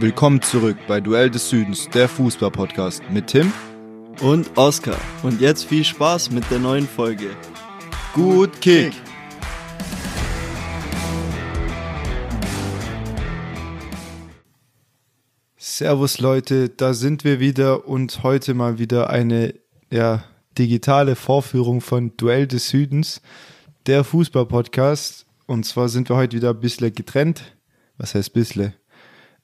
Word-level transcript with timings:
Willkommen 0.00 0.40
zurück 0.40 0.76
bei 0.86 1.00
Duell 1.00 1.28
des 1.28 1.50
Südens, 1.50 1.88
der 1.88 2.08
Fußball-Podcast 2.08 3.02
mit 3.10 3.26
Tim 3.26 3.52
und 4.20 4.56
Oskar. 4.56 4.96
Und 5.24 5.40
jetzt 5.40 5.64
viel 5.64 5.82
Spaß 5.82 6.30
mit 6.30 6.48
der 6.52 6.60
neuen 6.60 6.86
Folge. 6.86 7.30
Gut 8.14 8.60
Kick! 8.60 8.92
Servus 15.56 16.20
Leute, 16.20 16.68
da 16.68 16.94
sind 16.94 17.24
wir 17.24 17.40
wieder 17.40 17.88
und 17.88 18.22
heute 18.22 18.54
mal 18.54 18.78
wieder 18.78 19.10
eine 19.10 19.54
ja, 19.90 20.22
digitale 20.56 21.16
Vorführung 21.16 21.80
von 21.80 22.16
Duell 22.16 22.46
des 22.46 22.68
Südens, 22.68 23.20
der 23.86 24.04
Fußball-Podcast. 24.04 25.26
Und 25.46 25.64
zwar 25.66 25.88
sind 25.88 26.08
wir 26.08 26.14
heute 26.14 26.36
wieder 26.36 26.50
ein 26.50 26.60
bisschen 26.60 26.94
getrennt. 26.94 27.56
Was 27.96 28.14
heißt 28.14 28.32
bisschen? 28.32 28.74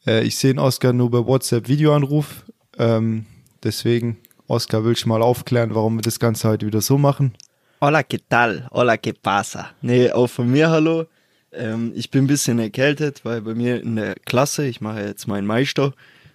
Äh, 0.07 0.25
ich 0.25 0.37
sehe 0.37 0.57
Oskar 0.57 0.93
nur 0.93 1.11
bei 1.11 1.27
WhatsApp 1.27 1.69
Videoanruf. 1.69 2.45
Ähm, 2.79 3.27
deswegen, 3.63 4.19
Oskar, 4.47 4.85
willst 4.85 5.05
du 5.05 5.09
mal 5.09 5.23
aufklären, 5.23 5.75
warum 5.75 5.97
wir 5.97 6.03
das 6.03 6.19
Ganze 6.19 6.49
heute 6.49 6.67
wieder 6.67 6.81
so 6.81 6.99
machen? 6.99 7.35
Hola, 7.81 8.03
¿qué 8.03 8.21
tal? 8.29 8.69
Hola, 8.71 8.97
¿qué 8.97 9.13
pasa? 9.13 9.71
Nee, 9.83 10.11
auch 10.11 10.29
von 10.29 10.51
mir 10.51 10.71
hallo. 10.71 11.07
Ähm, 11.53 11.93
ich 11.95 12.11
bin 12.11 12.25
ein 12.25 12.27
bisschen 12.27 12.59
erkältet, 12.59 13.25
weil 13.25 13.43
bei 13.43 13.55
mir 13.55 13.83
in 13.83 13.97
der 13.97 14.15
Klasse, 14.15 14.67
ich 14.67 14.81
mache 14.81 15.03
jetzt 15.03 15.27
meinen 15.27 15.47
Meister, 15.47 15.93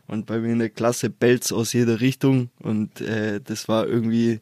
und 0.08 0.26
bei 0.26 0.40
mir 0.40 0.54
in 0.54 0.60
der 0.60 0.70
Klasse 0.70 1.10
bellt's 1.12 1.52
aus 1.52 1.74
jeder 1.74 2.02
Richtung. 2.02 2.50
Und 2.60 3.00
äh, 3.00 3.40
das 3.40 3.68
war 3.68 3.88
irgendwie, 3.88 4.40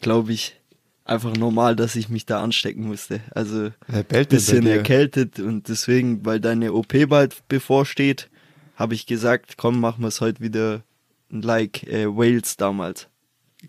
glaube 0.00 0.32
ich, 0.32 0.56
einfach 1.04 1.36
normal, 1.36 1.76
dass 1.76 1.94
ich 1.94 2.08
mich 2.08 2.26
da 2.26 2.42
anstecken 2.42 2.86
musste. 2.86 3.20
Also 3.30 3.70
ein 3.86 4.26
bisschen 4.28 4.66
erkältet 4.66 5.38
und 5.38 5.68
deswegen, 5.68 6.24
weil 6.26 6.40
deine 6.40 6.72
OP 6.72 6.92
bald 7.08 7.46
bevorsteht, 7.48 8.28
habe 8.76 8.94
ich 8.94 9.06
gesagt, 9.06 9.56
komm, 9.56 9.80
machen 9.80 10.02
wir 10.02 10.08
es 10.08 10.20
heute 10.20 10.40
wieder 10.40 10.82
like 11.30 11.82
äh, 11.84 12.06
Wales 12.06 12.56
damals. 12.56 13.08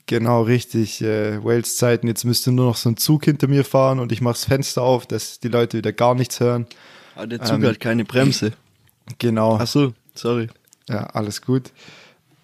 Genau, 0.06 0.44
richtig. 0.44 1.02
Äh, 1.02 1.44
Wales 1.44 1.78
Zeiten. 1.78 2.08
Jetzt 2.08 2.26
müsste 2.26 2.52
nur 2.52 2.68
noch 2.68 2.76
so 2.76 2.90
ein 2.90 2.98
Zug 2.98 3.26
hinter 3.26 3.48
mir 3.48 3.64
fahren 3.64 4.00
und 4.00 4.12
ich 4.12 4.22
mache 4.22 4.34
das 4.34 4.45
Fenster 4.45 4.84
auf, 4.84 5.08
dass 5.08 5.40
die 5.40 5.48
Leute 5.48 5.78
wieder 5.78 5.94
gar 5.94 6.14
nichts 6.14 6.40
hören. 6.40 6.67
Aber 7.16 7.23
ah, 7.23 7.28
der 7.28 7.42
Zug 7.42 7.56
ähm, 7.56 7.66
hat 7.66 7.80
keine 7.80 8.06
Bremse. 8.06 8.52
Genau. 9.17 9.58
Ach 9.59 9.66
so, 9.66 9.94
sorry. 10.14 10.50
Ja, 10.90 11.06
alles 11.08 11.42
gut. 11.42 11.72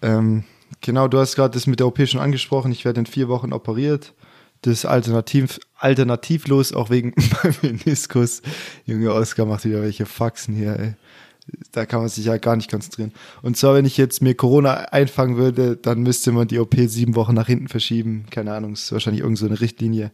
Ähm, 0.02 0.44
genau, 0.80 1.06
du 1.06 1.18
hast 1.18 1.36
gerade 1.36 1.54
das 1.54 1.66
mit 1.66 1.80
der 1.80 1.86
OP 1.86 2.00
schon 2.08 2.20
angesprochen. 2.20 2.72
Ich 2.72 2.84
werde 2.84 3.00
in 3.00 3.06
vier 3.06 3.28
Wochen 3.28 3.52
operiert. 3.52 4.14
Das 4.62 4.72
ist 4.72 4.84
alternativ, 4.86 5.60
alternativlos, 5.76 6.72
auch 6.72 6.88
wegen 6.88 7.14
Meniskus. 7.62 8.40
Junge 8.86 9.12
Oskar 9.12 9.44
macht 9.44 9.66
wieder 9.66 9.82
welche 9.82 10.06
Faxen 10.06 10.54
hier, 10.54 10.78
ey 10.78 10.94
da 11.72 11.86
kann 11.86 12.00
man 12.00 12.08
sich 12.08 12.24
ja 12.24 12.36
gar 12.38 12.56
nicht 12.56 12.70
konzentrieren. 12.70 13.12
Und 13.42 13.56
zwar, 13.56 13.74
wenn 13.74 13.84
ich 13.84 13.96
jetzt 13.96 14.22
mir 14.22 14.34
Corona 14.34 14.74
einfangen 14.74 15.36
würde, 15.36 15.76
dann 15.76 16.02
müsste 16.02 16.32
man 16.32 16.48
die 16.48 16.58
OP 16.58 16.74
sieben 16.86 17.14
Wochen 17.14 17.34
nach 17.34 17.46
hinten 17.46 17.68
verschieben. 17.68 18.26
Keine 18.30 18.54
Ahnung, 18.54 18.72
ist 18.72 18.92
wahrscheinlich 18.92 19.22
irgendeine 19.22 19.56
so 19.56 19.60
Richtlinie. 19.60 20.12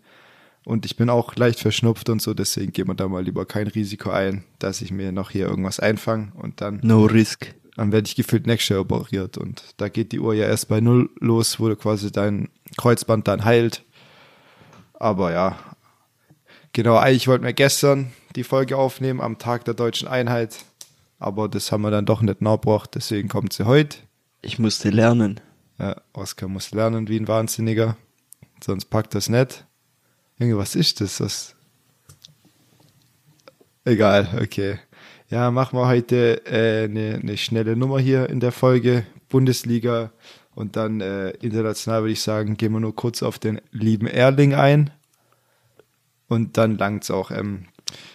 Und 0.64 0.84
ich 0.84 0.96
bin 0.96 1.08
auch 1.08 1.36
leicht 1.36 1.60
verschnupft 1.60 2.08
und 2.10 2.20
so, 2.20 2.34
deswegen 2.34 2.72
geht 2.72 2.86
man 2.86 2.96
da 2.96 3.08
mal 3.08 3.24
lieber 3.24 3.46
kein 3.46 3.66
Risiko 3.66 4.10
ein, 4.10 4.44
dass 4.58 4.82
ich 4.82 4.92
mir 4.92 5.10
noch 5.10 5.30
hier 5.30 5.46
irgendwas 5.46 5.80
einfange 5.80 6.32
und 6.34 6.60
dann. 6.60 6.80
No 6.82 7.06
risk. 7.06 7.54
Dann 7.76 7.92
werde 7.92 8.08
ich 8.08 8.14
gefühlt 8.14 8.46
nächstes 8.46 8.70
Jahr 8.70 8.80
operiert 8.80 9.38
und 9.38 9.62
da 9.78 9.88
geht 9.88 10.12
die 10.12 10.20
Uhr 10.20 10.34
ja 10.34 10.46
erst 10.46 10.68
bei 10.68 10.80
Null 10.80 11.08
los, 11.18 11.60
wo 11.60 11.74
quasi 11.76 12.12
dein 12.12 12.48
Kreuzband 12.76 13.26
dann 13.26 13.44
heilt. 13.44 13.84
Aber 14.92 15.32
ja, 15.32 15.58
genau, 16.74 16.96
eigentlich 16.96 17.26
wollten 17.26 17.44
wir 17.44 17.54
gestern 17.54 18.12
die 18.36 18.44
Folge 18.44 18.76
aufnehmen 18.76 19.22
am 19.22 19.38
Tag 19.38 19.64
der 19.64 19.74
deutschen 19.74 20.08
Einheit 20.08 20.58
aber 21.20 21.48
das 21.48 21.70
haben 21.70 21.82
wir 21.82 21.92
dann 21.92 22.06
doch 22.06 22.22
nicht 22.22 22.40
nachgebracht, 22.40 22.90
deswegen 22.94 23.28
kommt 23.28 23.52
sie 23.52 23.66
heute. 23.66 23.98
Ich 24.42 24.58
musste 24.58 24.90
lernen. 24.90 25.40
Ja, 25.78 25.96
Oskar 26.12 26.48
muss 26.48 26.72
lernen 26.72 27.06
wie 27.08 27.18
ein 27.18 27.28
Wahnsinniger, 27.28 27.96
sonst 28.62 28.86
packt 28.86 29.14
das 29.14 29.28
nicht. 29.28 29.64
Junge, 30.38 30.58
was 30.58 30.74
ist 30.74 31.00
das? 31.00 31.18
das? 31.18 31.54
Egal, 33.84 34.40
okay. 34.42 34.80
Ja, 35.28 35.50
machen 35.52 35.78
wir 35.78 35.86
heute 35.86 36.44
äh, 36.46 36.84
eine, 36.84 37.20
eine 37.22 37.36
schnelle 37.36 37.76
Nummer 37.76 38.00
hier 38.00 38.28
in 38.28 38.40
der 38.40 38.50
Folge. 38.50 39.06
Bundesliga 39.28 40.10
und 40.54 40.76
dann 40.76 41.00
äh, 41.00 41.30
international 41.30 42.02
würde 42.02 42.12
ich 42.12 42.20
sagen, 42.20 42.56
gehen 42.56 42.72
wir 42.72 42.80
nur 42.80 42.94
kurz 42.94 43.22
auf 43.22 43.38
den 43.38 43.60
lieben 43.70 44.06
Erling 44.06 44.54
ein. 44.54 44.90
Und 46.28 46.58
dann 46.58 46.76
langt 46.76 47.04
es 47.04 47.10
auch. 47.10 47.30
Ähm, 47.30 47.66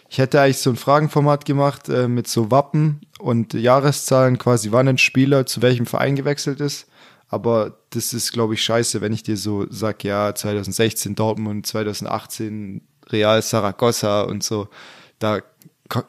ich 0.10 0.18
hätte 0.18 0.42
eigentlich 0.42 0.60
so 0.60 0.70
ein 0.70 0.76
Fragenformat 0.76 1.46
gemacht 1.46 1.90
äh, 1.90 2.08
mit 2.08 2.28
so 2.28 2.52
Wappen 2.52 3.02
und 3.20 3.54
Jahreszahlen, 3.54 4.38
quasi 4.38 4.72
wann 4.72 4.88
ein 4.88 4.98
Spieler 4.98 5.46
zu 5.46 5.62
welchem 5.62 5.86
Verein 5.86 6.16
gewechselt 6.16 6.62
ist. 6.62 6.88
Aber 7.28 7.80
das 7.90 8.14
ist, 8.14 8.32
glaube 8.32 8.54
ich, 8.54 8.64
scheiße, 8.64 9.02
wenn 9.02 9.12
ich 9.12 9.24
dir 9.24 9.36
so 9.36 9.66
sag, 9.70 10.04
ja, 10.04 10.34
2016 10.34 11.16
Dortmund, 11.16 11.66
2018 11.66 12.82
Real 13.10 13.42
Saragossa 13.42 14.22
und 14.22 14.44
so. 14.44 14.68
Da 15.20 15.42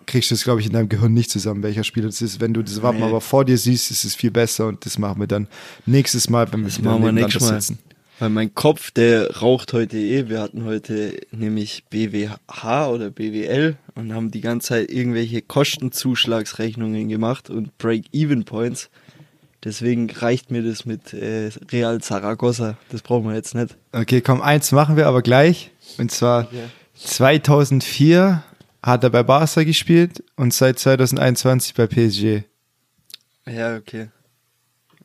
kriegst 0.06 0.30
du 0.30 0.34
das, 0.34 0.44
glaube 0.44 0.60
ich, 0.60 0.66
in 0.66 0.72
deinem 0.72 0.88
Gehirn 0.88 1.12
nicht 1.12 1.30
zusammen, 1.30 1.62
welcher 1.62 1.84
Spieler 1.84 2.06
das 2.06 2.22
ist. 2.22 2.40
Wenn 2.40 2.54
du 2.54 2.62
das 2.62 2.82
Wappen 2.82 3.00
nee. 3.00 3.06
aber 3.06 3.20
vor 3.20 3.44
dir 3.44 3.58
siehst, 3.58 3.90
ist 3.90 4.04
es 4.04 4.14
viel 4.14 4.30
besser 4.30 4.66
und 4.66 4.84
das 4.86 4.98
machen 4.98 5.20
wir 5.20 5.26
dann 5.26 5.48
nächstes 5.84 6.30
Mal, 6.30 6.50
wenn 6.52 6.60
wir 6.60 6.68
das 6.68 6.78
wieder 6.78 6.92
nebeneinander 6.98 7.40
sitzen. 7.40 7.78
Weil 8.18 8.30
mein 8.30 8.54
Kopf, 8.54 8.90
der 8.90 9.36
raucht 9.38 9.74
heute 9.74 9.98
eh. 9.98 10.28
Wir 10.28 10.40
hatten 10.40 10.64
heute 10.64 11.18
nämlich 11.32 11.84
BWH 11.90 12.88
oder 12.88 13.10
BWL 13.10 13.76
und 13.94 14.14
haben 14.14 14.30
die 14.30 14.40
ganze 14.40 14.68
Zeit 14.68 14.90
irgendwelche 14.90 15.42
Kostenzuschlagsrechnungen 15.42 17.08
gemacht 17.08 17.50
und 17.50 17.76
Break-Even-Points. 17.76 18.88
Deswegen 19.64 20.08
reicht 20.08 20.50
mir 20.50 20.62
das 20.62 20.86
mit 20.86 21.12
äh, 21.12 21.50
Real 21.70 22.00
Zaragoza. 22.00 22.78
Das 22.90 23.02
brauchen 23.02 23.28
wir 23.28 23.34
jetzt 23.34 23.54
nicht. 23.54 23.76
Okay, 23.92 24.20
komm, 24.20 24.40
eins 24.40 24.72
machen 24.72 24.96
wir 24.96 25.06
aber 25.08 25.22
gleich. 25.22 25.72
Und 25.98 26.10
zwar 26.10 26.44
okay. 26.44 26.64
2004 26.94 28.42
hat 28.82 29.04
er 29.04 29.10
bei 29.10 29.24
Barca 29.24 29.64
gespielt 29.64 30.22
und 30.36 30.54
seit 30.54 30.78
2021 30.78 31.74
bei 31.74 31.86
PSG. 31.86 32.44
Ja, 33.46 33.76
okay. 33.76 34.08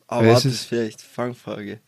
Aber 0.06 0.26
das 0.26 0.44
ist 0.44 0.64
vielleicht 0.64 1.02
Fangfrage. 1.02 1.80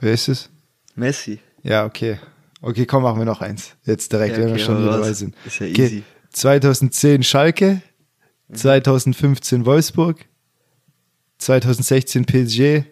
Wer 0.00 0.12
ist 0.12 0.28
es? 0.28 0.50
Messi. 0.96 1.38
Ja, 1.62 1.84
okay. 1.84 2.18
Okay, 2.60 2.86
komm, 2.86 3.02
machen 3.02 3.18
wir 3.18 3.26
noch 3.26 3.42
eins. 3.42 3.76
Jetzt 3.84 4.12
direkt, 4.12 4.36
ja, 4.36 4.42
okay, 4.42 4.46
wenn 4.46 4.56
wir 4.56 4.64
schon 4.64 4.86
dabei 4.86 5.12
sind. 5.12 5.36
Ist 5.44 5.60
ja 5.60 5.66
easy. 5.66 6.02
2010 6.30 7.22
Schalke, 7.22 7.82
2015 8.52 9.60
mhm. 9.60 9.66
Wolfsburg, 9.66 10.26
2016 11.38 12.24
PSG, 12.24 12.84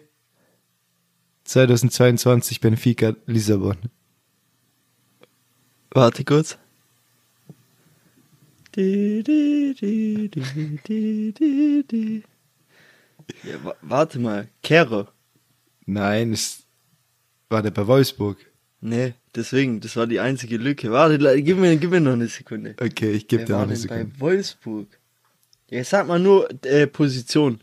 2022 1.43 2.61
Benfica 2.61 3.15
Lissabon. 3.25 3.77
Warte 5.91 6.23
kurz. 6.23 6.57
Ja, 13.43 13.75
warte 13.81 14.19
mal, 14.19 14.47
Kero. 14.61 15.07
Nein, 15.85 16.33
ist 16.33 16.64
war 17.49 17.61
der 17.61 17.71
bei 17.71 17.85
Wolfsburg? 17.87 18.37
Nee, 18.81 19.13
deswegen, 19.33 19.79
das 19.79 19.95
war 19.95 20.05
die 20.05 20.19
einzige 20.19 20.57
Lücke. 20.57 20.91
Warte, 20.91 21.41
gib 21.41 21.57
mir, 21.57 21.75
gib 21.77 21.91
mir 21.91 22.01
noch 22.01 22.13
eine 22.13 22.27
Sekunde. 22.27 22.75
Okay, 22.79 23.11
ich 23.11 23.27
gebe 23.27 23.45
dir 23.45 23.53
noch 23.53 23.63
eine 23.63 23.75
Sekunde. 23.75 24.05
bei 24.05 24.19
Wolfsburg? 24.19 24.87
Ja, 25.69 25.83
sag 25.83 26.07
mal 26.07 26.19
nur 26.19 26.47
äh, 26.63 26.85
Position. 26.85 27.59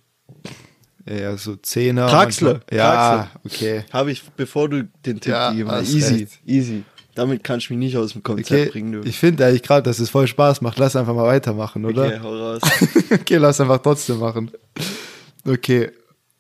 Ja, 1.08 1.36
so 1.36 1.56
Zehner. 1.56 2.08
Traxler. 2.08 2.60
Ja, 2.70 2.92
Traxler. 2.92 3.40
okay. 3.44 3.84
Habe 3.92 4.12
ich, 4.12 4.22
bevor 4.36 4.68
du 4.68 4.84
den 5.04 5.20
Tipp 5.20 5.32
ja, 5.32 5.50
gegeben 5.50 5.70
hast. 5.70 5.92
Easy, 5.92 6.14
recht. 6.14 6.40
easy. 6.46 6.84
Damit 7.14 7.44
kannst 7.44 7.68
du 7.68 7.74
mich 7.74 7.80
nicht 7.80 7.96
aus 7.96 8.12
dem 8.12 8.22
Konzept 8.22 8.50
okay, 8.50 8.70
bringen, 8.70 8.92
du. 8.92 9.08
Ich 9.08 9.18
finde 9.18 9.46
eigentlich 9.46 9.62
gerade, 9.62 9.82
dass 9.82 9.98
es 9.98 10.10
voll 10.10 10.26
Spaß 10.26 10.62
macht. 10.62 10.78
Lass 10.78 10.96
einfach 10.96 11.14
mal 11.14 11.26
weitermachen, 11.26 11.84
oder? 11.84 12.06
Okay, 12.06 12.20
hau 12.22 12.36
raus. 12.36 12.62
okay, 13.10 13.36
lass 13.36 13.60
einfach 13.60 13.82
trotzdem 13.82 14.18
machen. 14.18 14.50
Okay, 15.44 15.90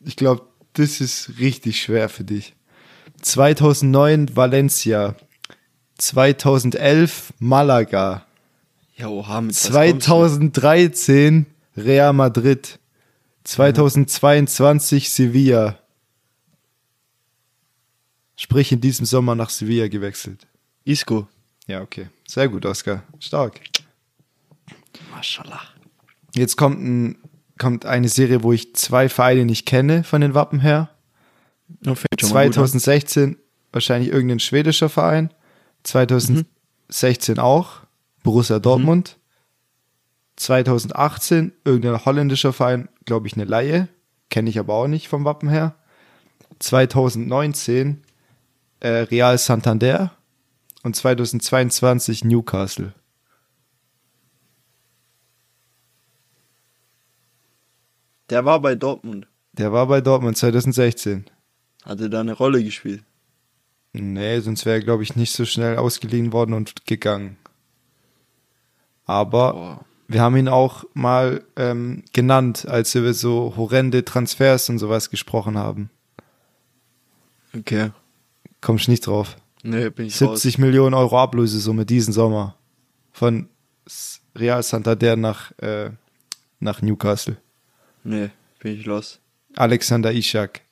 ich 0.00 0.16
glaube, 0.16 0.42
das 0.72 1.00
ist 1.00 1.32
richtig 1.38 1.80
schwer 1.80 2.08
für 2.08 2.24
dich. 2.24 2.54
2009 3.22 4.36
Valencia, 4.36 5.14
2011 5.98 7.32
Malaga, 7.38 8.26
ja, 8.96 9.08
oha, 9.08 9.42
2013 9.48 11.46
Real 11.76 12.12
Madrid, 12.12 12.78
2022 13.44 15.10
Sevilla. 15.10 15.78
Sprich 18.36 18.70
in 18.72 18.80
diesem 18.80 19.06
Sommer 19.06 19.34
nach 19.34 19.50
Sevilla 19.50 19.88
gewechselt. 19.88 20.46
Isco. 20.84 21.26
Ja, 21.66 21.80
okay. 21.80 22.10
Sehr 22.28 22.48
gut, 22.48 22.64
Oscar. 22.64 23.02
Stark. 23.18 23.60
Mashallah. 25.10 25.62
Jetzt 26.34 26.56
kommt, 26.56 26.80
ein, 26.80 27.16
kommt 27.58 27.84
eine 27.86 28.08
Serie, 28.08 28.42
wo 28.42 28.52
ich 28.52 28.74
zwei 28.76 29.08
Vereine 29.08 29.44
nicht 29.44 29.66
kenne 29.66 30.04
von 30.04 30.20
den 30.20 30.34
Wappen 30.34 30.60
her. 30.60 30.90
2016 31.84 33.36
wahrscheinlich 33.72 34.12
irgendein 34.12 34.40
schwedischer 34.40 34.88
Verein. 34.88 35.32
2016 35.82 37.34
mhm. 37.34 37.40
auch 37.40 37.80
Borussia 38.22 38.58
Dortmund. 38.58 39.16
Mhm. 39.16 39.22
2018 40.36 41.52
irgendein 41.64 42.04
holländischer 42.04 42.52
Verein, 42.52 42.88
glaube 43.04 43.26
ich, 43.26 43.34
eine 43.34 43.44
Laie. 43.44 43.88
kenne 44.30 44.50
ich 44.50 44.58
aber 44.58 44.74
auch 44.74 44.88
nicht 44.88 45.08
vom 45.08 45.24
Wappen 45.24 45.48
her. 45.48 45.74
2019 46.58 48.02
äh, 48.80 48.88
Real 48.88 49.36
Santander 49.38 50.12
und 50.82 50.96
2022 50.96 52.24
Newcastle. 52.24 52.94
Der 58.30 58.44
war 58.44 58.60
bei 58.60 58.74
Dortmund. 58.74 59.26
Der 59.52 59.72
war 59.72 59.86
bei 59.86 60.00
Dortmund 60.00 60.36
2016. 60.36 61.26
Hatte 61.84 62.08
da 62.08 62.20
eine 62.20 62.32
Rolle 62.32 62.62
gespielt. 62.62 63.02
Nee, 63.92 64.40
sonst 64.40 64.64
wäre 64.64 64.76
er, 64.78 64.84
glaube 64.84 65.02
ich, 65.02 65.16
nicht 65.16 65.32
so 65.32 65.44
schnell 65.44 65.76
ausgeliehen 65.76 66.32
worden 66.32 66.54
und 66.54 66.86
gegangen. 66.86 67.36
Aber 69.04 69.52
Boah. 69.52 69.84
wir 70.08 70.22
haben 70.22 70.36
ihn 70.36 70.48
auch 70.48 70.84
mal 70.94 71.44
ähm, 71.56 72.04
genannt, 72.12 72.66
als 72.66 72.94
wir 72.94 73.02
über 73.02 73.14
so 73.14 73.54
horrende 73.56 74.04
Transfers 74.04 74.68
und 74.70 74.78
sowas 74.78 75.10
gesprochen 75.10 75.58
haben. 75.58 75.90
Okay. 77.54 77.90
Kommst 78.60 78.88
nicht 78.88 79.06
drauf. 79.06 79.36
Nee, 79.62 79.90
bin 79.90 80.06
ich 80.06 80.16
70 80.16 80.58
Millionen 80.58 80.94
Euro 80.94 81.18
Ablösesumme 81.20 81.84
diesen 81.84 82.12
Sommer. 82.12 82.56
Von 83.12 83.48
Real 84.34 84.62
Santander 84.62 85.16
nach, 85.16 85.52
äh, 85.58 85.90
nach 86.60 86.80
Newcastle. 86.80 87.34
raus. 87.34 87.42
Nee, 88.04 88.30
bin 88.58 88.78
ich 88.78 88.86
los. 88.86 89.20
Alexander 89.54 90.12
Ishak. 90.12 90.62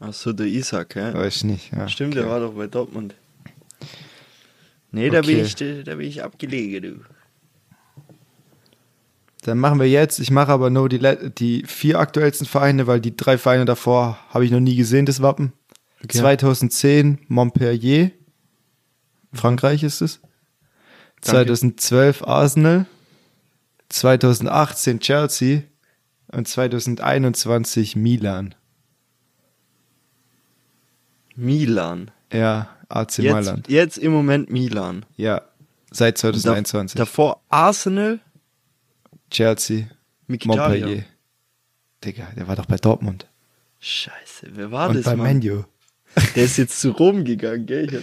Ach 0.00 0.14
so, 0.14 0.32
der 0.32 0.46
Isaac, 0.46 0.94
hä? 0.96 1.12
Weiß 1.12 1.36
ich 1.36 1.44
nicht. 1.44 1.72
Ja. 1.72 1.86
Stimmt, 1.88 2.14
okay. 2.14 2.22
der 2.22 2.30
war 2.30 2.40
doch 2.40 2.54
bei 2.54 2.66
Dortmund. 2.66 3.14
Nee, 4.92 5.10
da 5.10 5.20
bin 5.20 5.36
Okay. 5.36 5.42
ich, 5.42 5.54
da, 5.54 5.82
da 5.82 5.94
bin 5.94 6.08
ich 6.08 6.22
abgelegen, 6.24 6.82
du. 6.82 7.04
Dann 9.42 9.58
machen 9.58 9.78
wir 9.78 9.88
jetzt, 9.88 10.18
ich 10.18 10.30
mache 10.30 10.52
aber 10.52 10.68
nur 10.70 10.88
die, 10.88 10.98
die 11.38 11.64
vier 11.66 11.98
aktuellsten 11.98 12.46
Vereine, 12.46 12.86
weil 12.86 13.00
die 13.00 13.16
drei 13.16 13.38
Vereine 13.38 13.64
davor 13.64 14.18
habe 14.30 14.44
ich 14.44 14.50
noch 14.50 14.60
nie 14.60 14.76
gesehen, 14.76 15.06
das 15.06 15.22
Wappen. 15.22 15.52
Okay. 16.02 16.18
2010 16.18 17.18
Montpellier, 17.28 18.10
Frankreich 19.32 19.82
ist 19.82 20.00
es. 20.00 20.20
Danke. 21.22 21.54
2012 21.54 22.26
Arsenal, 22.26 22.86
2018 23.90 25.00
Chelsea 25.00 25.62
und 26.32 26.48
2021 26.48 27.96
Milan. 27.96 28.54
Milan. 31.40 32.10
Ja, 32.32 32.68
AC 32.88 33.18
Jetzt, 33.18 33.32
Mailand. 33.32 33.68
jetzt 33.68 33.98
im 33.98 34.12
Moment 34.12 34.50
Milan. 34.50 35.04
Ja, 35.16 35.42
seit 35.90 36.16
Da- 36.16 36.32
2021. 36.32 36.96
Davor 36.98 37.42
Arsenal, 37.48 38.20
Chelsea, 39.30 39.86
Mkhitaryan. 40.26 40.70
Montpellier. 40.80 41.04
Digga, 42.04 42.28
der 42.36 42.46
war 42.48 42.56
doch 42.56 42.66
bei 42.66 42.76
Dortmund. 42.76 43.26
Scheiße, 43.80 44.48
wer 44.52 44.70
war 44.70 44.88
und 44.90 44.96
das, 44.96 45.04
bei 45.04 45.16
Mann? 45.16 45.38
Menu. 45.38 45.64
Der 46.34 46.44
ist 46.44 46.56
jetzt 46.56 46.80
zu 46.80 46.90
Rom 46.90 47.24
gegangen, 47.24 47.66
gell? 47.66 47.86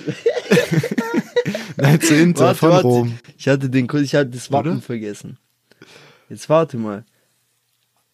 Nein, 1.77 2.01
zu 2.01 2.15
Inter 2.15 2.45
Warte, 2.45 2.59
von 2.59 2.69
warte. 2.71 2.87
Rom. 2.87 3.19
Ich 3.37 3.47
hatte 3.47 3.69
den 3.69 3.87
ich 4.01 4.15
hatte 4.15 4.29
das 4.31 4.51
Wappen 4.51 4.73
Oder? 4.73 4.81
vergessen. 4.81 5.37
Jetzt 6.29 6.49
warte 6.49 6.77
mal. 6.77 7.05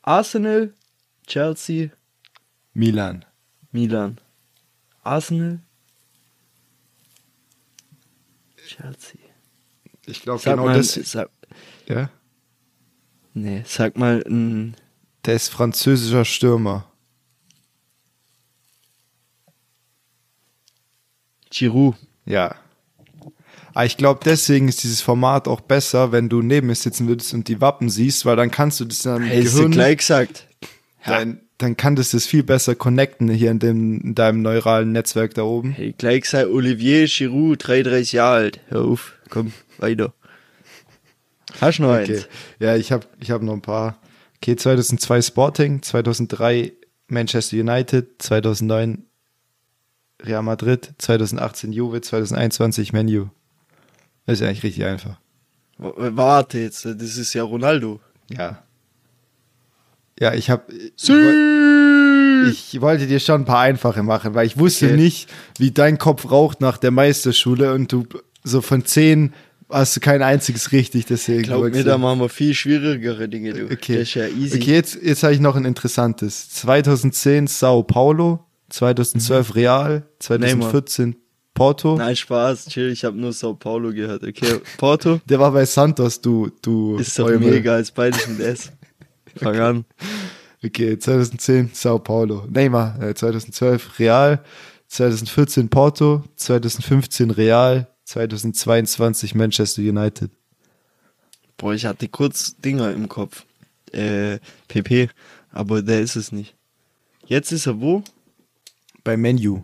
Arsenal, 0.02 0.74
Chelsea, 1.28 1.90
Milan. 2.74 3.24
Milan. 3.72 4.20
Arsenal, 5.04 5.60
Chelsea. 8.66 9.20
Ich 10.06 10.22
glaube 10.22 10.42
genau 10.44 10.66
mal, 10.66 10.78
das. 10.78 10.94
sag, 10.94 11.30
Ja. 11.88 12.10
nee, 13.34 13.64
sag 13.66 13.98
mal, 13.98 14.24
ein 14.28 14.76
Der 15.26 15.36
ist 15.36 15.50
französischer 15.50 16.26
Stürmer. 16.26 16.90
Giroud. 21.50 21.96
Ja. 22.26 22.56
Aber 23.74 23.86
ich 23.86 23.98
glaube, 23.98 24.20
deswegen 24.24 24.68
ist 24.68 24.84
dieses 24.84 25.02
Format 25.02 25.48
auch 25.48 25.62
besser, 25.62 26.12
wenn 26.12 26.30
du 26.30 26.42
neben 26.42 26.68
mir 26.68 26.76
sitzen 26.76 27.08
würdest 27.08 27.34
und 27.34 27.48
die 27.48 27.60
Wappen 27.60 27.90
siehst, 27.90 28.26
weil 28.26 28.36
dann 28.36 28.52
kannst 28.52 28.80
du 28.80 28.86
das 28.86 29.02
dann 29.02 29.24
im 29.24 29.30
Hey, 29.30 29.42
ist 29.44 29.54
dir 29.54 29.58
Gehirn, 29.58 29.72
gleich 29.72 29.98
gesagt. 29.98 30.48
dann, 31.06 31.42
dann 31.58 31.78
kann 31.78 31.96
das 31.96 32.12
das 32.12 32.26
viel 32.26 32.44
besser 32.44 32.76
connecten 32.76 33.30
hier 33.30 33.52
in, 33.52 33.60
dem, 33.60 34.02
in 34.02 34.16
deinem 34.16 34.42
neuralen 34.42 34.92
Netzwerk 34.92 35.34
da 35.36 35.44
oben. 35.44 35.72
Hey, 35.72 35.94
gleich 35.98 36.22
gesagt, 36.24 36.48
Olivier 36.48 37.06
Giroud, 37.08 37.68
33 37.68 38.12
Jahre 38.14 38.36
alt. 38.36 38.60
Hör 38.68 38.82
auf, 38.86 39.14
komm, 39.30 39.54
weiter. 39.78 40.14
Hast 41.62 41.80
du 41.80 41.84
noch 41.84 41.92
Okay. 41.92 42.16
eins? 42.18 42.28
Ja, 42.60 42.76
ich 42.76 42.92
habe 42.92 43.06
ich 43.20 43.32
hab 43.32 43.42
noch 43.42 43.54
ein 43.54 43.62
paar. 43.62 43.98
Okay, 44.38 44.56
2002 44.56 45.22
Sporting, 45.22 45.82
2003 45.82 46.74
Manchester 47.08 47.58
United, 47.58 48.22
2009 48.22 49.06
Real 50.24 50.42
Madrid, 50.44 50.94
2018 50.98 51.72
Juve, 51.72 52.02
2021 52.02 52.94
Menu. 52.94 53.28
Das 54.26 54.40
ist 54.40 54.48
eigentlich 54.48 54.64
richtig 54.64 54.86
einfach. 54.86 55.20
W- 55.78 55.92
Warte 56.16 56.60
jetzt, 56.60 56.86
das 56.86 57.18
ist 57.18 57.34
ja 57.34 57.44
Ronaldo. 57.44 58.00
Ja. 58.30 58.64
Ja, 60.20 60.34
ich 60.34 60.50
habe 60.50 60.64
ich 62.50 62.82
wollte 62.82 63.08
dir 63.08 63.20
schon 63.20 63.42
ein 63.42 63.46
paar 63.46 63.60
einfache 63.62 64.04
machen, 64.04 64.34
weil 64.36 64.46
ich 64.46 64.58
wusste 64.58 64.88
Okay. 64.88 64.96
nicht, 64.98 65.30
wie 65.58 65.72
dein 65.72 65.98
Kopf 65.98 66.30
raucht 66.30 66.62
nach 66.62 66.78
der 66.78 66.92
Meisterschule 66.92 67.74
und 67.74 67.92
du 67.92 68.06
so 68.44 68.62
von 68.62 68.86
zehn 68.86 69.34
hast 69.70 69.96
du 69.96 70.00
kein 70.02 70.22
einziges 70.22 70.72
richtig, 70.72 71.06
deswegen. 71.06 71.44
Glaub 71.44 71.64
mir, 71.64 71.80
ich- 71.80 71.86
da 71.86 71.98
machen 71.98 72.20
wir 72.20 72.30
viel 72.30 72.54
schwierigere 72.54 73.28
Dinge, 73.30 73.54
du. 73.54 73.66
Okay. 73.66 73.94
Das 74.00 74.10
ist 74.10 74.14
ja 74.16 74.28
easy. 74.28 74.58
Okay, 74.58 74.74
jetzt, 74.74 74.98
jetzt 75.02 75.24
habe 75.24 75.34
ich 75.34 75.40
noch 75.40 75.56
ein 75.56 75.66
interessantes. 75.66 76.50
2010 76.50 77.48
Sao 77.48 77.82
Paulo, 77.84 78.46
2012 78.70 79.56
Real, 79.56 80.04
2014 80.20 81.16
Porto. 81.56 81.94
Mhm. 81.94 81.98
Nein, 82.00 82.16
Spaß, 82.16 82.66
chill, 82.68 82.92
ich 82.92 83.04
habe 83.06 83.18
nur 83.18 83.32
Sao 83.34 83.54
Paulo 83.56 83.92
gehört. 83.94 84.24
Okay, 84.24 84.60
Porto 84.78 85.22
Der 85.30 85.40
war 85.40 85.52
bei 85.52 85.66
Santos, 85.66 86.20
du, 86.22 86.52
du. 86.62 86.98
ist 86.98 87.18
doch 87.18 87.26
Eumel. 87.28 87.52
mega, 87.52 87.78
ist 87.78 87.92
beides 87.96 88.28
mit 88.28 88.40
S. 88.42 88.72
Fang 89.36 89.60
an. 89.60 89.86
Okay, 90.64 90.98
2010 90.98 91.72
Sao 91.74 92.00
Paulo. 92.00 92.48
Neymar, 92.50 93.02
äh, 93.02 93.14
2012 93.14 94.00
Real, 94.00 94.44
2014 94.88 95.70
Porto, 95.70 96.24
2015 96.36 97.32
Real, 97.32 97.88
2022 98.06 99.36
Manchester 99.36 99.82
United. 99.82 100.32
Boah, 101.58 101.74
ich 101.74 101.86
hatte 101.86 102.08
kurz 102.08 102.56
Dinger 102.58 102.92
im 102.92 103.10
Kopf. 103.10 103.46
Äh, 103.92 104.40
PP, 104.68 105.10
aber 105.52 105.82
der 105.82 106.02
ist 106.02 106.16
es 106.16 106.32
nicht. 106.32 106.56
Jetzt 107.28 107.52
ist 107.52 107.68
er 107.68 107.80
wo? 107.80 108.04
Bei 109.04 109.18
Menu. 109.18 109.64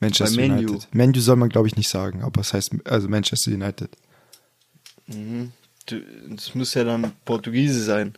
Manchester 0.00 0.36
Bei 0.36 0.48
Menu. 0.48 0.70
United. 0.70 0.94
Menu 0.94 1.20
soll 1.20 1.36
man, 1.36 1.48
glaube 1.48 1.68
ich, 1.68 1.76
nicht 1.76 1.88
sagen, 1.88 2.22
aber 2.22 2.40
es 2.40 2.52
heißt 2.52 2.72
also 2.84 3.08
Manchester 3.08 3.52
United. 3.52 3.90
Mhm. 5.06 5.52
Das 6.28 6.54
muss 6.54 6.74
ja 6.74 6.84
dann 6.84 7.12
Portugiese 7.24 7.82
sein. 7.82 8.14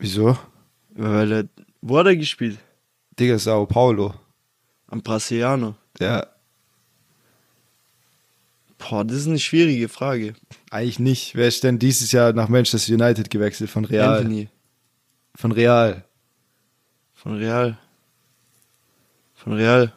Wieso? 0.00 0.36
Weil 0.90 1.32
er, 1.32 1.44
wo 1.80 1.98
hat 1.98 2.06
er 2.06 2.16
gespielt? 2.16 2.58
Digga, 3.18 3.38
Sao 3.38 3.66
Paulo. 3.66 4.14
Am 4.88 5.02
Brasilianer. 5.02 5.76
Ja, 6.00 6.26
Boah, 8.78 9.04
das 9.04 9.18
ist 9.18 9.26
eine 9.28 9.38
schwierige 9.38 9.88
Frage. 9.90 10.32
eigentlich 10.70 10.98
nicht. 10.98 11.34
Wer 11.36 11.46
ist 11.48 11.62
denn 11.62 11.78
dieses 11.78 12.12
Jahr 12.12 12.32
nach 12.32 12.48
Manchester 12.48 12.92
United 12.94 13.28
gewechselt? 13.28 13.68
Von 13.70 13.84
Real. 13.84 14.16
Anthony. 14.16 14.48
Von 15.34 15.52
Real. 15.52 16.02
Von 17.12 17.36
Real. 17.36 17.78
Von 19.34 19.52
Real. 19.52 19.92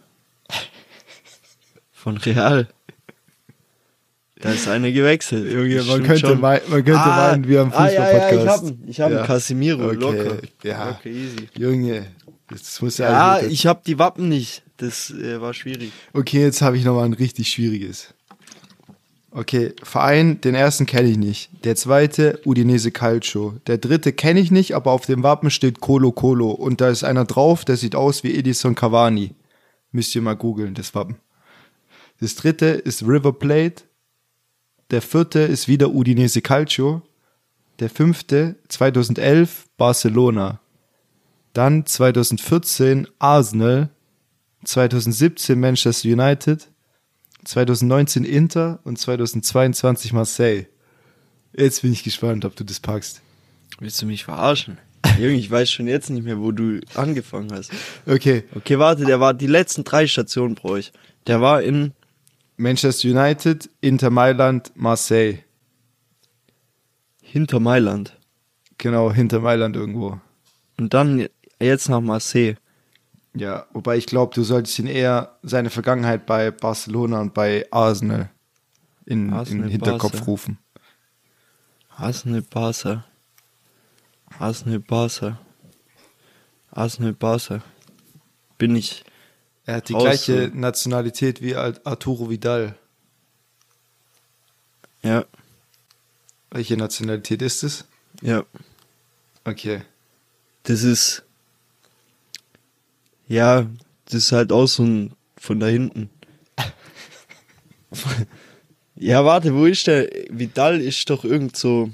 Von 1.93 2.17
Real. 2.17 2.67
Da 4.43 4.51
ist 4.51 4.67
einer 4.67 4.91
gewechselt. 4.91 5.51
Junge, 5.53 5.83
man 5.83 6.03
könnte, 6.03 6.27
schon. 6.27 6.41
man 6.41 6.59
könnte 6.67 6.91
meinen, 6.91 7.47
wir 7.47 7.61
haben 7.61 7.71
ah, 7.73 7.89
ja, 7.89 7.93
ja, 7.93 8.29
ich 8.29 8.39
Fußball-Podcast. 8.39 8.63
hab 8.65 8.69
ihn. 8.69 8.83
Ich 8.87 8.99
hab 8.99 9.11
Ja. 9.11 9.17
einen 9.19 9.27
Casimiro, 9.27 9.85
Okay, 9.85 9.95
locker. 9.95 10.37
ja. 10.63 10.87
Locker, 10.89 11.09
easy. 11.09 11.47
Junge, 11.57 12.05
das 12.49 12.81
muss 12.81 12.97
ja, 12.97 13.09
Ja, 13.09 13.31
eigentlich- 13.35 13.53
ich 13.53 13.67
hab 13.67 13.85
die 13.85 13.97
Wappen 13.99 14.27
nicht. 14.27 14.63
Das 14.77 15.11
äh, 15.11 15.39
war 15.39 15.53
schwierig. 15.53 15.93
Okay, 16.11 16.41
jetzt 16.41 16.61
habe 16.61 16.77
ich 16.77 16.83
noch 16.83 16.95
mal 16.95 17.05
ein 17.05 17.13
richtig 17.13 17.47
schwieriges. 17.47 18.13
Okay, 19.31 19.73
Verein, 19.81 20.41
den 20.41 20.55
ersten 20.55 20.85
kenne 20.85 21.09
ich 21.09 21.17
nicht. 21.17 21.49
Der 21.63 21.75
zweite, 21.75 22.39
Udinese 22.45 22.91
Calcio. 22.91 23.55
Der 23.65 23.77
dritte 23.77 24.11
kenne 24.13 24.39
ich 24.41 24.51
nicht, 24.51 24.75
aber 24.75 24.91
auf 24.91 25.05
dem 25.05 25.23
Wappen 25.23 25.49
steht 25.51 25.79
Colo 25.79 26.11
Colo. 26.11 26.51
Und 26.51 26.81
da 26.81 26.89
ist 26.89 27.03
einer 27.03 27.25
drauf, 27.25 27.65
der 27.65 27.77
sieht 27.77 27.95
aus 27.95 28.23
wie 28.23 28.35
Edison 28.35 28.75
Cavani. 28.75 29.31
Müsst 29.91 30.13
ihr 30.15 30.21
mal 30.21 30.35
googeln, 30.35 30.73
das 30.75 30.93
Wappen. 30.93 31.15
Das 32.19 32.35
dritte 32.35 32.65
ist 32.65 33.03
River 33.03 33.33
Plate. 33.33 33.83
Der 34.93 35.01
vierte 35.01 35.39
ist 35.39 35.67
wieder 35.67 35.89
Udinese 35.89 36.43
Calcio. 36.43 37.01
Der 37.79 37.89
fünfte, 37.89 38.57
2011, 38.67 39.65
Barcelona. 39.75 40.59
Dann 41.53 41.87
2014 41.87 43.07
Arsenal. 43.17 43.89
2017 44.63 45.59
Manchester 45.59 46.09
United, 46.09 46.69
2019 47.43 48.23
Inter 48.23 48.81
und 48.83 48.99
2022 48.99 50.13
Marseille. 50.13 50.67
Jetzt 51.57 51.81
bin 51.81 51.91
ich 51.91 52.03
gespannt, 52.03 52.45
ob 52.45 52.55
du 52.55 52.63
das 52.63 52.79
packst. 52.79 53.21
Willst 53.79 53.99
du 53.99 54.05
mich 54.05 54.23
verarschen? 54.23 54.77
Junge, 55.17 55.33
ich 55.33 55.49
weiß 55.49 55.71
schon 55.71 55.87
jetzt 55.87 56.11
nicht 56.11 56.23
mehr, 56.23 56.39
wo 56.39 56.51
du 56.51 56.81
angefangen 56.93 57.51
hast. 57.51 57.71
Okay. 58.05 58.43
Okay, 58.53 58.77
warte, 58.77 59.05
der 59.05 59.19
war 59.19 59.33
die 59.33 59.47
letzten 59.47 59.85
drei 59.85 60.05
Stationen 60.05 60.53
brauche 60.53 60.77
ich. 60.77 60.93
Der 61.25 61.41
war 61.41 61.63
in 61.63 61.93
Manchester 62.57 63.09
United, 63.09 63.69
Inter 63.81 64.09
Mailand, 64.09 64.71
Marseille. 64.75 65.39
hinter 67.21 67.59
Mailand. 67.59 68.15
Genau, 68.77 69.11
hinter 69.11 69.39
Mailand 69.39 69.75
irgendwo. 69.75 70.19
Und 70.77 70.93
dann 70.93 71.27
jetzt 71.59 71.89
nach 71.89 72.01
Marseille. 72.01 72.55
Ja, 73.35 73.65
wobei 73.73 73.97
ich 73.97 74.05
glaube, 74.05 74.35
du 74.35 74.43
solltest 74.43 74.77
ihn 74.77 74.85
eher 74.85 75.37
seine 75.41 75.71
Vergangenheit 75.71 76.27
bei 76.27 76.51
Barcelona 76.51 77.21
und 77.21 77.33
bei 77.33 77.65
Arsenal 77.71 78.29
in, 79.05 79.33
Arsenal, 79.33 79.57
in 79.57 79.61
den 79.63 79.71
Hinterkopf 79.71 80.11
Barca. 80.11 80.25
rufen. 80.25 80.57
Arsenal 81.89 82.43
Barca. 82.43 83.05
Arsenal 84.37 84.79
Barca. 84.79 85.39
Arsenal 86.71 87.13
Barca. 87.13 87.63
Bin 88.59 88.75
ich. 88.75 89.03
Er 89.65 89.75
hat 89.77 89.89
die 89.89 89.93
Raus, 89.93 90.03
gleiche. 90.03 90.51
Nationalität 90.53 91.41
wie 91.41 91.55
Ar- 91.55 91.79
Arturo 91.83 92.29
Vidal. 92.29 92.75
Ja, 95.03 95.25
Welche 96.51 96.77
Nationalität 96.77 97.41
ist 97.41 97.63
es? 97.63 97.85
ja. 98.21 98.43
Okay. 99.45 99.81
Das 100.63 100.83
ist. 100.83 101.23
Ja, 103.27 103.67
das 104.05 104.13
ist 104.15 104.31
halt 104.31 104.53
auch 104.53 104.67
so 104.67 104.83
ein 104.83 105.13
von 105.35 105.59
da 105.59 105.67
hinten. 105.67 106.09
ja, 108.95 109.25
warte, 109.25 109.53
wo 109.53 109.65
ist 109.65 109.87
der? 109.87 110.09
Vidal 110.29 110.79
ist 110.79 111.09
doch 111.09 111.25
irgend 111.25 111.57
so. 111.57 111.89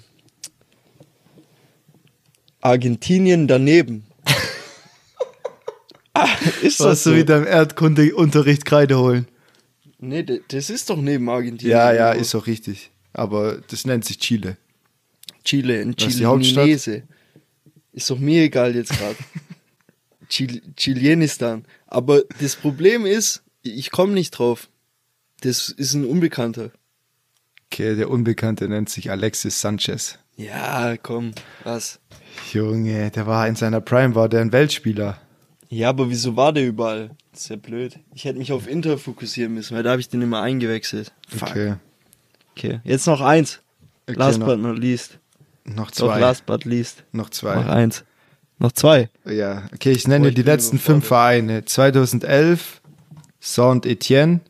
Argentinien 2.62 3.48
daneben. 3.48 4.06
Ist 6.62 6.80
das 6.80 7.04
so? 7.04 7.16
wieder 7.16 7.38
im 7.38 7.48
Erdkundeunterricht 7.48 8.66
Kreide 8.66 9.00
holen? 9.00 9.28
Nee, 10.00 10.24
das 10.48 10.70
ist 10.70 10.90
doch 10.90 10.98
neben 10.98 11.30
Argentinien. 11.30 11.78
Ja, 11.78 11.92
ja, 11.92 12.12
ist 12.12 12.34
auch 12.36 12.48
richtig. 12.48 12.92
Aber 13.14 13.60
das 13.70 13.86
nennt 13.86 14.06
sich 14.06 14.20
Chile. 14.20 14.58
Chile, 15.44 15.82
in 15.82 15.96
Was 15.98 16.16
ist 16.16 16.88
die? 16.88 17.04
Ist 17.92 18.10
doch 18.10 18.20
mir 18.20 18.44
egal 18.44 18.76
jetzt 18.76 18.92
gerade. 18.98 19.18
Chil 20.30 20.62
Chilenistan. 20.76 21.66
Aber 21.88 22.22
das 22.40 22.56
Problem 22.56 23.06
ist, 23.06 23.44
ich 23.64 23.92
komme 23.92 24.14
nicht 24.14 24.32
drauf. 24.32 24.70
Das 25.42 25.70
ist 25.70 25.96
ein 25.96 26.06
Unbekannter. 26.06 26.72
Okay, 27.72 27.96
der 27.96 28.10
Unbekannte 28.10 28.68
nennt 28.68 28.90
sich 28.90 29.10
Alexis 29.12 29.60
Sanchez. 29.60 30.20
Ja, 30.36 30.96
komm, 30.98 31.32
was? 31.64 32.00
Junge, 32.54 33.12
der 33.12 33.28
war 33.28 33.48
in 33.48 33.56
seiner 33.56 33.82
Prime, 33.82 34.16
war 34.16 34.30
der 34.30 34.42
ein 34.42 34.52
Weltspieler. 34.52 35.20
Ja, 35.70 35.90
aber 35.90 36.10
wieso 36.10 36.36
war 36.36 36.52
der 36.52 36.66
überall? 36.68 37.12
Das 37.32 37.42
ist 37.42 37.50
ja 37.50 37.56
blöd. 37.56 38.00
Ich 38.16 38.26
hätte 38.26 38.40
mich 38.40 38.52
auf 38.52 38.68
Inter 38.68 38.98
fokussieren 38.98 39.54
müssen, 39.54 39.76
weil 39.76 39.84
da 39.84 39.92
habe 39.92 40.02
ich 40.02 40.10
den 40.10 40.22
immer 40.22 40.42
eingewechselt. 40.42 41.12
Fuck. 41.28 41.50
Okay. 41.52 41.76
Okay, 42.58 42.80
jetzt 42.84 43.06
noch 43.08 43.22
eins. 43.22 43.62
Okay, 44.08 44.18
last 44.18 44.40
noch- 44.40 44.48
but 44.48 44.60
not 44.60 44.78
least. 44.80 45.20
Noch 45.66 45.92
Doch, 45.92 46.08
zwei. 46.08 46.20
last 46.20 46.46
but 46.48 46.66
least. 46.66 47.04
Noch 47.12 47.26
Noch 47.26 47.30
zwei. 47.30 47.54
eins. 47.66 48.04
Noch 48.58 48.72
zwei. 48.72 49.10
Ja, 49.26 49.70
okay, 49.74 49.92
ich 49.92 50.08
nenne 50.08 50.26
Oh, 50.26 50.30
ich 50.30 50.36
die 50.36 50.42
letzten 50.42 50.80
fünf. 50.80 51.06
Vereine. 51.08 51.64
2011 51.64 52.82
Saint-Etienne, 53.40 54.42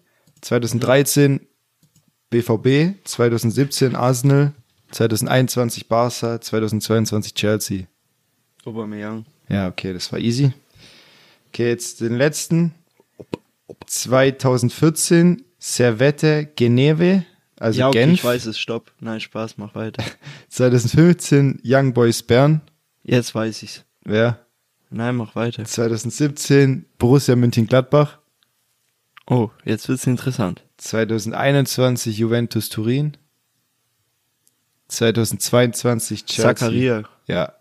2013 0.42 1.42
BVB, 2.32 2.96
2017 3.04 3.96
Arsenal, 3.96 4.54
2021 4.92 5.88
Barca, 5.88 6.40
2022 6.42 7.34
Chelsea. 7.34 7.84
Aubameyang. 8.66 9.26
Ja, 9.50 9.68
okay, 9.68 9.94
das 9.94 10.12
war 10.12 10.20
easy. 10.20 10.52
Okay, 11.50 11.70
jetzt 11.70 12.02
den 12.02 12.18
letzten. 12.18 12.74
2014 13.86 15.44
Servette 15.58 16.48
Geneve, 16.56 17.26
also 17.60 17.80
ja, 17.82 17.88
okay, 17.90 18.00
Genf. 18.00 18.14
ich 18.14 18.24
weiß 18.24 18.46
es, 18.46 18.58
stopp. 18.58 18.92
Nein, 19.00 19.20
Spaß, 19.20 19.58
mach 19.58 19.76
weiter. 19.76 20.04
2015 20.50 21.62
Young 21.66 21.94
Boys 21.94 22.24
Bern. 22.24 22.62
Jetzt 23.04 23.36
weiß 23.36 23.64
ich's. 23.64 23.84
Wer? 24.04 24.46
Nein, 24.90 25.16
mach 25.18 25.36
weiter. 25.36 25.66
2017 25.66 26.86
Borussia 26.98 27.36
Mönchengladbach. 27.36 28.20
Oh, 29.28 29.50
jetzt 29.66 29.90
wird's 29.90 30.08
interessant. 30.08 30.64
2021 30.78 32.18
Juventus 32.18 32.70
Turin. 32.70 33.18
2022 34.88 36.26
Chelsea. 36.26 36.56
Zakaria. 36.56 37.04
Ja. 37.28 37.54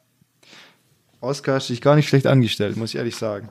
Oscar 1.21 1.57
hast 1.57 1.69
dich 1.69 1.81
gar 1.81 1.97
nicht 1.97 2.09
schlecht 2.09 2.27
angestellt, 2.27 2.77
muss 2.77 2.91
ich 2.91 2.97
ehrlich 2.97 3.17
sagen. 3.17 3.49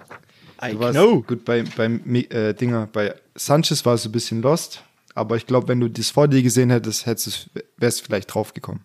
I 0.61 0.71
Du 0.71 0.79
warst 0.79 0.97
know. 0.97 1.21
gut 1.21 1.45
beim, 1.45 1.65
beim 1.75 2.01
äh, 2.15 2.53
Dinger, 2.53 2.87
bei 2.91 3.13
Sanchez 3.35 3.85
war 3.85 3.93
es 3.95 4.05
ein 4.05 4.11
bisschen 4.11 4.41
lost, 4.41 4.83
aber 5.13 5.35
ich 5.37 5.45
glaube, 5.45 5.67
wenn 5.67 5.79
du 5.79 5.89
das 5.89 6.09
vor 6.09 6.27
dir 6.27 6.41
gesehen 6.41 6.69
hättest, 6.69 7.05
hättest 7.05 7.49
du 7.53 7.61
wärst 7.77 8.03
vielleicht 8.05 8.33
draufgekommen. 8.33 8.83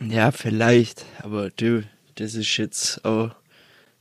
Ja, 0.00 0.30
vielleicht. 0.32 1.04
Aber 1.22 1.50
du, 1.50 1.82
das 2.16 2.34
ist 2.34 2.56
jetzt. 2.56 3.00
Oh, 3.04 3.28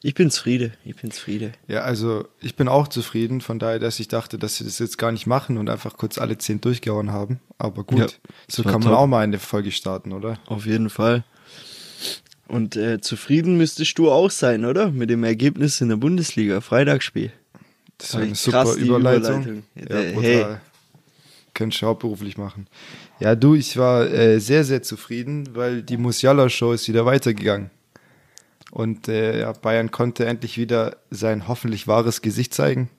ich 0.01 0.15
bin 0.15 0.29
zufrieden. 0.31 0.73
Ich 0.83 0.95
bin 0.97 1.11
zufrieden. 1.11 1.53
Ja, 1.67 1.81
also 1.81 2.27
ich 2.41 2.55
bin 2.55 2.67
auch 2.67 2.87
zufrieden, 2.89 3.39
von 3.41 3.57
daher, 3.59 3.79
dass 3.79 3.99
ich 4.01 4.07
dachte, 4.09 4.37
dass 4.37 4.57
sie 4.57 4.65
das 4.65 4.79
jetzt 4.79 4.97
gar 4.97 5.11
nicht 5.13 5.27
machen 5.27 5.57
und 5.57 5.69
einfach 5.69 5.95
kurz 5.95 6.17
alle 6.17 6.37
zehn 6.37 6.59
durchgehauen 6.59 7.11
haben. 7.13 7.39
Aber 7.57 7.83
gut, 7.85 7.99
Ja, 7.99 8.07
so 8.49 8.63
kann 8.63 8.73
man 8.81 8.89
top. 8.89 8.97
auch 8.97 9.07
mal 9.07 9.23
eine 9.23 9.39
Folge 9.39 9.71
starten, 9.71 10.11
oder? 10.11 10.39
Auf 10.47 10.65
jeden 10.65 10.89
Fall. 10.89 11.23
Und 12.47 12.75
äh, 12.75 12.99
zufrieden 12.99 13.57
müsstest 13.57 13.97
du 13.97 14.11
auch 14.11 14.29
sein, 14.29 14.65
oder? 14.65 14.91
Mit 14.91 15.09
dem 15.09 15.23
Ergebnis 15.23 15.81
in 15.81 15.89
der 15.89 15.95
Bundesliga, 15.95 16.61
Freitagsspiel. 16.61 17.31
Das 17.97 18.13
war 18.15 18.21
eine 18.21 18.35
super 18.35 18.73
Überleitung. 18.75 19.41
Überleitung. 19.41 19.63
Ja, 19.75 20.13
brutal. 20.13 20.23
hey. 20.23 20.57
Könntest 21.53 21.81
du 21.81 21.85
hauptberuflich 21.85 22.37
machen. 22.37 22.67
Ja, 23.19 23.35
du, 23.35 23.53
ich 23.53 23.77
war 23.77 24.09
äh, 24.11 24.39
sehr, 24.39 24.63
sehr 24.63 24.81
zufrieden, 24.81 25.49
weil 25.53 25.83
die 25.83 25.97
Musiala-Show 25.97 26.73
ist 26.73 26.87
wieder 26.87 27.05
weitergegangen. 27.05 27.69
Und 28.71 29.07
äh, 29.07 29.41
ja, 29.41 29.51
Bayern 29.51 29.91
konnte 29.91 30.25
endlich 30.25 30.57
wieder 30.57 30.97
sein 31.11 31.47
hoffentlich 31.47 31.87
wahres 31.87 32.23
Gesicht 32.23 32.55
zeigen, 32.55 32.89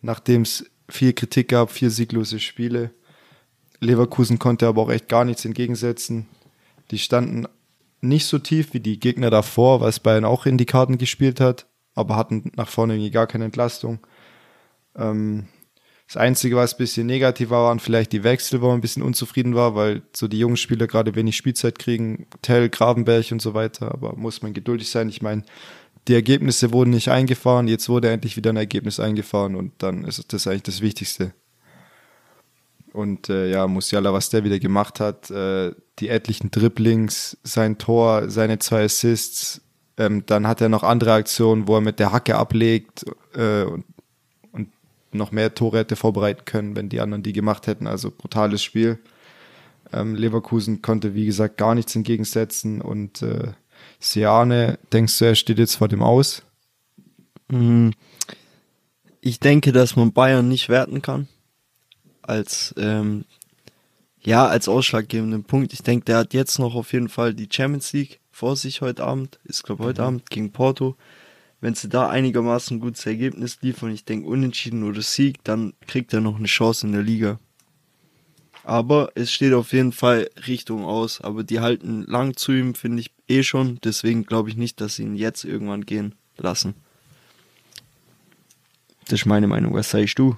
nachdem 0.00 0.42
es 0.42 0.64
viel 0.88 1.12
Kritik 1.12 1.48
gab, 1.48 1.70
vier 1.70 1.90
sieglose 1.90 2.40
Spiele. 2.40 2.90
Leverkusen 3.80 4.38
konnte 4.38 4.66
aber 4.66 4.80
auch 4.82 4.90
echt 4.90 5.08
gar 5.08 5.26
nichts 5.26 5.44
entgegensetzen. 5.44 6.26
Die 6.90 6.98
standen 6.98 7.46
nicht 8.00 8.26
so 8.26 8.38
tief 8.38 8.72
wie 8.72 8.80
die 8.80 8.98
Gegner 8.98 9.30
davor, 9.30 9.80
was 9.80 10.00
Bayern 10.00 10.24
auch 10.24 10.46
in 10.46 10.58
die 10.58 10.66
Karten 10.66 10.98
gespielt 10.98 11.40
hat, 11.40 11.66
aber 11.94 12.16
hatten 12.16 12.52
nach 12.56 12.68
vorne 12.68 12.94
irgendwie 12.94 13.10
gar 13.10 13.26
keine 13.26 13.44
Entlastung. 13.44 13.98
Ähm, 14.96 15.48
das 16.06 16.16
Einzige, 16.16 16.56
was 16.56 16.74
ein 16.74 16.78
bisschen 16.78 17.06
negativ 17.06 17.50
war, 17.50 17.66
waren 17.66 17.78
vielleicht 17.78 18.12
die 18.12 18.24
Wechsel, 18.24 18.60
wo 18.60 18.66
man 18.66 18.78
ein 18.78 18.80
bisschen 18.80 19.04
unzufrieden 19.04 19.54
war, 19.54 19.76
weil 19.76 20.02
so 20.12 20.26
die 20.26 20.40
jungen 20.40 20.56
Spieler 20.56 20.88
gerade 20.88 21.14
wenig 21.14 21.36
Spielzeit 21.36 21.78
kriegen, 21.78 22.26
Tell, 22.42 22.68
Gravenberg 22.68 23.30
und 23.30 23.40
so 23.40 23.54
weiter, 23.54 23.92
aber 23.92 24.16
muss 24.16 24.42
man 24.42 24.52
geduldig 24.52 24.90
sein. 24.90 25.08
Ich 25.08 25.22
meine, 25.22 25.44
die 26.08 26.14
Ergebnisse 26.14 26.72
wurden 26.72 26.90
nicht 26.90 27.10
eingefahren, 27.10 27.68
jetzt 27.68 27.88
wurde 27.88 28.10
endlich 28.10 28.36
wieder 28.36 28.50
ein 28.50 28.56
Ergebnis 28.56 28.98
eingefahren 28.98 29.54
und 29.54 29.72
dann 29.78 30.02
ist 30.02 30.32
das 30.32 30.48
eigentlich 30.48 30.64
das 30.64 30.80
Wichtigste. 30.80 31.32
Und 32.92 33.28
äh, 33.28 33.50
ja, 33.50 33.66
Musiala, 33.66 34.12
was 34.12 34.30
der 34.30 34.44
wieder 34.44 34.58
gemacht 34.58 35.00
hat, 35.00 35.30
äh, 35.30 35.72
die 35.98 36.08
etlichen 36.08 36.50
Dribblings, 36.50 37.38
sein 37.44 37.78
Tor, 37.78 38.28
seine 38.30 38.58
zwei 38.58 38.84
Assists, 38.84 39.60
ähm, 39.96 40.24
dann 40.26 40.46
hat 40.46 40.60
er 40.60 40.68
noch 40.68 40.82
andere 40.82 41.12
Aktionen, 41.12 41.68
wo 41.68 41.76
er 41.76 41.80
mit 41.80 41.98
der 41.98 42.12
Hacke 42.12 42.36
ablegt 42.36 43.04
äh, 43.34 43.62
und, 43.62 43.84
und 44.52 44.68
noch 45.12 45.30
mehr 45.30 45.54
Tore 45.54 45.78
hätte 45.78 45.96
vorbereiten 45.96 46.44
können, 46.44 46.74
wenn 46.74 46.88
die 46.88 47.00
anderen 47.00 47.22
die 47.22 47.32
gemacht 47.32 47.66
hätten. 47.66 47.86
Also 47.86 48.10
brutales 48.10 48.62
Spiel. 48.62 48.98
Ähm, 49.92 50.14
Leverkusen 50.14 50.82
konnte, 50.82 51.14
wie 51.14 51.26
gesagt, 51.26 51.58
gar 51.58 51.74
nichts 51.74 51.94
entgegensetzen 51.94 52.80
und 52.80 53.22
äh, 53.22 53.52
Seane, 53.98 54.78
denkst 54.92 55.18
du, 55.18 55.26
er 55.26 55.34
steht 55.34 55.58
jetzt 55.58 55.76
vor 55.76 55.88
dem 55.88 56.02
Aus? 56.02 56.42
Mhm. 57.48 57.92
Ich 59.20 59.38
denke, 59.40 59.72
dass 59.72 59.96
man 59.96 60.12
Bayern 60.12 60.48
nicht 60.48 60.68
werten 60.68 61.02
kann. 61.02 61.28
Als, 62.22 62.74
ähm, 62.76 63.24
ja, 64.22 64.46
als 64.46 64.68
ausschlaggebenden 64.68 65.44
Punkt. 65.44 65.72
Ich 65.72 65.82
denke, 65.82 66.04
der 66.04 66.18
hat 66.18 66.34
jetzt 66.34 66.58
noch 66.58 66.74
auf 66.74 66.92
jeden 66.92 67.08
Fall 67.08 67.34
die 67.34 67.48
Champions 67.50 67.92
League 67.92 68.20
vor 68.30 68.56
sich 68.56 68.80
heute 68.80 69.04
Abend. 69.04 69.38
Ist, 69.44 69.64
glaube 69.64 69.84
heute 69.84 70.02
Abend 70.02 70.28
gegen 70.30 70.52
Porto. 70.52 70.96
Wenn 71.60 71.74
sie 71.74 71.88
da 71.88 72.08
einigermaßen 72.08 72.76
ein 72.76 72.80
gutes 72.80 73.04
Ergebnis 73.04 73.58
liefern, 73.60 73.92
ich 73.92 74.04
denke 74.04 74.28
unentschieden 74.28 74.82
oder 74.82 75.02
Sieg, 75.02 75.44
dann 75.44 75.74
kriegt 75.86 76.12
er 76.14 76.20
noch 76.20 76.36
eine 76.36 76.46
Chance 76.46 76.86
in 76.86 76.92
der 76.92 77.02
Liga. 77.02 77.38
Aber 78.64 79.10
es 79.14 79.32
steht 79.32 79.52
auf 79.52 79.72
jeden 79.72 79.92
Fall 79.92 80.30
Richtung 80.46 80.84
aus. 80.84 81.20
Aber 81.20 81.44
die 81.44 81.60
halten 81.60 82.04
lang 82.06 82.36
zu 82.36 82.52
ihm, 82.52 82.74
finde 82.74 83.00
ich 83.00 83.10
eh 83.28 83.42
schon. 83.42 83.78
Deswegen 83.84 84.24
glaube 84.24 84.48
ich 84.48 84.56
nicht, 84.56 84.80
dass 84.80 84.96
sie 84.96 85.02
ihn 85.02 85.16
jetzt 85.16 85.44
irgendwann 85.44 85.86
gehen 85.86 86.14
lassen. 86.36 86.74
Das 89.06 89.20
ist 89.20 89.26
meine 89.26 89.46
Meinung. 89.46 89.74
Was 89.74 89.90
sagst 89.90 90.18
du? 90.18 90.36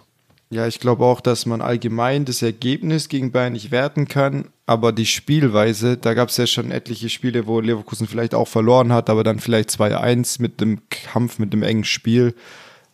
Ja, 0.52 0.66
ich 0.66 0.80
glaube 0.80 1.06
auch, 1.06 1.22
dass 1.22 1.46
man 1.46 1.62
allgemein 1.62 2.26
das 2.26 2.42
Ergebnis 2.42 3.08
gegen 3.08 3.32
Bayern 3.32 3.54
nicht 3.54 3.70
werten 3.70 4.06
kann, 4.06 4.50
aber 4.66 4.92
die 4.92 5.06
Spielweise, 5.06 5.96
da 5.96 6.12
gab 6.12 6.28
es 6.28 6.36
ja 6.36 6.46
schon 6.46 6.70
etliche 6.70 7.08
Spiele, 7.08 7.46
wo 7.46 7.60
Leverkusen 7.60 8.06
vielleicht 8.06 8.34
auch 8.34 8.48
verloren 8.48 8.92
hat, 8.92 9.08
aber 9.08 9.24
dann 9.24 9.38
vielleicht 9.38 9.70
2-1 9.70 10.42
mit 10.42 10.60
dem 10.60 10.82
Kampf, 10.90 11.38
mit 11.38 11.54
dem 11.54 11.62
engen 11.62 11.84
Spiel. 11.84 12.34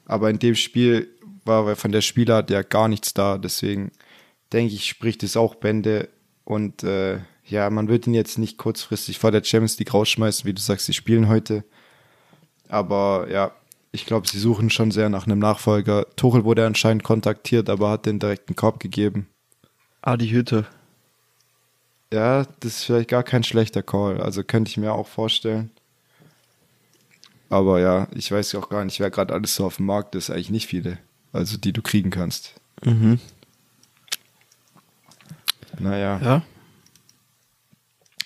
Aber 0.04 0.30
in 0.30 0.38
dem 0.38 0.54
Spiel 0.54 1.08
war 1.44 1.74
von 1.74 1.90
der 1.90 2.00
Spielart 2.00 2.48
ja 2.48 2.62
gar 2.62 2.86
nichts 2.86 3.12
da, 3.12 3.38
deswegen 3.38 3.90
denke 4.52 4.74
ich, 4.74 4.88
spricht 4.88 5.24
es 5.24 5.36
auch 5.36 5.56
Bände 5.56 6.08
und 6.44 6.84
äh, 6.84 7.18
ja, 7.44 7.68
man 7.70 7.88
wird 7.88 8.06
ihn 8.06 8.14
jetzt 8.14 8.38
nicht 8.38 8.56
kurzfristig 8.56 9.18
vor 9.18 9.32
der 9.32 9.42
Champions 9.42 9.76
League 9.80 9.92
rausschmeißen, 9.92 10.46
wie 10.46 10.54
du 10.54 10.62
sagst, 10.62 10.86
sie 10.86 10.94
spielen 10.94 11.26
heute. 11.26 11.64
Aber 12.68 13.26
ja, 13.28 13.50
ich 13.98 14.06
glaube, 14.06 14.28
sie 14.28 14.38
suchen 14.38 14.70
schon 14.70 14.92
sehr 14.92 15.08
nach 15.08 15.26
einem 15.26 15.40
Nachfolger. 15.40 16.06
Tuchel 16.14 16.44
wurde 16.44 16.64
anscheinend 16.64 17.02
kontaktiert, 17.02 17.68
aber 17.68 17.90
hat 17.90 18.06
den 18.06 18.20
direkten 18.20 18.54
Korb 18.54 18.78
gegeben. 18.78 19.26
Adi 20.02 20.28
Hütte. 20.28 20.66
Ja, 22.12 22.44
das 22.60 22.76
ist 22.76 22.84
vielleicht 22.84 23.08
gar 23.08 23.24
kein 23.24 23.42
schlechter 23.42 23.82
Call. 23.82 24.20
Also 24.20 24.44
könnte 24.44 24.70
ich 24.70 24.76
mir 24.76 24.92
auch 24.92 25.08
vorstellen. 25.08 25.70
Aber 27.50 27.80
ja, 27.80 28.06
ich 28.14 28.30
weiß 28.30 28.54
auch 28.54 28.68
gar 28.68 28.84
nicht, 28.84 29.00
wer 29.00 29.10
gerade 29.10 29.34
alles 29.34 29.56
so 29.56 29.66
auf 29.66 29.78
dem 29.78 29.86
Markt 29.86 30.14
ist. 30.14 30.30
Eigentlich 30.30 30.50
nicht 30.50 30.66
viele. 30.68 30.98
Also 31.32 31.58
die 31.58 31.72
du 31.72 31.82
kriegen 31.82 32.10
kannst. 32.10 32.54
Mhm. 32.84 33.18
Naja. 35.80 36.20
Ja. 36.22 36.42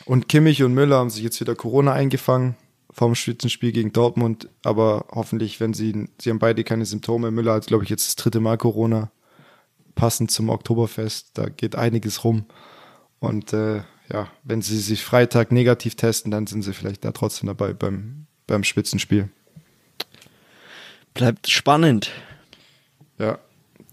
Und 0.05 0.29
Kimmich 0.29 0.62
und 0.62 0.75
Müller 0.75 0.99
haben 0.99 1.11
sich 1.11 1.23
jetzt 1.23 1.41
wieder 1.41 1.55
Corona 1.55 1.95
eingefangen 1.95 2.57
vom 2.93 3.15
Spitzenspiel 3.15 3.73
gegen 3.73 3.93
Dortmund, 3.93 4.49
aber 4.63 5.07
hoffentlich, 5.11 5.61
wenn 5.61 5.73
sie, 5.73 6.09
sie 6.21 6.31
haben 6.31 6.39
beide 6.39 6.63
keine 6.63 6.85
Symptome. 6.85 7.31
Müller 7.31 7.55
hat, 7.55 7.67
glaube 7.67 7.85
ich, 7.85 7.91
jetzt 7.91 8.07
das 8.07 8.17
dritte 8.17 8.39
Mal 8.39 8.59
Corona, 8.59 9.11
passend 9.95 10.31
zum 10.31 10.51
Oktoberfest. 10.51 11.31
Da 11.35 11.49
geht 11.49 11.75
einiges 11.75 12.23
rum. 12.23 12.45
Und 13.19 13.55
äh, 13.55 13.83
ja, 14.13 14.29
wenn 14.45 14.61
sie 14.61 14.79
sich 14.79 15.03
Freitag 15.03 15.53
negativ 15.53 15.95
testen, 15.95 16.31
dann 16.31 16.47
sind 16.47 16.63
sie 16.63 16.75
vielleicht 16.75 17.05
da 17.05 17.13
trotzdem 17.13 17.47
dabei 17.47 17.73
beim, 17.73 18.27
beim 18.47 18.63
Spitzenspiel. 18.63 19.31
Bleibt 21.15 21.49
spannend. 21.49 22.11
Ja, 23.19 23.39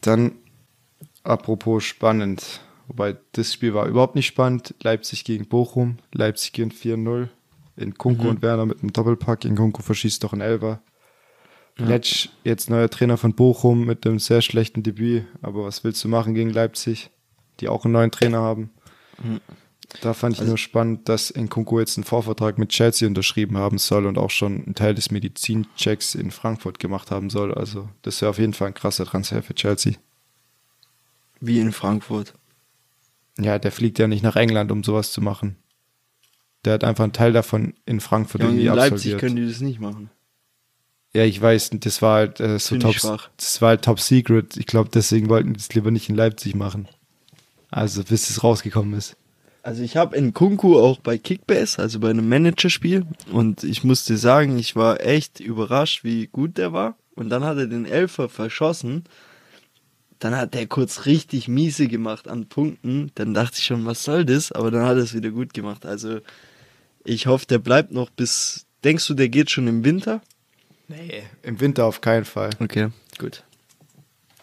dann 0.01 0.34
apropos 1.24 1.86
spannend. 1.86 2.62
Wobei 2.88 3.18
das 3.34 3.53
Spiel 3.53 3.74
war 3.74 3.86
überhaupt 3.86 4.15
nicht 4.15 4.27
spannend. 4.27 4.75
Leipzig 4.82 5.24
gegen 5.24 5.48
Bochum. 5.48 6.00
Leipzig 6.12 6.53
gegen 6.53 6.72
4-0 6.72 7.29
in 7.79 7.98
Kunku 7.98 8.24
mhm. 8.24 8.29
und 8.29 8.41
Werner 8.41 8.65
mit 8.65 8.81
einem 8.81 8.93
Doppelpack. 8.93 9.45
In 9.45 9.55
Kunku 9.55 9.81
verschießt 9.81 10.24
doch 10.24 10.33
ein 10.33 10.41
Elfer. 10.41 10.81
Ja. 11.77 11.86
Letsch, 11.86 12.29
jetzt 12.43 12.69
neuer 12.69 12.89
Trainer 12.89 13.17
von 13.17 13.33
Bochum 13.33 13.86
mit 13.86 14.05
einem 14.05 14.19
sehr 14.19 14.41
schlechten 14.41 14.83
Debüt. 14.83 15.25
Aber 15.41 15.63
was 15.63 15.83
willst 15.83 16.03
du 16.03 16.07
machen 16.07 16.33
gegen 16.33 16.50
Leipzig, 16.50 17.09
die 17.59 17.69
auch 17.69 17.86
einen 17.86 17.93
neuen 17.93 18.12
Trainer 18.12 18.39
haben? 18.39 18.71
Mhm. 19.24 19.39
Da 20.01 20.13
fand 20.13 20.36
ich 20.36 20.41
also, 20.41 20.51
nur 20.51 20.57
spannend, 20.57 21.09
dass 21.09 21.33
Nkunku 21.36 21.79
jetzt 21.79 21.98
einen 21.98 22.03
Vorvertrag 22.03 22.59
mit 22.59 22.69
Chelsea 22.69 23.07
unterschrieben 23.07 23.57
haben 23.57 23.79
soll 23.79 24.05
und 24.05 24.17
auch 24.19 24.29
schon 24.29 24.63
einen 24.63 24.75
Teil 24.75 24.93
des 24.93 25.09
Medizinchecks 25.09 26.13
in 26.13 26.29
Frankfurt 26.29 26.77
gemacht 26.79 27.09
haben 27.09 27.29
soll. 27.29 27.53
Also 27.53 27.89
das 28.03 28.21
wäre 28.21 28.29
auf 28.29 28.38
jeden 28.38 28.53
Fall 28.53 28.67
ein 28.67 28.74
krasser 28.75 29.05
Transfer 29.05 29.41
für 29.41 29.55
Chelsea. 29.55 29.93
Wie 31.39 31.59
in 31.59 31.71
Frankfurt. 31.71 32.33
Ja, 33.39 33.57
der 33.57 33.71
fliegt 33.71 33.98
ja 33.98 34.07
nicht 34.07 34.21
nach 34.21 34.36
England, 34.36 34.71
um 34.71 34.83
sowas 34.83 35.12
zu 35.12 35.21
machen. 35.21 35.55
Der 36.66 36.74
hat 36.74 36.84
einfach 36.84 37.04
einen 37.04 37.13
Teil 37.13 37.34
davon 37.34 37.74
in 37.86 38.00
Frankfurt 38.00 38.42
ja, 38.42 38.50
in 38.50 38.60
Leipzig 38.60 38.92
absolviert. 38.92 39.20
können 39.20 39.36
die 39.38 39.48
das 39.48 39.62
nicht 39.62 39.80
machen. 39.80 40.10
Ja, 41.13 41.24
ich 41.24 41.42
weiß, 41.42 41.72
das 41.74 42.01
war 42.01 42.18
halt 42.18 42.39
äh, 42.39 42.60
so 42.60 42.78
top, 42.78 42.96
das 43.38 43.62
war 43.62 43.70
halt 43.70 43.84
top 43.84 44.00
secret. 44.00 44.58
Ich 44.58 44.68
glaube, 44.68 44.89
deswegen 44.94 45.30
wollten 45.30 45.54
die 45.54 45.58
das 45.58 45.74
lieber 45.74 45.89
nicht 45.89 46.10
in 46.10 46.16
Leipzig 46.16 46.54
machen. 46.56 46.88
Also 47.72 48.04
bis 48.04 48.30
es 48.30 48.44
rausgekommen 48.44 48.94
ist. 48.94 49.16
Also 49.63 49.84
ich 49.84 49.98
habe 49.98 50.16
in 50.16 50.34
Kunku 50.34 50.78
auch 50.78 51.00
bei 51.00 51.18
Kickbase, 51.18 51.80
also 51.80 52.00
bei 52.00 52.10
einem 52.10 52.30
Managerspiel, 52.30 53.06
und 53.32 53.63
ich 53.63 53.84
musste 53.84 54.18
sagen, 54.18 54.58
ich 54.58 54.75
war 54.75 55.01
echt 55.01 55.39
überrascht, 55.39 56.04
wie 56.04 56.28
gut 56.28 56.58
der 56.58 56.74
war. 56.74 56.96
Und 57.16 57.30
dann 57.30 57.44
hat 57.44 57.58
er 57.58 57.68
den 57.68 57.86
Elfer 57.86 58.30
verschossen. 58.30 59.04
Dann 60.19 60.36
hat 60.36 60.56
er 60.56 60.67
kurz 60.67 61.06
richtig 61.06 61.48
miese 61.48 61.88
gemacht 61.88 62.28
an 62.28 62.48
Punkten. 62.48 63.12
Dann 63.15 63.34
dachte 63.34 63.58
ich 63.58 63.65
schon, 63.65 63.86
was 63.86 64.04
soll 64.04 64.26
das? 64.26 64.52
Aber 64.52 64.72
dann 64.72 64.86
hat 64.86 64.95
er 64.95 65.04
es 65.04 65.13
wieder 65.13 65.32
gut 65.32 65.54
gemacht. 65.54 65.86
Also 65.86 66.19
ich 67.10 67.26
hoffe, 67.28 67.45
der 67.48 67.60
bleibt 67.60 67.91
noch 67.91 68.10
bis. 68.10 68.65
Denkst 68.84 69.08
du, 69.08 69.13
der 69.13 69.30
geht 69.30 69.50
schon 69.50 69.67
im 69.67 69.84
Winter? 69.84 70.22
Nee, 70.88 71.24
im 71.41 71.60
Winter 71.60 71.86
auf 71.86 72.02
keinen 72.02 72.24
Fall. 72.24 72.52
Okay, 72.60 72.89
gut. 73.17 73.43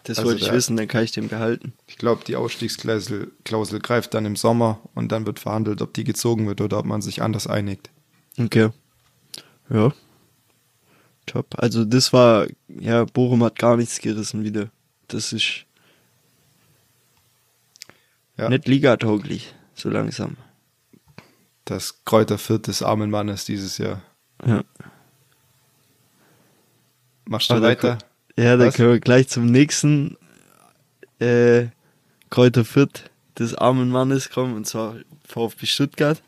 Das 0.03 0.19
also 0.19 0.29
wollte 0.29 0.45
ich 0.45 0.51
wissen, 0.51 0.77
dann 0.77 0.87
kann 0.87 1.03
ich 1.03 1.11
dem 1.11 1.27
behalten. 1.27 1.73
Ich 1.87 1.97
glaube, 1.97 2.23
die 2.25 2.35
Ausstiegsklausel 2.35 3.31
Klausel 3.43 3.79
greift 3.79 4.13
dann 4.13 4.25
im 4.25 4.35
Sommer 4.35 4.79
und 4.93 5.11
dann 5.11 5.25
wird 5.25 5.39
verhandelt, 5.39 5.81
ob 5.81 5.93
die 5.93 6.03
gezogen 6.03 6.47
wird 6.47 6.61
oder 6.61 6.79
ob 6.79 6.85
man 6.85 7.01
sich 7.01 7.21
anders 7.21 7.47
einigt. 7.47 7.89
Okay. 8.37 8.69
Ja. 9.69 9.93
Top. 11.25 11.55
Also 11.57 11.83
das 11.83 12.13
war, 12.13 12.47
ja, 12.69 13.03
Bochum 13.03 13.43
hat 13.43 13.59
gar 13.59 13.75
nichts 13.75 13.99
gerissen 13.99 14.43
wieder. 14.43 14.69
Das 15.09 15.33
ist 15.33 15.65
ja. 18.37 18.47
nicht 18.47 18.67
ligatauglich, 18.67 19.53
so 19.73 19.89
langsam 19.89 20.37
das 21.69 22.03
Kräuter 22.05 22.37
Fürth 22.37 22.67
des 22.67 22.81
armen 22.81 23.09
Mannes 23.09 23.45
dieses 23.45 23.77
Jahr. 23.77 24.01
Ja. 24.45 24.63
Machst 27.25 27.49
du 27.49 27.55
Aber 27.55 27.67
weiter? 27.67 27.97
Da, 28.35 28.43
ja, 28.43 28.57
da 28.57 28.71
können 28.71 28.91
wir 28.91 28.99
gleich 28.99 29.27
zum 29.27 29.47
nächsten 29.47 30.17
äh, 31.19 31.67
Kräuter 32.29 32.63
Fürth 32.63 33.09
des 33.37 33.53
armen 33.53 33.89
Mannes 33.89 34.29
kommen, 34.29 34.55
und 34.55 34.65
zwar 34.65 34.95
VfB 35.25 35.65
Stuttgart. 35.65 36.21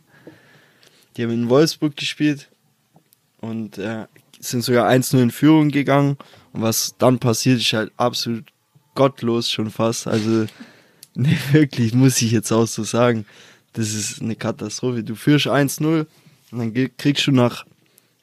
Die 1.16 1.24
haben 1.24 1.32
in 1.32 1.50
Wolfsburg 1.50 1.96
gespielt 1.96 2.50
und 3.40 3.78
äh, 3.78 4.06
sind 4.40 4.64
sogar 4.64 4.90
1-0 4.90 5.22
in 5.22 5.32
Führung 5.32 5.70
gegangen. 5.70 6.18
Und 6.52 6.62
was 6.62 6.96
dann 6.98 7.20
passiert, 7.20 7.60
ist 7.60 7.74
halt 7.74 7.92
absolut 7.98 8.46
gottlos 8.94 9.50
schon 9.50 9.72
fast. 9.72 10.08
Also, 10.08 10.48
ne, 11.16 11.38
wirklich, 11.52 11.94
muss 11.94 12.22
ich 12.22 12.32
jetzt 12.32 12.52
auch 12.52 12.68
so 12.68 12.84
sagen 12.84 13.26
das 13.80 13.94
ist 13.94 14.22
eine 14.22 14.36
Katastrophe. 14.36 15.04
Du 15.04 15.16
führst 15.16 15.48
1-0 15.48 16.06
und 16.52 16.60
dann 16.60 16.98
kriegst 16.98 17.26
du 17.28 17.32
nach, 17.32 17.66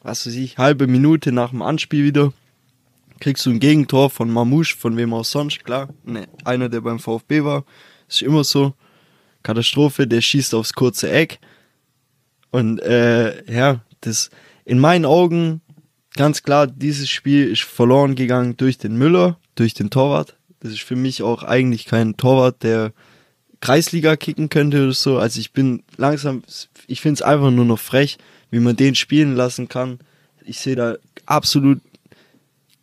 was 0.03 0.27
weiß 0.27 0.35
ich, 0.35 0.59
halbe 0.59 0.87
Minute 0.87 1.33
nach 1.33 1.49
dem 1.51 1.63
Anspiel 1.63 2.05
wieder, 2.05 2.35
kriegst 3.21 3.47
du 3.47 3.51
ein 3.51 3.59
Gegentor 3.59 4.11
von 4.11 4.31
Mamouche, 4.31 4.77
von 4.77 4.99
wem 4.99 5.15
auch 5.15 5.25
sonst, 5.25 5.65
klar. 5.65 5.89
Ne, 6.05 6.29
einer, 6.45 6.69
der 6.69 6.83
beim 6.83 6.99
VfB 6.99 7.43
war. 7.43 7.65
Ist 8.07 8.21
immer 8.21 8.45
so. 8.45 8.75
Katastrophe, 9.43 10.07
der 10.07 10.21
schießt 10.21 10.55
aufs 10.55 10.75
kurze 10.75 11.11
Eck. 11.11 11.39
Und 12.51 12.81
äh, 12.81 13.51
ja, 13.51 13.81
das 14.03 14.29
in 14.67 14.79
meinen 14.79 15.07
Augen 15.07 15.63
ganz 16.17 16.43
klar, 16.43 16.67
dieses 16.67 17.09
Spiel 17.09 17.49
ist 17.51 17.63
verloren 17.63 18.15
gegangen 18.15 18.59
durch 18.59 18.77
den 18.77 18.99
Müller, 18.99 19.39
durch 19.55 19.73
den 19.73 19.89
Torwart. 19.89 20.37
Das 20.61 20.73
ist 20.73 20.83
für 20.83 20.97
mich 20.97 21.23
auch 21.23 21.43
eigentlich 21.45 21.87
kein 21.87 22.19
Torwart, 22.19 22.63
der 22.63 22.93
Kreisliga 23.67 24.15
kicken 24.15 24.49
könnte 24.49 24.85
oder 24.85 24.93
so. 24.93 25.19
Also 25.19 25.41
ich 25.41 25.53
bin 25.53 25.83
langsam, 25.97 26.45
ich 26.87 27.01
finde 27.01 27.15
es 27.15 27.23
einfach 27.23 27.51
nur 27.51 27.65
noch 27.65 27.81
frech, 27.81 28.17
wie 28.53 28.61
man 28.61 28.77
den 28.77 28.95
spielen 28.95 29.35
lassen 29.35 29.69
kann. 29.69 29.99
Ich 30.45 30.61
sehe 30.61 30.77
da 30.77 30.95
absolut, 31.27 31.81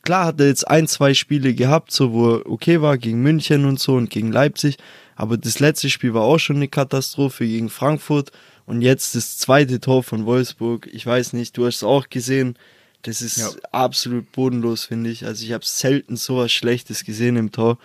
klar 0.01 0.25
hat 0.25 0.41
er 0.41 0.47
jetzt 0.47 0.67
ein, 0.67 0.89
zwei 0.89 1.13
Spiele 1.13 1.53
gehabt, 1.53 1.93
so 1.93 2.11
wo 2.11 2.33
er 2.33 2.49
okay 2.49 2.81
war, 2.81 2.97
gegen 2.97 3.21
München 3.21 3.63
und 3.63 3.79
so 3.79 3.93
und 3.93 4.09
gegen 4.09 4.33
Leipzig. 4.33 4.75
Aber 5.15 5.37
das 5.37 5.61
letzte 5.61 5.89
Spiel 5.89 6.13
war 6.13 6.23
auch 6.23 6.39
schon 6.39 6.57
eine 6.57 6.67
Katastrophe 6.67 7.47
gegen 7.47 7.69
Frankfurt. 7.69 8.33
Und 8.65 8.81
jetzt 8.81 9.15
das 9.15 9.37
zweite 9.37 9.79
Tor 9.79 10.03
von 10.03 10.25
Wolfsburg. 10.25 10.89
Ich 10.91 11.05
weiß 11.05 11.31
nicht, 11.31 11.55
du 11.55 11.65
hast 11.65 11.77
es 11.77 11.83
auch 11.83 12.09
gesehen. 12.09 12.57
Das 13.03 13.21
ist 13.21 13.37
ja. 13.37 13.49
absolut 13.71 14.33
bodenlos, 14.33 14.83
finde 14.83 15.11
ich. 15.11 15.25
Also 15.25 15.45
ich 15.45 15.53
habe 15.53 15.63
selten 15.65 16.17
sowas 16.17 16.51
Schlechtes 16.51 17.05
gesehen 17.05 17.37
im 17.37 17.53
Tor. 17.53 17.77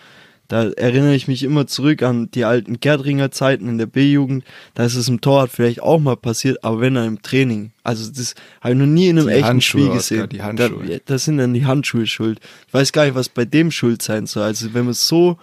Da 0.49 0.71
erinnere 0.71 1.15
ich 1.15 1.29
mich 1.29 1.43
immer 1.43 1.67
zurück 1.67 2.03
an 2.03 2.31
die 2.31 2.45
alten 2.45 2.81
Gerdringer 2.81 3.31
Zeiten 3.31 3.69
in 3.69 3.77
der 3.77 3.85
B-Jugend. 3.85 4.45
Da 4.73 4.85
ist 4.85 4.95
es 4.95 5.07
im 5.07 5.21
Torwart 5.21 5.51
vielleicht 5.51 5.83
auch 5.83 5.99
mal 5.99 6.17
passiert, 6.17 6.65
aber 6.65 6.81
wenn 6.81 6.97
er 6.97 7.05
im 7.05 7.21
Training. 7.21 7.73
Also 7.85 8.11
das 8.11 8.35
habe 8.63 8.73
ich 8.73 8.81
noch 8.81 8.87
nie 8.87 9.09
in 9.09 9.19
einem 9.19 9.29
die 9.29 9.35
echten 9.35 9.47
Handschuhe, 9.47 9.83
Spiel 9.83 9.93
gesehen. 9.93 10.19
Oscar, 10.21 10.27
die 10.29 10.43
Handschuhe. 10.43 10.87
Da, 10.87 10.97
das 11.05 11.27
sind 11.27 11.37
dann 11.37 11.53
die 11.53 11.67
Handschuhe 11.67 12.07
schuld. 12.07 12.41
Ich 12.67 12.73
weiß 12.73 12.93
gar 12.93 13.05
nicht, 13.05 13.15
was 13.15 13.29
bei 13.29 13.45
dem 13.45 13.71
schuld 13.71 14.01
sein 14.01 14.27
soll. 14.27 14.45
Also 14.45 14.73
wenn 14.73 14.87
man 14.87 14.95
so 14.95 15.37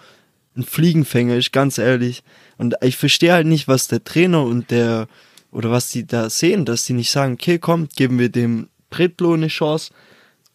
ein 0.56 0.64
Fliegenfänger 0.64 1.36
ist, 1.36 1.52
ganz 1.52 1.78
ehrlich. 1.78 2.24
Und 2.58 2.74
ich 2.82 2.96
verstehe 2.96 3.32
halt 3.32 3.46
nicht, 3.46 3.68
was 3.68 3.86
der 3.86 4.02
Trainer 4.02 4.42
und 4.42 4.72
der, 4.72 5.06
oder 5.52 5.70
was 5.70 5.88
die 5.88 6.04
da 6.04 6.28
sehen, 6.30 6.64
dass 6.64 6.84
die 6.84 6.94
nicht 6.94 7.12
sagen, 7.12 7.34
okay, 7.34 7.60
komm, 7.60 7.88
geben 7.94 8.18
wir 8.18 8.28
dem 8.28 8.70
Britlo 8.90 9.34
eine 9.34 9.48
Chance. 9.48 9.92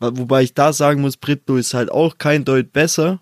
Wobei 0.02 0.44
ich 0.44 0.54
da 0.56 0.74
sagen 0.74 1.00
muss, 1.00 1.16
Britlo 1.16 1.56
ist 1.56 1.74
halt 1.74 1.90
auch 1.90 2.18
kein 2.18 2.44
Deut 2.44 2.74
besser 2.74 3.22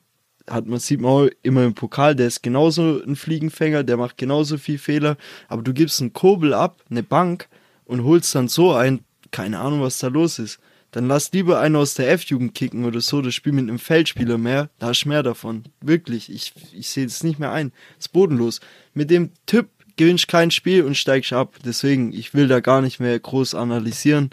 hat 0.49 0.67
man 0.67 0.79
sieht 0.79 1.01
man 1.01 1.29
immer 1.43 1.63
im 1.63 1.73
Pokal, 1.73 2.15
der 2.15 2.27
ist 2.27 2.43
genauso 2.43 3.01
ein 3.01 3.15
Fliegenfänger, 3.15 3.83
der 3.83 3.97
macht 3.97 4.17
genauso 4.17 4.57
viel 4.57 4.77
Fehler, 4.77 5.17
aber 5.47 5.61
du 5.61 5.73
gibst 5.73 6.01
einen 6.01 6.13
Kurbel 6.13 6.53
ab, 6.53 6.83
eine 6.89 7.03
Bank 7.03 7.47
und 7.85 8.03
holst 8.03 8.35
dann 8.35 8.47
so 8.47 8.73
ein, 8.73 9.01
keine 9.31 9.59
Ahnung, 9.59 9.81
was 9.81 9.99
da 9.99 10.07
los 10.07 10.39
ist. 10.39 10.59
dann 10.91 11.07
lass 11.07 11.31
lieber 11.31 11.59
einen 11.59 11.75
aus 11.75 11.93
der 11.93 12.09
F-Jugend 12.11 12.55
kicken 12.55 12.83
oder 12.83 12.99
so, 13.01 13.21
das 13.21 13.35
Spiel 13.35 13.53
mit 13.53 13.69
einem 13.69 13.79
Feldspieler 13.79 14.37
mehr, 14.37 14.69
da 14.79 14.87
hast 14.87 15.03
du 15.03 15.09
mehr 15.09 15.21
davon. 15.21 15.63
Wirklich, 15.81 16.31
ich, 16.31 16.53
ich 16.73 16.89
sehe 16.89 17.05
es 17.05 17.23
nicht 17.23 17.37
mehr 17.39 17.51
ein. 17.51 17.71
Das 17.97 18.07
ist 18.07 18.13
bodenlos. 18.13 18.59
Mit 18.93 19.11
dem 19.11 19.29
Typ 19.45 19.69
gewinnst 19.97 20.27
kein 20.27 20.49
Spiel 20.49 20.83
und 20.83 20.97
steigst 20.97 21.33
ab. 21.33 21.55
Deswegen, 21.63 22.11
ich 22.13 22.33
will 22.33 22.47
da 22.47 22.59
gar 22.59 22.81
nicht 22.81 22.99
mehr 22.99 23.19
groß 23.19 23.53
analysieren. 23.53 24.31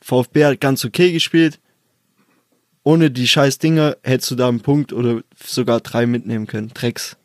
VfB 0.00 0.44
hat 0.44 0.60
ganz 0.60 0.84
okay 0.84 1.12
gespielt. 1.12 1.60
Ohne 2.88 3.10
die 3.10 3.28
scheiß 3.28 3.58
Dinger 3.58 3.98
hättest 4.02 4.30
du 4.30 4.34
da 4.34 4.48
einen 4.48 4.60
Punkt 4.60 4.94
oder 4.94 5.20
sogar 5.44 5.80
drei 5.80 6.06
mitnehmen 6.06 6.46
können. 6.46 6.70
Drecks. 6.72 7.18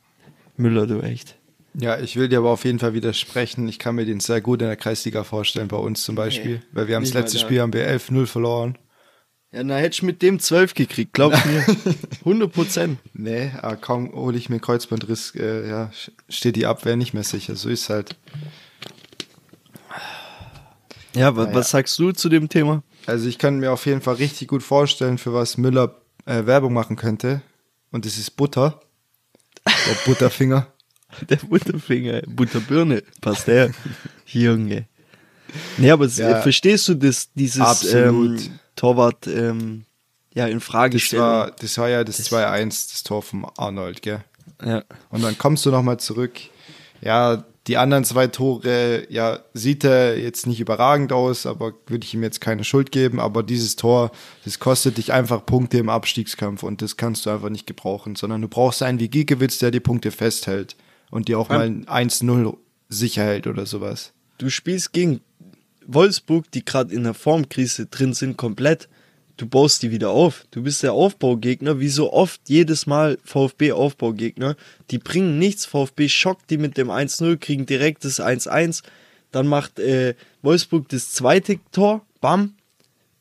Müller, 0.57 0.87
du 0.87 0.99
echt. 0.99 1.37
Ja, 1.73 1.97
ich 1.97 2.17
will 2.17 2.27
dir 2.27 2.39
aber 2.39 2.49
auf 2.49 2.65
jeden 2.65 2.79
Fall 2.79 2.93
widersprechen. 2.93 3.69
Ich 3.69 3.79
kann 3.79 3.95
mir 3.95 4.05
den 4.05 4.19
sehr 4.19 4.41
gut 4.41 4.61
in 4.61 4.67
der 4.67 4.75
Kreisliga 4.75 5.23
vorstellen, 5.23 5.69
bei 5.69 5.77
uns 5.77 6.03
zum 6.03 6.15
Beispiel. 6.15 6.55
Nee, 6.55 6.61
weil 6.73 6.89
wir 6.89 6.97
haben 6.97 7.05
das 7.05 7.13
letzte 7.13 7.39
Spiel 7.39 7.61
haben 7.61 7.71
wir 7.71 7.87
11-0 7.87 8.25
verloren. 8.25 8.77
Ja, 9.53 9.63
na 9.63 9.77
hätte 9.77 9.93
ich 9.93 10.03
mit 10.03 10.21
dem 10.21 10.37
12 10.37 10.73
gekriegt, 10.73 11.13
glaub 11.13 11.31
mir. 11.45 11.65
100 12.19 12.51
Prozent. 12.51 12.99
Nee, 13.13 13.51
aber 13.61 13.77
kaum 13.77 14.11
hole 14.11 14.37
ich 14.37 14.49
mir 14.49 14.59
Kreuzbandriss, 14.59 15.33
äh, 15.37 15.69
ja, 15.69 15.91
steht 16.27 16.57
die 16.57 16.65
Abwehr 16.65 16.97
nicht 16.97 17.13
mehr 17.13 17.23
sicher. 17.23 17.55
So 17.55 17.69
ist 17.69 17.89
halt. 17.89 18.17
Ja, 21.15 21.31
naja. 21.31 21.55
was 21.55 21.69
sagst 21.69 21.97
du 21.99 22.11
zu 22.11 22.27
dem 22.27 22.49
Thema? 22.49 22.83
Also 23.05 23.27
ich 23.27 23.37
kann 23.37 23.59
mir 23.59 23.71
auf 23.71 23.85
jeden 23.85 24.01
Fall 24.01 24.15
richtig 24.15 24.47
gut 24.47 24.63
vorstellen, 24.63 25.17
für 25.17 25.33
was 25.33 25.57
Müller 25.57 26.01
äh, 26.25 26.45
Werbung 26.45 26.73
machen 26.73 26.95
könnte. 26.95 27.41
Und 27.91 28.05
das 28.05 28.17
ist 28.17 28.31
Butter. 28.31 28.79
Der 29.65 29.95
Butterfinger. 30.05 30.67
Der 31.29 31.35
Butterfinger, 31.37 32.23
Butterbirne, 32.25 33.03
passt 33.21 33.47
der. 33.47 33.69
Junge. 34.25 34.87
Nee, 35.77 35.91
aber 35.91 36.07
ja, 36.07 36.41
verstehst 36.41 36.87
du 36.87 36.95
das, 36.95 37.31
dieses 37.33 37.93
ähm, 37.93 38.39
Torwart 38.75 39.27
ähm, 39.27 39.85
ja, 40.33 40.47
in 40.47 40.59
Frage 40.59 40.97
das 40.97 41.13
war, 41.13 41.51
das 41.51 41.77
war 41.77 41.89
ja 41.89 42.03
das, 42.03 42.17
das 42.17 42.31
2-1, 42.31 42.91
das 42.91 43.03
Tor 43.03 43.21
von 43.21 43.45
Arnold, 43.57 44.01
gell? 44.01 44.23
Ja. 44.63 44.83
Und 45.09 45.23
dann 45.23 45.37
kommst 45.37 45.65
du 45.65 45.71
nochmal 45.71 45.99
zurück. 45.99 46.33
Ja, 47.01 47.45
die 47.67 47.77
anderen 47.77 48.03
zwei 48.03 48.27
Tore, 48.27 49.07
ja, 49.09 49.39
sieht 49.53 49.85
er 49.85 50.19
jetzt 50.19 50.47
nicht 50.47 50.59
überragend 50.59 51.13
aus, 51.13 51.45
aber 51.45 51.73
würde 51.87 52.05
ich 52.05 52.13
ihm 52.13 52.21
jetzt 52.21 52.41
keine 52.41 52.65
Schuld 52.65 52.91
geben. 52.91 53.19
Aber 53.19 53.41
dieses 53.41 53.77
Tor, 53.77 54.11
das 54.43 54.59
kostet 54.59 54.97
dich 54.97 55.13
einfach 55.13 55.45
Punkte 55.45 55.77
im 55.77 55.89
Abstiegskampf 55.89 56.63
und 56.63 56.81
das 56.81 56.97
kannst 56.97 57.25
du 57.25 57.29
einfach 57.29 57.49
nicht 57.49 57.65
gebrauchen, 57.65 58.15
sondern 58.15 58.41
du 58.41 58.49
brauchst 58.49 58.83
einen 58.83 58.99
wie 58.99 59.07
Giekewitz, 59.07 59.59
der 59.59 59.71
die 59.71 59.79
Punkte 59.79 60.11
festhält 60.11 60.75
und 61.09 61.29
die 61.29 61.35
auch 61.35 61.49
mal 61.49 61.67
1-0 61.67 62.57
sicher 62.89 63.23
hält 63.23 63.47
oder 63.47 63.65
sowas. 63.65 64.11
Du 64.39 64.49
spielst 64.49 64.91
gegen 64.91 65.21
Wolfsburg, 65.85 66.51
die 66.51 66.65
gerade 66.65 66.93
in 66.93 67.03
der 67.03 67.13
Formkrise 67.13 67.85
drin 67.85 68.13
sind, 68.13 68.35
komplett. 68.35 68.89
Du 69.37 69.47
baust 69.47 69.81
die 69.81 69.91
wieder 69.91 70.11
auf. 70.11 70.45
Du 70.51 70.63
bist 70.63 70.83
der 70.83 70.93
Aufbaugegner, 70.93 71.79
wie 71.79 71.89
so 71.89 72.13
oft 72.13 72.41
jedes 72.47 72.85
Mal 72.85 73.17
VfB-Aufbaugegner. 73.23 74.55
Die 74.91 74.99
bringen 74.99 75.39
nichts. 75.39 75.65
VfB 75.65 76.07
schockt 76.07 76.49
die 76.49 76.57
mit 76.57 76.77
dem 76.77 76.89
1-0, 76.89 77.37
kriegen 77.37 77.65
direkt 77.65 78.05
das 78.05 78.19
1-1. 78.19 78.83
Dann 79.31 79.47
macht 79.47 79.79
äh, 79.79 80.13
Wolfsburg 80.43 80.87
das 80.89 81.11
zweite 81.11 81.59
Tor, 81.71 82.05
bam, 82.21 82.53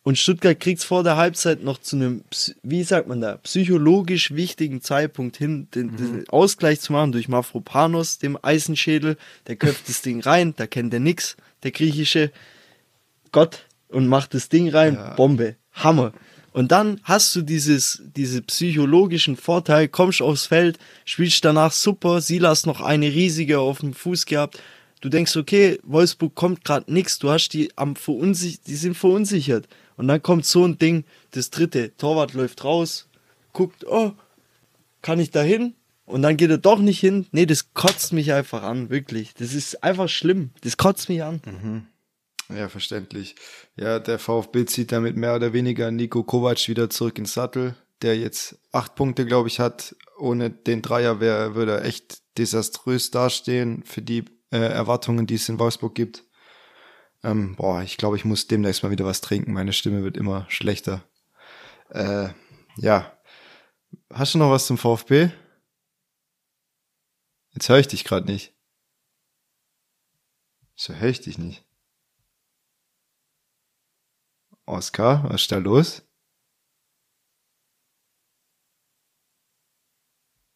und 0.05 0.19
Stuttgart 0.19 0.59
kriegt 0.59 0.81
es 0.81 0.85
vor 0.85 1.05
der 1.05 1.17
Halbzeit 1.17 1.63
noch 1.63 1.79
zu 1.79 1.95
einem, 1.95 2.25
wie 2.63 2.83
sagt 2.83 3.07
man 3.07 3.21
da, 3.21 3.37
psychologisch 3.37 4.35
wichtigen 4.35 4.83
Zeitpunkt 4.83 5.37
hin, 5.37 5.69
den, 5.75 5.93
mhm. 5.93 5.97
den 5.97 6.29
Ausgleich 6.29 6.81
zu 6.81 6.93
machen 6.93 7.13
durch 7.13 7.29
Mafropanos, 7.29 8.19
dem 8.19 8.37
Eisenschädel. 8.43 9.17
Der 9.47 9.55
köpft 9.55 9.89
das 9.89 10.03
Ding 10.03 10.21
rein, 10.21 10.55
da 10.57 10.67
kennt 10.67 10.93
er 10.93 11.01
nix, 11.01 11.37
der 11.63 11.71
griechische 11.71 12.33
Gott, 13.31 13.67
und 13.89 14.09
macht 14.09 14.35
das 14.35 14.49
Ding 14.49 14.69
rein, 14.71 14.95
ja. 14.95 15.15
Bombe, 15.15 15.57
Hammer. 15.73 16.13
Und 16.53 16.71
dann 16.71 17.01
hast 17.05 17.35
du 17.35 17.43
dieses, 17.43 18.03
diese 18.15 18.43
psychologischen 18.43 19.37
Vorteil, 19.37 19.89
kommst 19.89 20.21
aufs 20.21 20.47
Feld, 20.47 20.79
spielst 21.05 21.45
danach 21.45 21.73
super, 21.73 22.21
Silas 22.21 22.67
noch 22.67 22.81
eine 22.81 23.07
riesige 23.07 23.59
auf 23.59 23.81
dem 23.81 23.95
Fuß 23.95 24.27
gehabt. 24.27 24.61
Du 25.01 25.09
denkst, 25.09 25.37
okay, 25.37 25.79
Wolfsburg 25.83 26.35
kommt 26.35 26.65
gerade 26.65 26.93
nix, 26.93 27.19
du 27.19 27.31
hast 27.31 27.49
die 27.51 27.71
am 27.77 27.97
verunsichert, 27.97 28.67
die 28.67 28.77
sind 28.77 28.97
verunsichert. 28.97 29.67
Und 29.97 30.09
dann 30.09 30.23
kommt 30.23 30.45
so 30.45 30.65
ein 30.65 30.79
Ding, 30.79 31.05
das 31.31 31.51
dritte, 31.51 31.97
Torwart 31.97 32.35
läuft 32.35 32.65
raus, 32.65 33.09
guckt, 33.53 33.87
oh, 33.87 34.13
kann 35.01 35.19
ich 35.19 35.31
da 35.31 35.43
hin? 35.43 35.75
Und 36.05 36.23
dann 36.23 36.37
geht 36.37 36.51
er 36.51 36.59
doch 36.59 36.79
nicht 36.79 37.01
hin. 37.01 37.27
Nee, 37.33 37.47
das 37.47 37.73
kotzt 37.75 38.13
mich 38.13 38.33
einfach 38.33 38.63
an, 38.63 38.91
wirklich. 38.91 39.35
Das 39.35 39.55
ist 39.55 39.83
einfach 39.83 40.09
schlimm. 40.09 40.51
Das 40.63 40.77
kotzt 40.77 41.09
mich 41.09 41.23
an. 41.23 41.41
Mhm. 41.47 41.87
Ja, 42.55 42.69
verständlich. 42.69 43.37
Ja, 43.77 43.99
der 43.99 44.19
VfB 44.19 44.67
zieht 44.67 44.93
damit 44.93 45.17
mehr 45.17 45.37
oder 45.37 45.53
weniger 45.53 45.91
Nico 45.91 46.23
Kovac 46.23 46.69
wieder 46.69 46.91
zurück 46.91 47.19
ins 47.19 47.35
Sattel, 47.35 47.77
der 48.03 48.19
jetzt 48.19 48.59
acht 48.73 48.95
Punkte, 48.95 49.27
glaube 49.27 49.49
ich, 49.49 49.61
hat. 49.61 49.97
Ohne 50.19 50.51
den 50.51 50.83
Dreier 50.83 51.21
wäre, 51.21 51.55
würde 51.55 51.73
er 51.73 51.85
echt 51.85 52.23
desaströs 52.37 53.11
dastehen 53.11 53.85
für 53.85 54.03
die 54.03 54.25
äh, 54.51 54.59
Erwartungen, 54.59 55.27
die 55.27 55.35
es 55.35 55.49
in 55.49 55.59
Wolfsburg 55.59 55.95
gibt. 55.95 56.25
Ähm, 57.25 57.57
boah, 57.57 57.83
ich 57.83 57.97
glaube, 57.97 58.17
ich 58.17 58.25
muss 58.25 58.49
demnächst 58.49 58.83
mal 58.83 58.91
wieder 58.91 59.05
was 59.05 59.21
trinken. 59.21 59.53
Meine 59.53 59.73
Stimme 59.73 60.03
wird 60.03 60.17
immer 60.17 60.47
schlechter. 60.49 61.05
Äh, 61.91 62.31
ja. 62.77 63.17
Hast 64.13 64.35
du 64.35 64.39
noch 64.39 64.51
was 64.51 64.67
zum 64.67 64.79
VfB? 64.79 65.31
Jetzt 67.55 67.69
höre 67.69 67.79
ich 67.79 67.89
dich 67.89 68.05
gerade 68.05 68.27
nicht. 68.27 68.55
So 70.75 70.95
höre 70.95 71.11
ich 71.11 71.21
dich 71.21 71.39
nicht. 71.39 71.65
Oskar, 74.67 75.25
was 75.29 75.43
ist 75.43 75.53
da 75.53 75.59
los? 75.59 76.03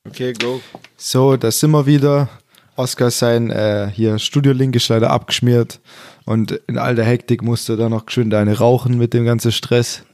Okay, 0.07 0.33
go. 0.35 0.61
So, 0.97 1.37
da 1.37 1.51
sind 1.51 1.73
wir 1.73 1.87
wieder. 1.87 2.29
Oskar 2.77 3.11
sein 3.11 3.51
äh, 3.51 3.91
hier 3.93 4.19
Studio-Link 4.19 4.77
ist 4.77 4.89
leider 4.89 5.11
abgeschmiert 5.11 5.81
und 6.27 6.53
in 6.69 6.79
all 6.79 6.95
der 6.95 7.07
Hektik 7.07 7.43
musste 7.43 7.77
da 7.77 7.89
noch 7.89 8.09
schön 8.09 8.31
deine 8.31 8.59
rauchen 8.59 8.99
mit 8.99 9.15
dem 9.15 9.25
ganzen 9.25 9.51
Stress. 9.51 10.05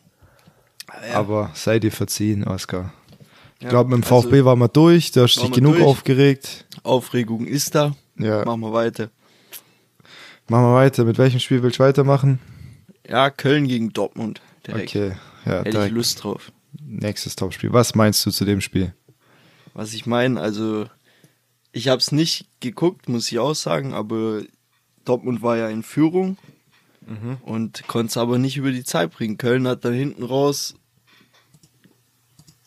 Ja. 1.08 1.14
Aber 1.16 1.50
sei 1.54 1.78
dir 1.78 1.90
verziehen, 1.90 2.44
Oskar. 2.44 2.92
Ich 3.58 3.64
ja, 3.64 3.70
glaube, 3.70 3.90
mit 3.90 3.98
dem 3.98 4.02
VfB 4.04 4.36
also, 4.36 4.44
waren 4.46 4.58
wir 4.60 4.68
durch, 4.68 5.10
da 5.10 5.22
hast 5.22 5.36
du 5.36 5.42
dich 5.42 5.52
genug 5.52 5.74
durch. 5.74 5.86
aufgeregt. 5.86 6.66
Aufregung 6.84 7.46
ist 7.46 7.74
da. 7.74 7.94
Ja. 8.16 8.44
Machen 8.44 8.60
wir 8.60 8.72
weiter. 8.72 9.10
Machen 10.48 10.64
wir 10.64 10.74
weiter. 10.74 11.04
Mit 11.04 11.18
welchem 11.18 11.40
Spiel 11.40 11.62
willst 11.62 11.78
du 11.78 11.84
weitermachen? 11.84 12.38
Ja, 13.08 13.30
Köln 13.30 13.66
gegen 13.66 13.92
Dortmund. 13.92 14.40
Direkt. 14.66 14.90
Okay, 14.90 15.16
ja. 15.44 15.58
Hätte 15.60 15.70
direkt. 15.70 15.88
ich 15.88 15.92
Lust 15.94 16.22
drauf. 16.22 16.52
Nächstes 16.80 17.36
Topspiel. 17.36 17.72
Was 17.72 17.94
meinst 17.94 18.24
du 18.24 18.30
zu 18.30 18.44
dem 18.44 18.60
Spiel? 18.60 18.94
Was 19.74 19.94
ich 19.94 20.06
meine, 20.06 20.40
also 20.40 20.86
ich 21.72 21.88
habe 21.88 21.98
es 21.98 22.12
nicht 22.12 22.46
geguckt, 22.60 23.08
muss 23.08 23.30
ich 23.32 23.38
auch 23.38 23.54
sagen, 23.54 23.94
aber 23.94 24.42
Dortmund 25.04 25.42
war 25.42 25.56
ja 25.56 25.68
in 25.68 25.82
Führung 25.82 26.36
mhm. 27.06 27.38
und 27.42 27.86
konnte 27.88 28.10
es 28.10 28.16
aber 28.16 28.38
nicht 28.38 28.56
über 28.56 28.70
die 28.70 28.84
Zeit 28.84 29.12
bringen. 29.12 29.38
Köln 29.38 29.66
hat 29.66 29.84
dann 29.84 29.94
hinten 29.94 30.22
raus 30.22 30.74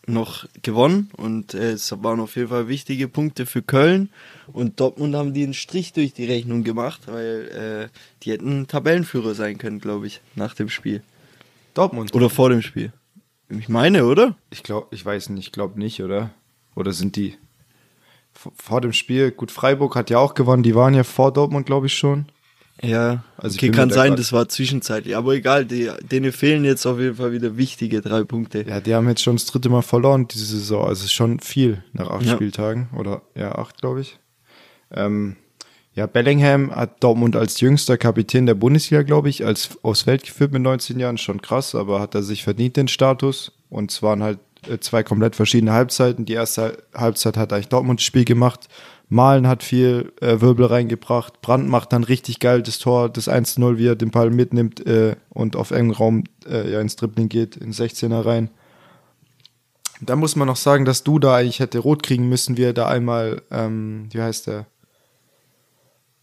noch 0.06 0.46
gewonnen 0.62 1.10
und 1.16 1.54
äh, 1.54 1.72
es 1.72 1.90
waren 2.02 2.20
auf 2.20 2.36
jeden 2.36 2.48
Fall 2.48 2.68
wichtige 2.68 3.08
Punkte 3.08 3.46
für 3.46 3.62
Köln 3.62 4.10
und 4.52 4.80
Dortmund 4.80 5.14
haben 5.14 5.34
die 5.34 5.44
einen 5.44 5.54
Strich 5.54 5.92
durch 5.92 6.12
die 6.12 6.26
Rechnung 6.26 6.64
gemacht, 6.64 7.02
weil 7.06 7.90
äh, 7.90 7.98
die 8.22 8.32
hätten 8.32 8.66
Tabellenführer 8.66 9.34
sein 9.34 9.58
können, 9.58 9.80
glaube 9.80 10.06
ich, 10.06 10.20
nach 10.34 10.54
dem 10.54 10.68
Spiel. 10.68 11.02
Dortmund? 11.74 12.14
Oder 12.14 12.30
vor 12.30 12.50
dem 12.50 12.62
Spiel. 12.62 12.92
Ich 13.48 13.68
meine, 13.68 14.06
oder? 14.06 14.36
Ich 14.50 14.62
glaube, 14.62 14.88
ich 14.90 15.04
weiß 15.04 15.28
nicht, 15.30 15.46
ich 15.46 15.52
glaube 15.52 15.78
nicht, 15.78 16.02
oder? 16.02 16.30
Oder 16.74 16.92
sind 16.92 17.16
die? 17.16 17.36
vor 18.54 18.80
dem 18.80 18.92
Spiel, 18.92 19.30
gut, 19.30 19.50
Freiburg 19.50 19.96
hat 19.96 20.10
ja 20.10 20.18
auch 20.18 20.34
gewonnen, 20.34 20.62
die 20.62 20.74
waren 20.74 20.94
ja 20.94 21.04
vor 21.04 21.32
Dortmund, 21.32 21.66
glaube 21.66 21.86
ich, 21.86 21.96
schon. 21.96 22.26
Ja, 22.82 23.24
also 23.38 23.56
okay, 23.56 23.70
kann 23.70 23.90
sein, 23.90 24.16
das 24.16 24.32
war 24.32 24.48
zwischenzeitlich, 24.48 25.16
aber 25.16 25.32
egal, 25.32 25.64
die, 25.64 25.90
denen 26.10 26.30
fehlen 26.30 26.64
jetzt 26.64 26.84
auf 26.84 26.98
jeden 26.98 27.16
Fall 27.16 27.32
wieder 27.32 27.56
wichtige 27.56 28.02
drei 28.02 28.22
Punkte. 28.24 28.66
Ja, 28.68 28.80
die 28.80 28.94
haben 28.94 29.08
jetzt 29.08 29.22
schon 29.22 29.36
das 29.36 29.46
dritte 29.46 29.70
Mal 29.70 29.80
verloren 29.82 30.28
diese 30.28 30.44
Saison, 30.44 30.86
also 30.86 31.08
schon 31.08 31.40
viel 31.40 31.82
nach 31.94 32.10
acht 32.10 32.26
ja. 32.26 32.34
Spieltagen 32.34 32.88
oder 32.94 33.22
ja, 33.34 33.54
acht, 33.54 33.80
glaube 33.80 34.02
ich. 34.02 34.18
Ähm, 34.90 35.36
ja, 35.94 36.06
Bellingham 36.06 36.70
hat 36.76 37.02
Dortmund 37.02 37.34
als 37.36 37.58
jüngster 37.60 37.96
Kapitän 37.96 38.44
der 38.44 38.54
Bundesliga, 38.54 39.02
glaube 39.02 39.30
ich, 39.30 39.46
als 39.46 39.78
aufs 39.82 40.02
Feld 40.02 40.24
geführt 40.24 40.52
mit 40.52 40.60
19 40.60 41.00
Jahren, 41.00 41.16
schon 41.16 41.40
krass, 41.40 41.74
aber 41.74 42.00
hat 42.00 42.14
er 42.14 42.22
sich 42.22 42.44
verdient 42.44 42.76
den 42.76 42.88
Status 42.88 43.52
und 43.70 43.90
es 43.90 44.02
waren 44.02 44.22
halt 44.22 44.38
äh, 44.68 44.78
zwei 44.78 45.02
komplett 45.02 45.34
verschiedene 45.34 45.72
Halbzeiten. 45.72 46.26
Die 46.26 46.34
erste 46.34 46.82
Halbzeit 46.94 47.38
hat 47.38 47.52
eigentlich 47.52 47.68
Dortmund 47.68 48.00
das 48.00 48.04
Spiel 48.04 48.26
gemacht. 48.26 48.68
Malen 49.08 49.46
hat 49.46 49.62
viel 49.62 50.12
äh, 50.20 50.40
Wirbel 50.40 50.66
reingebracht. 50.66 51.40
Brandt 51.40 51.68
macht 51.68 51.92
dann 51.92 52.02
richtig 52.02 52.40
geil 52.40 52.62
das 52.62 52.78
Tor, 52.78 53.08
das 53.08 53.28
1-0, 53.28 53.78
wie 53.78 53.86
er 53.86 53.96
den 53.96 54.10
Ball 54.10 54.30
mitnimmt 54.30 54.84
äh, 54.84 55.16
und 55.30 55.54
auf 55.54 55.70
engem 55.70 55.92
Raum 55.92 56.24
äh, 56.48 56.70
ja, 56.70 56.80
ins 56.80 56.96
Dribbling 56.96 57.28
geht, 57.28 57.56
in 57.56 57.72
16er 57.72 58.24
rein. 58.24 58.50
Da 60.00 60.16
muss 60.16 60.36
man 60.36 60.48
noch 60.48 60.56
sagen, 60.56 60.84
dass 60.84 61.04
du 61.04 61.18
da 61.18 61.36
eigentlich 61.36 61.60
hätte 61.60 61.78
rot 61.78 62.02
kriegen 62.02 62.28
müssen, 62.28 62.56
wie 62.56 62.64
er 62.64 62.72
da 62.72 62.88
einmal, 62.88 63.42
ähm, 63.50 64.08
wie 64.10 64.20
heißt 64.20 64.48
der? 64.48 64.66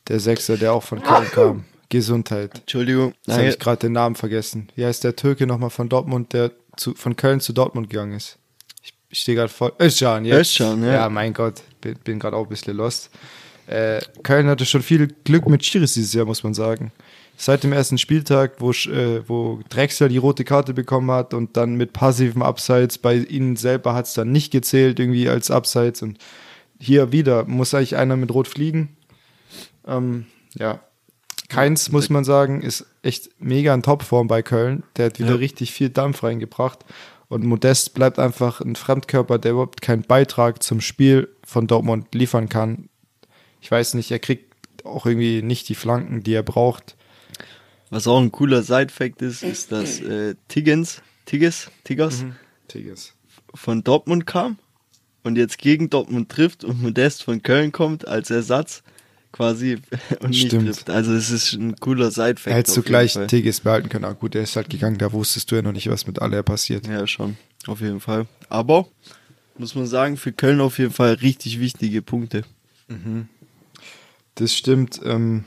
Der 0.10 0.20
Sechser, 0.20 0.58
der 0.58 0.74
auch 0.74 0.84
von 0.84 1.02
Köln 1.02 1.28
kam. 1.32 1.66
Gesundheit. 1.88 2.60
Entschuldigung. 2.60 3.14
Jetzt 3.26 3.38
habe 3.38 3.48
ich 3.48 3.60
gerade 3.60 3.78
den 3.78 3.94
Namen 3.94 4.16
vergessen. 4.16 4.68
Wie 4.76 4.86
heißt 4.86 5.04
der 5.04 5.16
Türke 5.16 5.48
nochmal 5.48 5.70
von 5.70 5.90
Dortmund, 5.90 6.34
der 6.34 6.52
zu, 6.76 6.94
von 6.96 7.16
Köln 7.16 7.40
zu 7.40 7.54
Dortmund 7.54 7.90
gegangen 7.90 8.14
ist? 8.14 8.38
Ich, 8.82 8.94
ich 9.10 9.20
stehe 9.20 9.38
gerade 9.38 9.50
voll. 9.50 9.72
Özcan, 9.80 10.26
jetzt. 10.26 10.60
Özcan, 10.60 10.84
ja. 10.84 10.94
Ja, 10.94 11.10
mein 11.10 11.34
Gott, 11.34 11.62
bin, 11.84 11.96
bin 12.04 12.20
gerade 12.20 12.36
auch 12.36 12.44
ein 12.44 12.50
bisschen 12.50 12.76
lost. 12.78 13.10
Äh, 13.68 14.02
Köln 14.24 14.48
hatte 14.48 14.66
schon 14.66 14.82
viel 14.82 15.08
Glück 15.24 15.48
mit 15.48 15.64
Schiris 15.66 15.94
dieses 15.94 16.14
Jahr, 16.14 16.26
muss 16.26 16.44
man 16.44 16.54
sagen. 16.54 16.92
Seit 17.38 17.64
dem 17.64 17.74
ersten 17.74 17.98
Spieltag, 17.98 18.56
wo, 18.60 18.72
äh, 18.72 19.28
wo 19.28 19.60
Drexler 19.70 20.08
die 20.10 20.18
rote 20.18 20.44
Karte 20.44 20.74
bekommen 20.74 21.10
hat 21.12 21.34
und 21.34 21.58
dann 21.58 21.76
mit 21.76 21.94
passivem 21.94 22.42
Abseits, 22.42 22.98
bei 22.98 23.16
ihnen 23.16 23.56
selber 23.56 23.94
hat 23.96 24.06
es 24.06 24.14
dann 24.14 24.32
nicht 24.32 24.52
gezählt, 24.52 25.00
irgendwie 25.00 25.30
als 25.30 25.50
Abseits. 25.50 26.02
Und 26.02 26.18
hier 26.80 27.12
wieder 27.12 27.46
muss 27.46 27.74
eigentlich 27.74 27.96
einer 27.96 28.18
mit 28.18 28.32
Rot 28.34 28.48
fliegen. 28.48 28.98
Ähm, 29.88 30.26
ja. 30.58 30.80
Keins, 31.50 31.92
muss 31.92 32.10
man 32.10 32.24
sagen, 32.24 32.62
ist 32.62 32.86
echt 33.02 33.30
mega 33.40 33.74
in 33.74 33.84
Topform 33.84 34.28
bei 34.28 34.42
Köln. 34.42 34.84
Der 34.98 35.08
hat 35.08 35.20
wieder 35.20 35.32
Ja. 35.32 35.36
richtig 35.36 35.72
viel 35.72 35.90
Dampf 35.90 36.24
reingebracht. 36.24 36.80
Und 37.30 37.44
Modest 37.46 37.94
bleibt 37.94 38.20
einfach 38.20 38.62
ein 38.62 38.76
Fremdkörper, 38.76 39.40
der 39.40 39.52
überhaupt 39.52 39.82
keinen 39.82 40.04
Beitrag 40.04 40.62
zum 40.62 40.82
Spiel 40.82 41.30
von 41.54 41.68
Dortmund 41.68 42.14
liefern 42.14 42.50
kann. 42.50 42.90
Ich 43.62 43.72
weiß 43.72 43.94
nicht, 43.94 44.12
er 44.12 44.20
kriegt 44.20 44.54
auch 44.84 45.06
irgendwie 45.06 45.42
nicht 45.42 45.70
die 45.70 45.76
Flanken, 45.76 46.24
die 46.24 46.34
er 46.34 46.44
braucht. 46.44 46.98
Was 47.90 48.08
auch 48.08 48.20
ein 48.20 48.32
cooler 48.32 48.64
Side-Fact 48.64 49.22
ist, 49.22 49.44
ist, 49.44 49.72
dass 49.72 50.02
äh, 50.02 50.36
Tiggens, 50.48 51.02
Tigges, 51.26 51.70
Tigges 51.84 52.26
Tigges. 52.68 53.14
von 53.54 53.84
Dortmund 53.84 54.26
kam 54.26 54.58
und 55.24 55.38
jetzt 55.38 55.60
gegen 55.60 55.90
Dortmund 55.90 56.30
trifft 56.30 56.64
und 56.64 56.82
Modest 56.82 57.24
von 57.24 57.42
Köln 57.44 57.72
kommt 57.72 58.08
als 58.08 58.32
Ersatz 58.32 58.82
quasi 59.32 59.78
und 60.22 60.32
nicht 60.32 60.48
Stimmt. 60.48 60.66
trifft. 60.66 60.90
Also 60.90 61.14
es 61.14 61.30
ist 61.30 61.54
ein 61.54 61.76
cooler 61.76 62.10
Side-Fact. 62.12 62.56
Hättest 62.56 62.76
du 62.78 62.82
gleich 62.82 63.14
Fall. 63.14 63.28
Tigges 63.28 63.62
behalten 63.62 63.90
können. 63.90 64.06
Ah, 64.06 64.14
gut, 64.14 64.34
der 64.34 64.42
ist 64.42 64.56
halt 64.56 64.70
gegangen, 64.70 64.98
da 64.98 65.14
wusstest 65.14 65.52
du 65.52 65.56
ja 65.56 65.62
noch 65.62 65.72
nicht, 65.72 65.90
was 65.90 66.08
mit 66.08 66.20
Aller 66.22 66.42
passiert. 66.44 66.88
Ja, 66.88 67.06
schon. 67.06 67.38
Auf 67.68 67.80
jeden 67.80 68.00
Fall. 68.00 68.26
Aber, 68.50 68.88
muss 69.58 69.76
man 69.76 69.86
sagen, 69.86 70.18
für 70.18 70.32
Köln 70.32 70.62
auf 70.62 70.80
jeden 70.80 70.92
Fall 70.92 71.14
richtig 71.14 71.60
wichtige 71.60 72.02
Punkte. 72.02 72.44
Das 74.36 74.54
stimmt. 74.54 75.00
Ähm, 75.04 75.46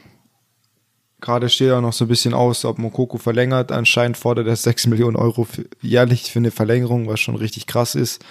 Gerade 1.20 1.48
steht 1.48 1.72
auch 1.72 1.80
noch 1.80 1.92
so 1.92 2.04
ein 2.04 2.08
bisschen 2.08 2.34
aus, 2.34 2.64
ob 2.64 2.78
Mokoko 2.78 3.18
verlängert. 3.18 3.72
Anscheinend 3.72 4.16
fordert 4.16 4.46
er 4.46 4.56
6 4.56 4.86
Millionen 4.88 5.16
Euro 5.16 5.44
für, 5.44 5.64
jährlich 5.80 6.30
für 6.30 6.38
eine 6.38 6.50
Verlängerung, 6.50 7.08
was 7.08 7.20
schon 7.20 7.36
richtig 7.36 7.66
krass 7.66 7.94
ist. 7.94 8.24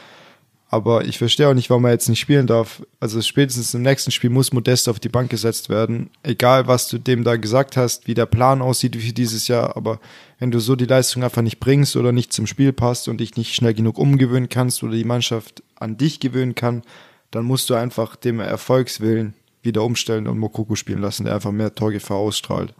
Aber 0.67 1.05
ich 1.05 1.19
verstehe 1.19 1.47
auch 1.47 1.53
nicht, 1.53 1.69
warum 1.69 1.85
er 1.85 1.91
jetzt 1.91 2.09
nicht 2.09 2.19
spielen 2.19 2.47
darf. 2.47 2.83
Also 2.99 3.21
spätestens 3.21 3.73
im 3.73 3.83
nächsten 3.83 4.11
Spiel 4.11 4.29
muss 4.29 4.51
Modest 4.51 4.89
auf 4.89 4.99
die 4.99 5.09
Bank 5.09 5.29
gesetzt 5.29 5.69
werden. 5.69 6.09
Egal, 6.23 6.67
was 6.67 6.88
du 6.88 6.97
dem 6.97 7.23
da 7.23 7.35
gesagt 7.35 7.77
hast, 7.77 8.07
wie 8.07 8.13
der 8.13 8.25
Plan 8.25 8.61
aussieht 8.61 8.95
für 8.95 9.13
dieses 9.13 9.47
Jahr. 9.47 9.77
Aber 9.77 9.99
wenn 10.39 10.51
du 10.51 10.59
so 10.59 10.75
die 10.75 10.85
Leistung 10.85 11.23
einfach 11.23 11.43
nicht 11.43 11.59
bringst 11.59 11.95
oder 11.95 12.11
nicht 12.11 12.33
zum 12.33 12.47
Spiel 12.47 12.73
passt 12.73 13.07
und 13.07 13.19
dich 13.19 13.35
nicht 13.35 13.55
schnell 13.55 13.73
genug 13.73 13.99
umgewöhnen 13.99 14.49
kannst 14.49 14.83
oder 14.83 14.93
die 14.93 15.03
Mannschaft 15.03 15.63
an 15.79 15.97
dich 15.97 16.19
gewöhnen 16.19 16.55
kann, 16.55 16.83
dann 17.31 17.45
musst 17.45 17.69
du 17.69 17.75
einfach 17.75 18.15
dem 18.15 18.39
Erfolgswillen 18.39 19.33
wieder 19.61 19.83
umstellen 19.83 20.27
und 20.27 20.38
Mokoko 20.38 20.75
spielen 20.75 21.01
lassen, 21.01 21.25
der 21.25 21.35
einfach 21.35 21.51
mehr 21.51 21.73
Torgefahr 21.73 22.17
ausstrahlt. 22.17 22.73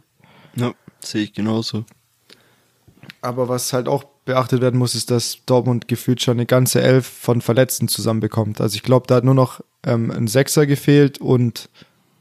Ja, 0.54 0.72
sehe 1.00 1.24
ich 1.24 1.32
genauso. 1.32 1.84
Aber 3.20 3.48
was 3.48 3.72
halt 3.72 3.88
auch 3.88 4.04
beachtet 4.24 4.60
werden 4.60 4.78
muss, 4.78 4.94
ist, 4.94 5.10
dass 5.10 5.38
Dortmund 5.46 5.88
gefühlt 5.88 6.22
schon 6.22 6.36
eine 6.36 6.46
ganze 6.46 6.80
Elf 6.82 7.06
von 7.06 7.40
Verletzten 7.40 7.88
zusammenbekommt. 7.88 8.60
Also 8.60 8.76
ich 8.76 8.82
glaube, 8.82 9.06
da 9.06 9.16
hat 9.16 9.24
nur 9.24 9.34
noch 9.34 9.60
ähm, 9.84 10.10
ein 10.10 10.26
Sechser 10.26 10.66
gefehlt 10.66 11.20
und 11.20 11.68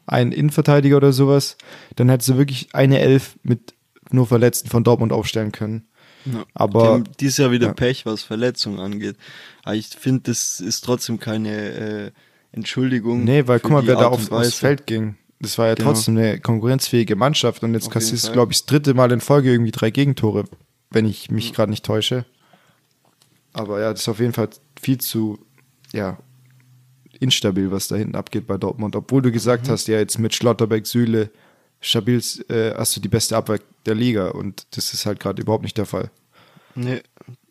ein 0.07 0.31
Innenverteidiger 0.31 0.97
oder 0.97 1.13
sowas. 1.13 1.57
Dann 1.95 2.09
hättest 2.09 2.29
du 2.29 2.37
wirklich 2.37 2.69
eine 2.73 2.99
Elf 2.99 3.37
mit 3.43 3.73
nur 4.11 4.27
Verletzten 4.27 4.69
von 4.69 4.83
Dortmund 4.83 5.11
aufstellen 5.11 5.51
können. 5.51 5.87
Ja. 6.25 6.45
Aber- 6.53 6.81
Die 6.81 6.87
haben 6.87 7.03
dieses 7.19 7.37
Jahr 7.37 7.51
wieder 7.51 7.67
ja. 7.67 7.73
Pech, 7.73 8.05
was 8.05 8.23
Verletzungen 8.23 8.79
angeht. 8.79 9.15
Aber 9.63 9.75
ich 9.75 9.87
finde, 9.87 10.21
das 10.23 10.59
ist 10.59 10.81
trotzdem 10.81 11.19
keine 11.19 11.51
äh, 11.51 12.11
Entschuldigung. 12.51 13.23
Nee, 13.23 13.47
weil 13.47 13.59
für 13.59 13.63
guck 13.63 13.71
mal, 13.71 13.87
wer 13.87 13.95
da 13.95 14.07
auf, 14.07 14.31
aufs. 14.31 14.55
Feld 14.55 14.87
ging. 14.87 15.15
Das 15.39 15.57
war 15.57 15.67
ja 15.67 15.75
Genau. 15.75 15.91
trotzdem 15.91 16.17
eine 16.17 16.39
konkurrenzfähige 16.39 17.15
Mannschaft 17.15 17.61
und 17.63 17.73
jetzt 17.73 17.91
kassierst 17.91 18.29
du, 18.29 18.31
glaube 18.31 18.53
ich, 18.53 18.59
das 18.59 18.65
dritte 18.65 18.93
Mal 18.93 19.11
in 19.11 19.19
Folge 19.21 19.51
irgendwie 19.51 19.71
drei 19.71 19.91
Gegentore, 19.91 20.45
wenn 20.91 21.05
ich 21.05 21.29
mich 21.29 21.53
gerade 21.53 21.69
nicht 21.69 21.85
täusche. 21.85 22.25
Aber 23.53 23.79
ja, 23.81 23.91
das 23.91 24.01
ist 24.01 24.07
auf 24.09 24.19
jeden 24.19 24.33
Fall 24.33 24.49
viel 24.81 24.97
zu, 24.97 25.39
ja, 25.93 26.17
instabil, 27.19 27.71
was 27.71 27.87
da 27.87 27.95
hinten 27.95 28.15
abgeht 28.15 28.47
bei 28.47 28.57
Dortmund. 28.57 28.95
Obwohl 28.95 29.21
du 29.21 29.29
Mhm. 29.29 29.33
gesagt 29.33 29.69
hast, 29.69 29.87
ja, 29.87 29.97
jetzt 29.97 30.19
mit 30.19 30.33
Schlotterbeck, 30.35 30.85
Süle, 30.87 31.29
stabil 31.85 32.21
äh, 32.49 32.73
hast 32.75 32.95
du 32.95 32.99
die 32.99 33.07
beste 33.07 33.37
Abwehr 33.37 33.59
der 33.85 33.95
Liga 33.95 34.29
und 34.29 34.67
das 34.71 34.93
ist 34.93 35.05
halt 35.05 35.19
gerade 35.19 35.41
überhaupt 35.41 35.63
nicht 35.63 35.77
der 35.77 35.85
Fall. 35.85 36.11
Nee, 36.75 37.01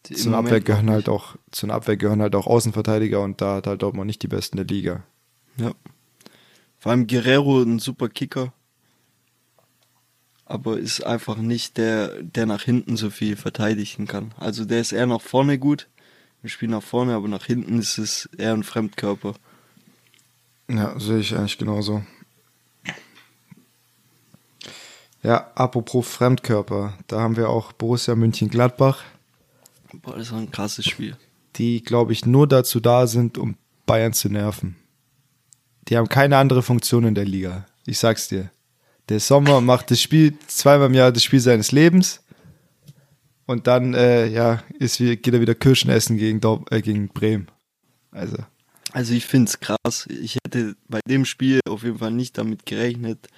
Zu 0.03 0.29
einer 0.29 0.39
Abwehr 0.39 0.61
gehören 0.61 0.91
halt 0.91 1.09
auch, 1.09 1.37
zu 1.51 1.67
einer 1.67 1.75
Abwehr 1.75 1.97
gehören 1.97 2.21
halt 2.21 2.35
auch 2.35 2.47
Außenverteidiger 2.47 3.21
und 3.23 3.41
da 3.41 3.57
hat 3.57 3.67
halt 3.67 3.83
Dortmund 3.83 4.07
nicht 4.07 4.23
die 4.23 4.29
besten 4.29 4.57
der 4.57 4.67
Liga. 4.67 5.03
Ja. 5.57 5.73
Vor 6.79 6.93
allem 6.93 7.07
Guerrero 7.07 7.63
ein 7.63 7.79
super 7.79 8.09
Kicker. 8.09 8.53
Aber 10.45 10.79
ist 10.79 11.07
einfach 11.07 11.39
nicht 11.39 11.79
der, 11.79 12.23
der 12.23 12.45
nach 12.45 12.63
hinten 12.63 12.99
so 12.99 13.09
viel 13.09 13.37
verteidigen 13.37 14.07
kann. 14.07 14.35
Also 14.39 14.67
der 14.67 14.81
ist 14.83 14.93
eher 14.93 15.07
nach 15.07 15.23
vorne 15.23 15.59
gut. 15.59 15.89
Wir 16.43 16.51
spielen 16.51 16.73
nach 16.73 16.83
vorne, 16.83 17.15
aber 17.15 17.29
nach 17.29 17.47
hinten 17.47 17.79
ist 17.79 17.97
es 17.97 18.29
eher 18.37 18.53
ein 18.53 18.65
Fremdkörper. 18.65 19.35
Ja, 20.69 20.99
sehe 21.01 21.21
ich 21.21 21.35
eigentlich 21.35 21.57
genauso. 21.57 22.03
Ja, 25.25 25.51
apropos 25.55 26.07
Fremdkörper, 26.07 26.95
da 27.07 27.21
haben 27.21 27.37
wir 27.37 27.49
auch 27.49 27.73
Borussia 27.73 28.15
München-Gladbach, 28.15 29.03
Boah, 30.03 30.17
das 30.19 30.33
war 30.33 30.41
ein 30.41 30.51
krasses 30.51 30.85
Spiel. 30.87 31.17
die, 31.57 31.83
glaube 31.83 32.13
ich, 32.13 32.27
nur 32.27 32.47
dazu 32.49 32.81
da 32.81 33.07
sind, 33.07 33.39
um 33.39 33.57
Bayern 33.87 34.13
zu 34.13 34.29
nerven. 34.29 34.77
Die 35.89 35.97
haben 35.97 36.09
keine 36.09 36.37
andere 36.37 36.63
Funktion 36.63 37.05
in 37.05 37.15
der 37.15 37.25
Liga. 37.25 37.67
Ich 37.87 37.99
sag's 37.99 38.29
dir. 38.29 38.51
Der 39.09 39.21
Sommer 39.21 39.61
macht 39.61 39.91
das 39.91 40.01
Spiel 40.01 40.37
zweimal 40.47 40.89
im 40.89 40.95
Jahr 40.95 41.13
das 41.13 41.23
Spiel 41.23 41.41
seines 41.41 41.71
Lebens. 41.73 42.23
Und 43.47 43.67
dann, 43.67 43.95
äh, 43.95 44.27
ja, 44.27 44.63
ist 44.79 44.99
wie, 45.01 45.17
geht 45.17 45.35
er 45.35 45.41
wieder 45.41 45.55
Kirschen 45.55 45.91
essen 45.91 46.17
gegen, 46.17 46.41
Dor 46.41 46.65
äh, 46.71 46.81
gegen 46.81 47.09
Bremen. 47.09 47.49
Also, 48.11 48.39
Also 48.93 49.13
ich 49.13 49.27
finde 49.27 49.49
es 49.51 49.61
krass. 49.61 50.07
Ich 50.09 50.39
hätte 50.45 50.75
bei 50.89 51.01
dem 51.07 51.25
Spiel 51.25 51.61
auf 51.69 51.83
jeden 51.83 51.99
Fall 51.99 52.11
nicht 52.11 52.37
damit 52.39 52.65
gerechnet, 52.67 53.29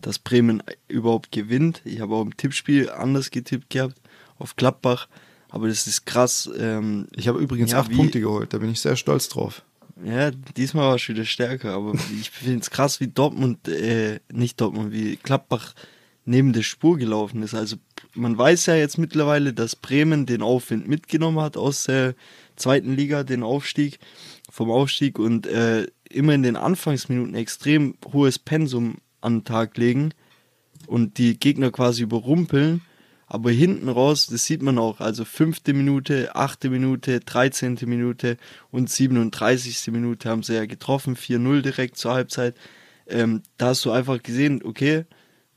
dass 0.00 0.18
Bremen 0.18 0.62
überhaupt 0.88 1.32
gewinnt. 1.32 1.80
Ich 1.84 2.00
habe 2.00 2.14
auch 2.14 2.22
im 2.22 2.36
Tippspiel 2.36 2.90
anders 2.90 3.30
getippt 3.30 3.70
gehabt, 3.70 3.96
auf 4.38 4.56
Gladbach. 4.56 5.08
Aber 5.48 5.68
das 5.68 5.86
ist 5.86 6.06
krass. 6.06 6.50
Ähm, 6.58 7.08
ich 7.16 7.28
habe 7.28 7.38
übrigens 7.38 7.72
Ja, 7.72 7.80
acht 7.80 7.90
wie- 7.90 7.96
Punkte 7.96 8.20
geholt, 8.20 8.52
da 8.52 8.58
bin 8.58 8.70
ich 8.70 8.80
sehr 8.80 8.96
stolz 8.96 9.28
drauf. 9.28 9.62
Ja, 10.04 10.30
diesmal 10.30 10.88
war 10.88 10.96
es 10.96 11.08
wieder 11.08 11.24
stärker, 11.24 11.72
aber 11.72 11.94
ich 12.20 12.30
finde 12.30 12.60
es 12.60 12.70
krass, 12.70 13.00
wie 13.00 13.08
Dortmund, 13.08 13.66
äh, 13.66 14.20
nicht 14.30 14.60
Dortmund, 14.60 14.92
wie 14.92 15.16
Gladbach 15.16 15.72
neben 16.26 16.52
der 16.52 16.62
Spur 16.64 16.98
gelaufen 16.98 17.42
ist. 17.42 17.54
Also 17.54 17.76
man 18.12 18.36
weiß 18.36 18.66
ja 18.66 18.74
jetzt 18.74 18.98
mittlerweile, 18.98 19.54
dass 19.54 19.74
Bremen 19.76 20.26
den 20.26 20.42
Aufwind 20.42 20.86
mitgenommen 20.86 21.40
hat 21.40 21.56
aus 21.56 21.84
der 21.84 22.14
zweiten 22.56 22.94
Liga, 22.94 23.22
den 23.24 23.42
Aufstieg, 23.42 23.98
vom 24.50 24.70
Aufstieg 24.70 25.18
und 25.18 25.46
äh, 25.46 25.86
immer 26.10 26.34
in 26.34 26.42
den 26.42 26.56
Anfangsminuten 26.56 27.34
extrem 27.34 27.94
hohes 28.12 28.38
Pensum 28.38 28.98
an 29.26 29.38
den 29.40 29.44
Tag 29.44 29.76
legen 29.76 30.12
und 30.86 31.18
die 31.18 31.38
Gegner 31.38 31.70
quasi 31.70 32.02
überrumpeln. 32.02 32.82
Aber 33.28 33.50
hinten 33.50 33.88
raus, 33.88 34.28
das 34.28 34.44
sieht 34.44 34.62
man 34.62 34.78
auch, 34.78 35.00
also 35.00 35.24
fünfte 35.24 35.74
Minute, 35.74 36.36
achte 36.36 36.70
Minute, 36.70 37.18
13. 37.18 37.76
Minute 37.84 38.36
und 38.70 38.88
37. 38.88 39.88
Minute 39.92 40.30
haben 40.30 40.44
sie 40.44 40.54
ja 40.54 40.64
getroffen, 40.64 41.16
4-0 41.16 41.62
direkt 41.62 41.98
zur 41.98 42.14
Halbzeit. 42.14 42.54
Ähm, 43.08 43.42
da 43.58 43.68
hast 43.68 43.84
du 43.84 43.90
einfach 43.90 44.22
gesehen, 44.22 44.62
okay, 44.64 45.06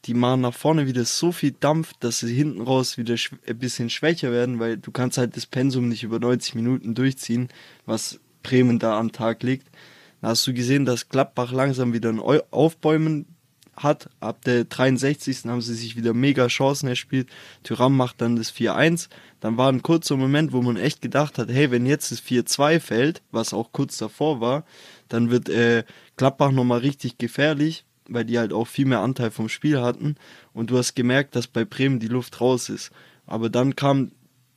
die 0.05 0.15
machen 0.15 0.41
nach 0.41 0.53
vorne 0.55 0.87
wieder 0.87 1.05
so 1.05 1.31
viel 1.31 1.51
Dampf, 1.51 1.93
dass 1.99 2.19
sie 2.19 2.33
hinten 2.33 2.61
raus 2.61 2.97
wieder 2.97 3.15
ein 3.47 3.59
bisschen 3.59 3.91
schwächer 3.91 4.31
werden, 4.31 4.59
weil 4.59 4.77
du 4.77 4.91
kannst 4.91 5.19
halt 5.19 5.35
das 5.35 5.45
Pensum 5.45 5.89
nicht 5.89 6.03
über 6.03 6.19
90 6.19 6.55
Minuten 6.55 6.95
durchziehen, 6.95 7.49
was 7.85 8.19
Bremen 8.41 8.79
da 8.79 8.97
am 8.97 9.11
Tag 9.11 9.43
liegt. 9.43 9.67
Da 10.21 10.29
hast 10.29 10.47
du 10.47 10.53
gesehen, 10.53 10.85
dass 10.85 11.09
Gladbach 11.09 11.51
langsam 11.51 11.93
wieder 11.93 12.09
ein 12.09 12.19
Aufbäumen 12.19 13.27
hat. 13.83 14.09
Ab 14.19 14.43
der 14.45 14.65
63. 14.65 15.45
haben 15.45 15.61
sie 15.61 15.73
sich 15.73 15.95
wieder 15.95 16.13
mega 16.13 16.47
Chancen 16.47 16.87
erspielt. 16.87 17.29
Tyram 17.63 17.95
macht 17.95 18.21
dann 18.21 18.35
das 18.35 18.53
4-1. 18.53 19.09
Dann 19.39 19.57
war 19.57 19.71
ein 19.71 19.81
kurzer 19.81 20.17
Moment, 20.17 20.51
wo 20.51 20.61
man 20.61 20.77
echt 20.77 21.01
gedacht 21.01 21.37
hat, 21.37 21.49
hey, 21.49 21.71
wenn 21.71 21.85
jetzt 21.85 22.11
das 22.11 22.21
4-2 22.21 22.79
fällt, 22.79 23.21
was 23.31 23.53
auch 23.53 23.71
kurz 23.71 23.97
davor 23.97 24.41
war, 24.41 24.65
dann 25.07 25.31
wird 25.31 25.49
äh, 25.49 25.83
Gladbach 26.17 26.51
nochmal 26.51 26.79
richtig 26.79 27.17
gefährlich, 27.17 27.85
weil 28.07 28.25
die 28.25 28.37
halt 28.37 28.53
auch 28.53 28.67
viel 28.67 28.85
mehr 28.85 28.99
Anteil 28.99 29.31
vom 29.31 29.49
Spiel 29.49 29.81
hatten. 29.81 30.15
Und 30.53 30.71
du 30.71 30.77
hast 30.77 30.95
gemerkt, 30.95 31.35
dass 31.35 31.47
bei 31.47 31.65
Bremen 31.65 31.99
die 31.99 32.07
Luft 32.07 32.41
raus 32.41 32.69
ist. 32.69 32.91
Aber 33.25 33.49
dann 33.49 33.75
kam 33.75 34.11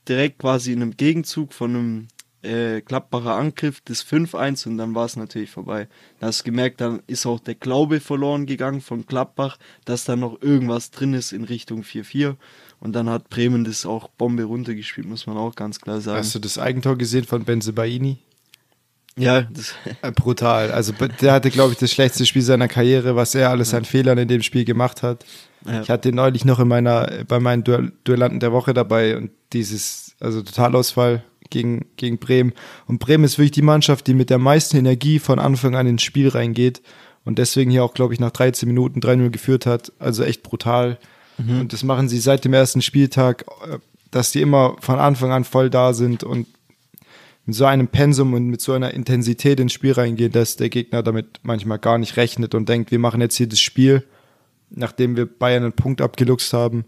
direkt 0.09 0.39
quasi 0.39 0.73
in 0.73 0.83
einem 0.83 0.97
Gegenzug 0.97 1.53
von 1.53 1.71
einem 1.71 2.09
äh, 2.43 2.81
Gladbacher 2.81 3.35
Angriff, 3.35 3.81
das 3.85 4.05
5-1 4.05 4.67
und 4.69 4.79
dann 4.79 4.95
war 4.95 5.07
es 5.07 5.17
natürlich 5.17 5.51
vorbei. 5.51 5.89
Da 6.21 6.27
hast 6.27 6.41
du 6.41 6.45
gemerkt, 6.45 6.81
dann 6.81 7.03
ist 7.07 7.27
auch 7.27 7.41
der 7.41 7.55
Glaube 7.55 8.01
verloren 8.01 8.47
gegangen 8.47 8.81
von 8.81 9.07
Gladbach, 9.07 9.59
dass 9.85 10.05
da 10.05 10.17
noch 10.17 10.41
irgendwas 10.43 10.91
drin 10.91 11.15
ist 11.15 11.33
in 11.33 11.45
Richtung 11.45 11.83
4-4. 11.83 12.37
Und 12.81 12.95
dann 12.95 13.09
hat 13.09 13.31
Bremen 13.31 13.65
das 13.65 13.87
auch 13.87 14.09
Bombe 14.09 14.45
runtergespielt, 14.45 15.07
muss 15.07 15.27
man 15.27 15.37
auch 15.37 15.55
ganz 15.55 15.81
klar 15.81 16.01
sagen. 16.01 16.19
Hast 16.19 16.35
du 16.35 16.41
das 16.41 16.59
Eigentor 16.59 16.99
gesehen 16.99 17.25
von 17.25 17.45
Benzebaini? 17.45 18.19
Ja, 19.17 19.43
das 19.43 19.75
Äh, 20.03 20.11
Brutal. 20.11 20.73
Also 20.73 20.93
der 20.93 21.33
hatte, 21.33 21.51
glaube 21.51 21.73
ich, 21.73 21.79
das 21.79 21.93
schlechteste 21.93 22.27
Spiel 22.27 22.43
seiner 22.43 22.69
Karriere, 22.69 23.15
was 23.15 23.35
er 23.35 23.51
alles 23.51 23.73
an 23.75 23.85
Fehlern 23.85 24.19
in 24.19 24.29
dem 24.29 24.43
Spiel 24.43 24.65
gemacht 24.65 25.03
hat. 25.03 25.25
Ja. 25.65 25.83
Ich 25.83 25.91
hatte 25.91 26.09
ihn 26.09 26.17
neulich 26.17 26.45
noch 26.45 26.59
in 26.59 26.67
meiner, 26.67 27.25
bei 27.29 27.39
meinen 27.39 27.63
Duell 27.63 27.93
Duellanten 28.05 28.41
der 28.41 28.53
Woche 28.53 28.75
dabei 28.75 29.17
und 29.17 29.31
dieses, 29.53 30.17
also 30.19 30.43
Totalausfall 30.43 31.23
gegen, 31.53 31.87
gegen 31.97 32.19
Bremen. 32.19 32.53
Und 32.87 32.99
Bremen 32.99 33.23
ist 33.23 33.39
wirklich 33.39 33.53
die 33.53 33.63
Mannschaft, 33.63 34.09
die 34.09 34.15
mit 34.15 34.31
der 34.31 34.39
meisten 34.39 34.77
Energie 34.77 35.21
von 35.21 35.39
Anfang 35.39 35.77
an 35.77 35.87
ins 35.87 36.03
Spiel 36.03 36.29
reingeht 36.29 36.83
und 37.25 37.39
deswegen 37.39 37.71
hier 37.71 37.85
auch, 37.85 37.95
glaube 37.95 38.15
ich, 38.15 38.21
nach 38.21 38.33
13 38.33 38.67
Minuten 38.67 38.99
3-0 38.99 39.31
geführt 39.31 39.67
hat. 39.67 39.93
Also 40.01 40.25
echt 40.25 40.43
brutal. 40.43 40.99
Und 41.39 41.73
das 41.73 41.83
machen 41.83 42.09
sie 42.09 42.19
seit 42.19 42.45
dem 42.45 42.53
ersten 42.53 42.83
Spieltag, 42.83 43.45
äh, 43.67 43.79
dass 44.11 44.33
die 44.33 44.41
immer 44.41 44.77
von 44.81 44.99
Anfang 44.99 45.33
an 45.33 45.45
voll 45.45 45.71
da 45.71 45.95
sind 45.95 46.23
und 46.25 46.47
mit 47.47 47.57
so 47.57 47.65
einem 47.65 47.89
Pensum 47.89 48.35
und 48.35 48.47
mit 48.47 48.61
so 48.61 48.73
einer 48.73 48.95
Intensität 48.95 49.59
ins 49.59 49.73
Spiel 49.73 49.93
reingehen, 49.93 50.31
dass 50.31 50.57
der 50.57 50.69
Gegner 50.69 51.03
damit 51.03 51.41
manchmal 51.43 51.79
gar 51.79 51.99
nicht 51.99 52.17
rechnet 52.17 52.55
und 52.55 52.69
denkt, 52.69 52.91
wir 52.93 52.99
machen 52.99 53.21
jetzt 53.21 53.37
hier 53.37 53.49
das 53.49 53.61
Spiel, 53.61 54.05
nachdem 54.71 55.17
wir 55.17 55.27
Bayern 55.27 55.65
einen 55.65 55.73
Punkt 55.73 56.01
abgeluchst 56.01 56.53
haben, 56.53 56.85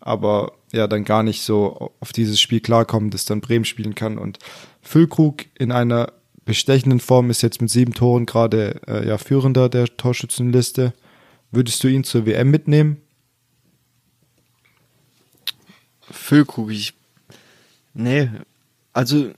aber 0.00 0.52
ja, 0.72 0.86
dann 0.86 1.04
gar 1.04 1.22
nicht 1.22 1.42
so 1.42 1.92
auf 2.00 2.12
dieses 2.12 2.40
Spiel 2.40 2.60
klarkommen, 2.60 3.10
das 3.10 3.26
dann 3.26 3.40
Bremen 3.40 3.64
spielen 3.64 3.94
kann. 3.94 4.18
Und 4.18 4.38
Füllkrug 4.80 5.44
in 5.58 5.70
einer 5.70 6.12
bestechenden 6.44 6.98
Form 6.98 7.30
ist 7.30 7.42
jetzt 7.42 7.60
mit 7.60 7.70
sieben 7.70 7.92
Toren 7.92 8.26
gerade 8.26 8.80
äh, 8.88 9.06
ja, 9.06 9.18
Führender 9.18 9.68
der 9.68 9.96
Torschützenliste. 9.96 10.94
Würdest 11.50 11.84
du 11.84 11.88
ihn 11.88 12.04
zur 12.04 12.26
WM 12.26 12.50
mitnehmen? 12.50 12.96
Füllkrug, 16.10 16.70
ich. 16.70 16.94
Nee, 17.94 18.30
also. 18.92 19.32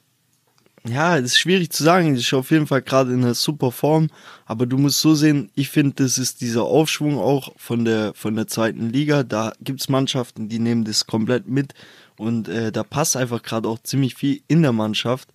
Ja, 0.87 1.15
das 1.21 1.33
ist 1.33 1.39
schwierig 1.39 1.71
zu 1.71 1.83
sagen. 1.83 2.15
Das 2.15 2.23
ist 2.25 2.33
auf 2.35 2.51
jeden 2.51 2.67
Fall 2.67 2.83
gerade 2.83 3.13
in 3.13 3.23
einer 3.25 3.35
super 3.35 3.73
Form. 3.73 4.09
Aber 4.45 4.67
du 4.67 4.77
musst 4.77 5.01
so 5.01 5.15
sehen, 5.15 5.51
ich 5.55 5.71
finde, 5.71 6.05
das 6.05 6.19
ist 6.19 6.43
dieser 6.43 6.65
Aufschwung 6.65 7.19
auch 7.19 7.53
von 7.57 7.85
der, 7.87 8.13
von 8.15 8.37
der 8.37 8.47
zweiten 8.49 8.91
Liga. 8.91 9.23
Da 9.23 9.53
gibt's 9.63 9.89
Mannschaften, 9.89 10.49
die 10.49 10.59
nehmen 10.59 10.85
das 10.85 11.07
komplett 11.07 11.49
mit. 11.49 11.73
Und 12.19 12.49
äh, 12.49 12.71
da 12.71 12.83
passt 12.85 13.17
einfach 13.17 13.43
gerade 13.43 13.67
auch 13.69 13.79
ziemlich 13.83 14.15
viel 14.15 14.43
in 14.47 14.61
der 14.63 14.73
Mannschaft. 14.73 15.31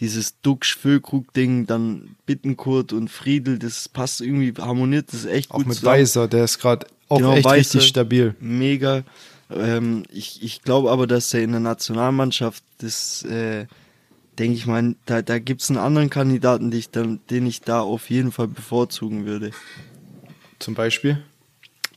Dieses 0.00 0.40
Duxch-Füllkrug-Ding, 0.42 1.66
dann 1.66 2.16
Bittenkurt 2.26 2.92
und 2.92 3.08
Friedel, 3.08 3.58
das 3.58 3.88
passt 3.88 4.20
irgendwie, 4.20 4.52
harmoniert 4.60 5.12
das 5.12 5.24
echt 5.24 5.50
Auch 5.50 5.56
gut 5.58 5.68
mit 5.68 5.76
zusammen 5.78 5.98
Weiser, 5.98 6.28
der 6.28 6.44
ist 6.44 6.58
gerade 6.58 6.86
auch 7.08 7.18
Genau, 7.18 7.32
echt 7.34 7.44
Weiser. 7.44 7.56
richtig 7.58 7.84
stabil. 7.86 8.34
mega. 8.40 9.04
Ähm, 9.50 10.02
ich 10.12 10.42
ich 10.42 10.62
glaube 10.62 10.90
aber, 10.90 11.06
dass 11.06 11.32
er 11.32 11.42
in 11.42 11.52
der 11.52 11.60
Nationalmannschaft, 11.60 12.62
das 12.78 13.22
äh, 13.24 13.66
denke 14.38 14.56
ich 14.56 14.66
mal, 14.66 14.96
da, 15.06 15.22
da 15.22 15.38
gibt 15.38 15.62
es 15.62 15.70
einen 15.70 15.78
anderen 15.78 16.10
Kandidaten, 16.10 16.70
den 16.70 16.78
ich, 16.78 16.90
den 16.90 17.46
ich 17.46 17.60
da 17.62 17.80
auf 17.80 18.10
jeden 18.10 18.32
Fall 18.32 18.48
bevorzugen 18.48 19.26
würde. 19.26 19.50
Zum 20.58 20.74
Beispiel. 20.74 21.22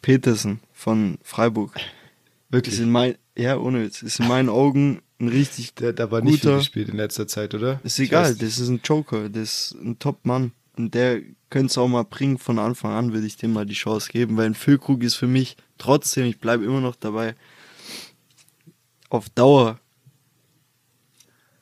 Petersen 0.02 0.60
von 0.74 1.18
Freiburg. 1.24 1.74
Wirklich. 2.50 2.76
Ist 2.76 2.80
in 2.82 2.92
mein, 2.92 3.16
ja, 3.38 3.58
ohne 3.58 3.84
Witz, 3.84 4.02
ist 4.02 4.20
in 4.20 4.28
meinen 4.28 4.50
Augen 4.50 5.02
ein 5.20 5.28
richtig 5.28 5.76
Der 5.76 5.90
hat 5.90 6.00
aber 6.00 6.22
nicht 6.22 6.42
viel 6.42 6.50
guter. 6.50 6.58
gespielt 6.60 6.90
in 6.90 6.98
letzter 6.98 7.28
Zeit, 7.28 7.54
oder? 7.54 7.80
Ist 7.84 8.00
egal, 8.00 8.36
das 8.36 8.58
ist 8.58 8.70
ein 8.70 8.82
Joker, 8.84 9.30
das 9.30 9.72
ist 9.72 9.76
ein 9.82 10.00
Top-Mann. 10.00 10.54
Und 10.78 10.94
der 10.94 11.22
könnte 11.50 11.68
es 11.68 11.78
auch 11.78 11.90
mal 11.90 12.06
bringen, 12.06 12.38
von 12.38 12.58
Anfang 12.58 12.94
an 12.94 13.12
würde 13.12 13.28
ich 13.28 13.36
dem 13.36 13.52
mal 13.52 13.66
die 13.66 13.74
Chance 13.74 14.10
geben, 14.12 14.38
weil 14.38 14.46
ein 14.46 14.56
Füllkrug 14.56 15.04
ist 15.04 15.16
für 15.16 15.28
mich 15.28 15.58
trotzdem, 15.78 16.26
ich 16.26 16.40
bleibe 16.40 16.64
immer 16.64 16.80
noch 16.80 16.96
dabei, 16.96 17.36
auf 19.10 19.28
Dauer 19.30 19.80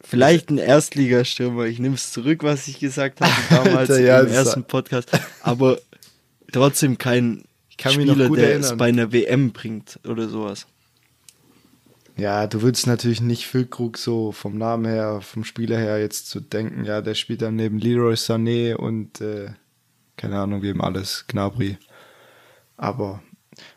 vielleicht 0.08 0.50
ein 0.50 0.58
Erstligastürmer. 0.58 1.66
Ich 1.66 1.80
nehme 1.80 1.96
es 1.96 2.12
zurück, 2.12 2.44
was 2.44 2.68
ich 2.68 2.80
gesagt 2.80 3.22
habe 3.22 3.34
damals 3.50 3.90
Alter, 3.90 4.00
ja, 4.00 4.22
im 4.22 4.32
ersten 4.32 4.64
Podcast, 4.64 5.10
aber 5.42 5.80
trotzdem 6.52 6.98
kein 6.98 7.44
kann 7.78 7.96
mich 7.96 8.08
noch 8.08 8.16
Spieler, 8.16 8.30
der 8.36 8.50
erinnern. 8.50 8.72
es 8.72 8.78
bei 8.78 8.90
einer 8.90 9.12
WM 9.12 9.52
bringt 9.52 10.00
oder 10.04 10.28
sowas. 10.28 10.66
Ja, 12.16 12.48
du 12.48 12.64
würdest 12.64 12.88
natürlich 12.88 13.22
nicht 13.22 13.46
Füllkrug 13.46 13.98
so 13.98 14.32
vom 14.32 14.58
Namen 14.58 14.86
her, 14.86 15.22
vom 15.22 15.44
Spieler 15.44 15.78
her 15.78 16.00
jetzt 16.00 16.28
zu 16.30 16.40
denken, 16.40 16.84
ja, 16.84 17.02
der 17.02 17.14
spielt 17.14 17.44
dann 17.44 17.56
neben 17.56 17.78
Leroy 17.78 18.16
Sané 18.16 18.74
und 18.74 19.22
äh, 19.22 19.52
keine 20.16 20.40
Ahnung, 20.40 20.64
wem 20.64 20.82
alles, 20.82 21.26
Gnabry. 21.28 21.78
Aber 22.76 23.22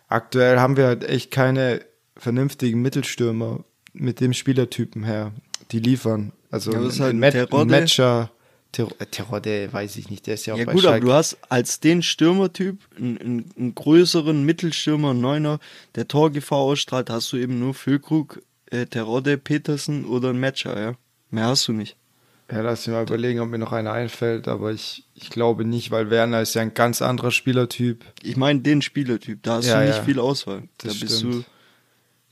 aktuell 0.08 0.58
haben 0.58 0.78
wir 0.78 0.86
halt 0.86 1.04
echt 1.04 1.30
keine 1.30 1.82
vernünftigen 2.16 2.80
Mittelstürmer 2.80 3.62
mit 3.92 4.20
dem 4.20 4.32
Spielertypen 4.32 5.04
her, 5.04 5.32
die 5.72 5.78
liefern. 5.80 6.33
Also 6.50 6.72
Ja, 6.72 6.87
ist 6.87 7.00
halt 7.00 7.14
ein, 7.14 7.22
ein 7.24 7.66
Matcher, 7.68 8.30
äh, 8.76 9.06
Terodde, 9.06 9.72
weiß 9.72 9.96
ich 9.96 10.11
nicht, 10.11 10.26
der 10.26 10.35
ist 10.35 10.46
ja 10.46 10.54
auch 10.54 10.59
Ja 10.59 10.64
gut, 10.64 10.85
aber 10.85 10.92
Schalke. 10.94 11.06
du 11.06 11.12
hast 11.12 11.38
als 11.48 11.80
den 11.80 12.02
Stürmertyp 12.02 12.78
einen, 12.96 13.18
einen, 13.18 13.50
einen 13.59 13.74
größeren 13.74 14.44
Mittelstürmer, 14.44 15.11
einen 15.11 15.20
Neuner, 15.20 15.59
der 15.94 16.09
Torgefahr 16.09 16.59
ausstrahlt, 16.59 17.11
hast 17.11 17.33
du 17.33 17.37
eben 17.37 17.59
nur 17.59 17.74
Füllkrug, 17.74 18.42
äh, 18.70 18.87
Terodde, 18.87 19.38
Petersen 19.38 20.04
oder 20.04 20.30
ein 20.30 20.40
Matcher, 20.40 20.80
ja. 20.80 20.94
Mehr 21.30 21.46
hast 21.46 21.66
du 21.68 21.72
nicht. 21.72 21.96
Ja, 22.50 22.62
lass 22.62 22.85
mich 22.87 22.94
mal 22.94 23.04
überlegen, 23.04 23.38
ob 23.40 23.48
mir 23.48 23.59
noch 23.59 23.70
einer 23.72 23.92
einfällt, 23.92 24.48
aber 24.48 24.72
ich, 24.72 25.04
ich 25.14 25.30
glaube 25.30 25.64
nicht, 25.64 25.92
weil 25.92 26.11
Werner 26.11 26.40
ist 26.42 26.54
ja 26.54 26.62
ein 26.62 26.74
ganz 26.74 27.00
anderer 27.00 27.30
Spielertyp. 27.30 28.04
Ich 28.22 28.37
meine 28.37 28.61
den 28.61 28.83
Spielertyp, 28.83 29.40
da 29.44 29.54
hast 29.56 29.66
Ja, 29.66 29.80
du 29.80 29.87
nicht 29.87 29.98
ja. 29.98 30.02
viel 30.02 30.18
Auswahl. 30.18 30.64
Das 30.78 30.94
da 30.94 31.00
bist 31.00 31.18
stimmt. 31.18 31.35
du, 31.35 31.44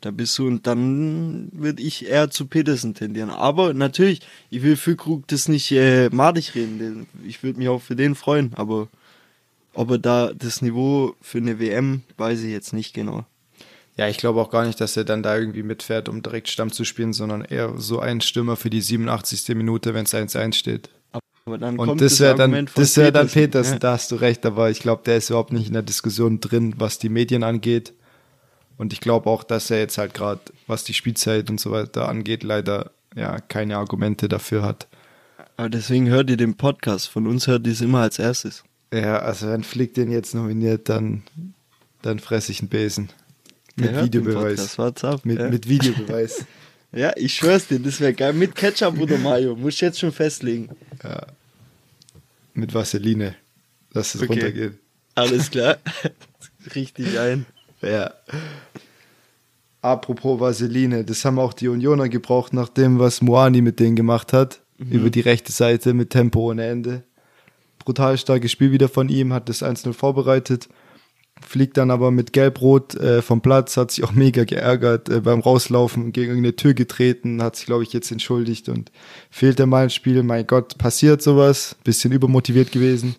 da 0.00 0.10
bist 0.12 0.38
du 0.38 0.46
und 0.46 0.66
dann 0.66 1.48
würde 1.52 1.82
ich 1.82 2.06
eher 2.08 2.30
zu 2.30 2.46
Petersen 2.46 2.94
tendieren. 2.94 3.30
Aber 3.30 3.74
natürlich, 3.74 4.20
ich 4.50 4.62
will 4.62 4.76
Füllkrug 4.76 5.26
das 5.28 5.48
nicht 5.48 5.72
äh, 5.72 6.08
madig 6.10 6.54
reden. 6.54 6.78
Den- 6.78 7.06
Ich 7.26 7.42
würde 7.42 7.58
mich 7.58 7.68
auch 7.68 7.82
für 7.82 7.96
den 7.96 8.14
freuen, 8.14 8.52
aber 8.54 8.88
ob 9.74 9.90
er 9.90 9.98
da 9.98 10.32
das 10.32 10.62
Niveau 10.62 11.14
für 11.20 11.38
eine 11.38 11.58
WM, 11.58 12.02
weiß 12.16 12.42
ich 12.42 12.50
jetzt 12.50 12.72
nicht 12.72 12.94
genau. 12.94 13.24
Ja, 13.96 14.08
ich 14.08 14.18
glaube 14.18 14.40
auch 14.40 14.50
gar 14.50 14.64
nicht, 14.64 14.80
dass 14.80 14.96
er 14.96 15.02
dann 15.04 15.24
da 15.24 15.36
irgendwie 15.36 15.64
mitfährt, 15.64 16.08
um 16.08 16.22
direkt 16.22 16.48
Stamm 16.48 16.70
zu 16.70 16.84
spielen, 16.84 17.12
sondern 17.12 17.42
eher 17.44 17.74
so 17.78 17.98
ein 17.98 18.20
Stürmer 18.20 18.54
für 18.56 18.70
die 18.70 18.80
87. 18.80 19.48
Minute, 19.56 19.92
wenn 19.94 20.04
es 20.04 20.14
1-1 20.14 20.54
steht. 20.54 20.90
Aber 21.44 21.58
dann 21.58 21.78
Und 21.78 21.86
kommt 21.88 22.00
das 22.02 22.20
wäre 22.20 22.36
dann, 22.36 22.68
das 22.76 22.96
wäre 22.96 23.10
dann 23.10 23.26
Petersen. 23.26 23.50
Petersen, 23.50 23.72
Ja. 23.74 23.78
da 23.80 23.92
hast 23.94 24.12
du 24.12 24.16
recht, 24.16 24.46
aber 24.46 24.70
ich 24.70 24.78
glaube, 24.80 25.02
der 25.04 25.16
ist 25.16 25.30
überhaupt 25.30 25.52
nicht 25.52 25.66
in 25.66 25.72
der 25.72 25.82
Diskussion 25.82 26.38
drin, 26.40 26.74
was 26.76 26.98
die 27.00 27.08
Medien 27.08 27.42
angeht. 27.42 27.92
Und 28.78 28.92
ich 28.92 29.00
glaube 29.00 29.28
auch, 29.28 29.42
dass 29.42 29.70
er 29.70 29.80
jetzt 29.80 29.98
halt 29.98 30.14
gerade, 30.14 30.40
was 30.68 30.84
die 30.84 30.94
Spielzeit 30.94 31.50
und 31.50 31.60
so 31.60 31.72
weiter 31.72 32.08
angeht, 32.08 32.44
leider 32.44 32.92
ja 33.14 33.40
keine 33.40 33.76
Argumente 33.76 34.28
dafür 34.28 34.62
hat. 34.62 34.86
Aber 35.56 35.68
deswegen 35.68 36.08
hört 36.08 36.30
ihr 36.30 36.36
den 36.36 36.56
Podcast. 36.56 37.08
Von 37.08 37.26
uns 37.26 37.48
hört 37.48 37.66
ihr 37.66 37.72
es 37.72 37.80
immer 37.80 38.02
als 38.02 38.20
erstes. 38.20 38.62
Ja, 38.92 39.18
also 39.18 39.48
wenn 39.48 39.64
Flick 39.64 39.94
den 39.94 40.10
jetzt 40.10 40.34
nominiert, 40.34 40.88
dann, 40.88 41.24
dann 42.02 42.20
fresse 42.20 42.52
ich 42.52 42.60
einen 42.60 42.68
Besen. 42.68 43.10
Mit 43.74 44.00
Videobeweis. 44.00 44.76
Podcast, 44.76 45.04
up? 45.04 45.24
Mit, 45.24 45.38
ja. 45.40 45.48
mit 45.48 45.68
Videobeweis. 45.68 46.44
ja, 46.92 47.12
ich 47.16 47.34
schwör's 47.34 47.66
dir, 47.66 47.80
das 47.80 48.00
wäre 48.00 48.14
geil. 48.14 48.32
Mit 48.32 48.54
Ketchup 48.54 48.98
oder 48.98 49.18
Mayo. 49.18 49.56
Muss 49.56 49.74
ich 49.74 49.80
jetzt 49.80 49.98
schon 49.98 50.12
festlegen. 50.12 50.70
mit 52.54 52.72
Vaseline, 52.72 53.34
dass 53.92 54.14
es 54.14 54.22
Okay. 54.22 54.32
runtergeht. 54.32 54.72
Alles 55.16 55.50
klar. 55.50 55.78
Richtig 56.74 57.18
ein. 57.18 57.46
Ja. 57.82 58.12
Apropos 59.80 60.40
Vaseline, 60.40 61.04
das 61.04 61.24
haben 61.24 61.38
auch 61.38 61.52
die 61.52 61.68
Unioner 61.68 62.08
gebraucht, 62.08 62.52
nach 62.52 62.68
dem, 62.68 62.98
was 62.98 63.22
Moani 63.22 63.62
mit 63.62 63.78
denen 63.80 63.96
gemacht 63.96 64.32
hat. 64.32 64.60
Über 64.78 65.10
die 65.10 65.20
rechte 65.20 65.50
Seite 65.50 65.92
mit 65.92 66.10
Tempo 66.10 66.50
ohne 66.50 66.64
Ende. 66.64 67.02
Brutal 67.84 68.16
starkes 68.16 68.52
Spiel 68.52 68.70
wieder 68.70 68.88
von 68.88 69.08
ihm, 69.08 69.32
hat 69.32 69.48
das 69.48 69.62
1-0 69.62 69.92
vorbereitet. 69.92 70.68
Fliegt 71.40 71.76
dann 71.76 71.90
aber 71.90 72.10
mit 72.10 72.32
Gelb-Rot 72.32 72.94
äh, 72.96 73.22
vom 73.22 73.40
Platz, 73.40 73.76
hat 73.76 73.90
sich 73.90 74.04
auch 74.04 74.12
mega 74.12 74.44
geärgert 74.44 75.08
äh, 75.08 75.20
beim 75.20 75.40
Rauslaufen, 75.40 76.12
gegen 76.12 76.30
irgendeine 76.30 76.56
Tür 76.56 76.74
getreten, 76.74 77.42
hat 77.42 77.56
sich, 77.56 77.66
glaube 77.66 77.82
ich, 77.84 77.92
jetzt 77.92 78.10
entschuldigt 78.10 78.68
und 78.68 78.92
fehlt 79.30 79.58
er 79.58 79.66
mal 79.66 79.84
ein 79.84 79.90
Spiel. 79.90 80.22
Mein 80.22 80.46
Gott, 80.46 80.78
passiert 80.78 81.22
sowas. 81.22 81.76
Bisschen 81.84 82.12
übermotiviert 82.12 82.72
gewesen. 82.72 83.16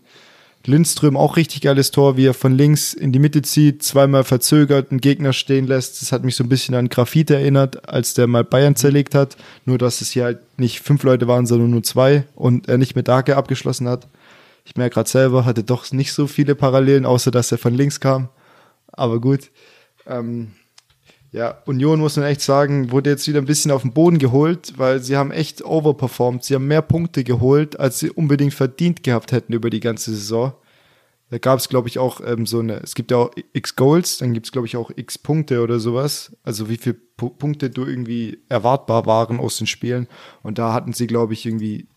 Lindström 0.66 1.16
auch 1.16 1.38
richtig 1.38 1.62
geiles 1.62 1.92
Tor, 1.92 2.18
wie 2.18 2.26
er 2.26 2.34
von 2.34 2.54
links 2.54 2.94
in 2.94 3.12
die 3.12 3.20
Mitte 3.20 3.42
zieht, 3.42 3.82
zweimal 3.82 4.24
verzögert, 4.24 4.92
einen 4.92 5.00
Gegner 5.00 5.32
stehen 5.34 5.68
lässt. 5.68 6.02
Das 6.02 6.12
hat 6.12 6.24
mich 6.24 6.36
so 6.36 6.44
ein 6.44 6.50
bisschen 6.50 6.76
an 6.76 6.90
Grafit 6.90 7.32
erinnert, 7.32 7.88
als 7.88 8.14
der 8.14 8.28
mal 8.28 8.44
Bayern 8.44 8.76
zerlegt 8.76 9.16
hat. 9.16 9.38
Nur, 9.66 9.78
dass 9.78 10.02
es 10.02 10.12
hier 10.12 10.26
halt 10.26 10.40
nicht 10.60 10.82
fünf 10.82 11.04
Leute 11.04 11.28
waren, 11.28 11.46
sondern 11.46 11.72
nur 11.72 11.84
zwei 11.84 12.26
und 12.36 12.68
er 12.68 12.78
nicht 12.78 12.96
mit 12.96 13.08
Dake 13.08 13.38
abgeschlossen 13.38 13.88
hat. 13.88 14.08
Ich 14.66 14.76
merke 14.76 14.96
gerade 14.96 15.10
selber, 15.10 15.46
hatte 15.46 15.64
doch 15.64 15.92
nicht 15.92 16.14
so 16.14 16.28
viele 16.28 16.56
Parallelen, 16.56 17.06
außer 17.06 17.32
dass 17.32 17.52
er 17.52 17.58
von 17.58 17.74
links 17.74 18.00
kam. 18.00 18.30
Aber 18.92 19.20
gut. 19.22 19.50
Ähm, 20.06 20.52
Ja, 21.32 21.62
Union 21.66 22.00
muss 22.00 22.16
man 22.18 22.26
echt 22.26 22.42
sagen, 22.42 22.92
wurde 22.92 23.12
jetzt 23.12 23.28
wieder 23.28 23.40
ein 23.40 23.46
bisschen 23.46 23.70
auf 23.70 23.84
den 23.84 23.94
Boden 23.94 24.18
geholt, 24.18 24.74
weil 24.78 25.00
sie 25.00 25.16
haben 25.16 25.32
echt 25.32 25.64
overperformed. 25.64 26.44
Sie 26.44 26.56
haben 26.56 26.66
mehr 26.66 26.82
Punkte 26.82 27.24
geholt, 27.24 27.80
als 27.80 28.00
sie 28.00 28.10
unbedingt 28.10 28.54
verdient 28.54 29.04
gehabt 29.04 29.32
hätten 29.32 29.54
über 29.54 29.70
die 29.70 29.80
ganze 29.80 30.12
Saison. 30.12 30.54
Da 31.30 31.38
gab 31.38 31.60
es, 31.60 31.70
glaube 31.70 31.88
ich, 31.88 32.00
auch 32.00 32.22
ähm, 32.26 32.48
so 32.48 32.60
eine, 32.60 32.78
es 32.78 32.96
gibt 32.96 33.12
ja 33.12 33.18
auch 33.18 33.32
X 33.54 33.76
Goals, 33.76 34.18
dann 34.18 34.34
gibt 34.34 34.48
es, 34.48 34.52
glaube 34.52 34.66
ich, 34.66 34.76
auch 34.76 34.90
X 34.96 35.20
Punkte 35.20 35.62
oder 35.62 35.80
sowas. 35.80 36.36
Also 36.44 36.70
wie 36.70 36.78
viele 36.78 36.96
P 36.96 37.30
Punkte 37.38 37.70
du 37.70 37.86
irgendwie 37.86 38.40
erwartbar 38.50 39.06
waren 39.06 39.40
aus 39.40 39.58
den 39.58 39.68
Spielen. 39.68 40.08
Und 40.42 40.58
da 40.58 40.74
hatten 40.74 40.94
sie, 40.94 41.06
glaube 41.06 41.34
ich, 41.34 41.46
irgendwie 41.46 41.88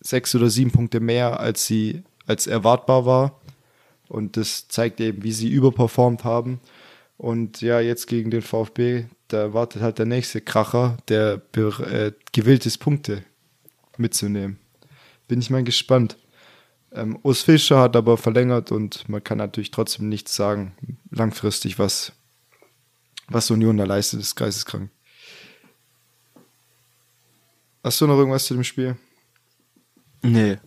sechs 0.00 0.34
oder 0.34 0.50
sieben 0.50 0.72
Punkte 0.72 1.00
mehr, 1.00 1.40
als 1.40 1.66
sie 1.66 2.02
als 2.26 2.46
erwartbar 2.46 3.06
war. 3.06 3.40
Und 4.08 4.36
das 4.36 4.68
zeigt 4.68 5.00
eben, 5.00 5.22
wie 5.22 5.32
sie 5.32 5.48
überperformt 5.48 6.24
haben. 6.24 6.60
Und 7.22 7.60
ja, 7.60 7.78
jetzt 7.78 8.08
gegen 8.08 8.32
den 8.32 8.42
VfB, 8.42 9.04
da 9.28 9.54
wartet 9.54 9.80
halt 9.80 10.00
der 10.00 10.06
nächste 10.06 10.40
Kracher, 10.40 10.96
der 11.06 11.40
äh, 11.54 12.10
gewillt 12.32 12.66
ist, 12.66 12.78
Punkte 12.78 13.22
mitzunehmen. 13.96 14.58
Bin 15.28 15.38
ich 15.38 15.48
mal 15.48 15.62
gespannt. 15.62 16.16
Ähm, 16.90 17.16
Urs 17.22 17.42
Fischer 17.42 17.78
hat 17.78 17.94
aber 17.94 18.18
verlängert 18.18 18.72
und 18.72 19.08
man 19.08 19.22
kann 19.22 19.38
natürlich 19.38 19.70
trotzdem 19.70 20.08
nichts 20.08 20.34
sagen, 20.34 20.72
langfristig, 21.12 21.78
was, 21.78 22.10
was 23.28 23.52
Union 23.52 23.76
da 23.76 23.84
leistet, 23.84 24.18
ist 24.18 24.34
geisteskrank. 24.34 24.90
Hast 27.84 28.00
du 28.00 28.08
noch 28.08 28.18
irgendwas 28.18 28.46
zu 28.46 28.54
dem 28.54 28.64
Spiel? 28.64 28.96
Nee. 30.22 30.58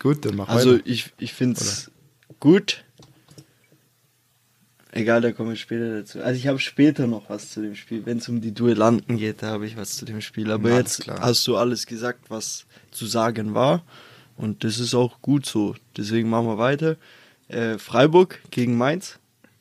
Gut, 0.00 0.24
dann 0.24 0.34
mach 0.34 0.48
Also 0.48 0.72
weiter. 0.74 0.86
ich, 0.86 1.12
ich 1.18 1.34
finde 1.34 1.60
es 1.60 1.92
gut. 2.40 2.84
Egal, 4.94 5.22
da 5.22 5.32
komme 5.32 5.54
ich 5.54 5.60
später 5.60 6.00
dazu. 6.00 6.20
Also 6.20 6.38
ich 6.38 6.46
habe 6.46 6.58
später 6.58 7.06
noch 7.06 7.30
was 7.30 7.50
zu 7.50 7.62
dem 7.62 7.74
Spiel. 7.74 8.04
Wenn 8.04 8.18
es 8.18 8.28
um 8.28 8.42
die 8.42 8.52
Duellanten 8.52 9.16
geht, 9.16 9.42
da 9.42 9.48
habe 9.48 9.66
ich 9.66 9.78
was 9.78 9.96
zu 9.96 10.04
dem 10.04 10.20
Spiel. 10.20 10.52
Aber 10.52 10.68
Na, 10.68 10.76
jetzt 10.76 11.00
klar. 11.00 11.18
hast 11.20 11.46
du 11.46 11.56
alles 11.56 11.86
gesagt, 11.86 12.28
was 12.28 12.66
zu 12.90 13.06
sagen 13.06 13.54
war. 13.54 13.82
Und 14.36 14.64
das 14.64 14.78
ist 14.78 14.94
auch 14.94 15.22
gut 15.22 15.46
so. 15.46 15.74
Deswegen 15.96 16.28
machen 16.28 16.46
wir 16.46 16.58
weiter. 16.58 16.96
Äh, 17.48 17.78
Freiburg 17.78 18.42
gegen 18.50 18.76
Mainz 18.76 19.18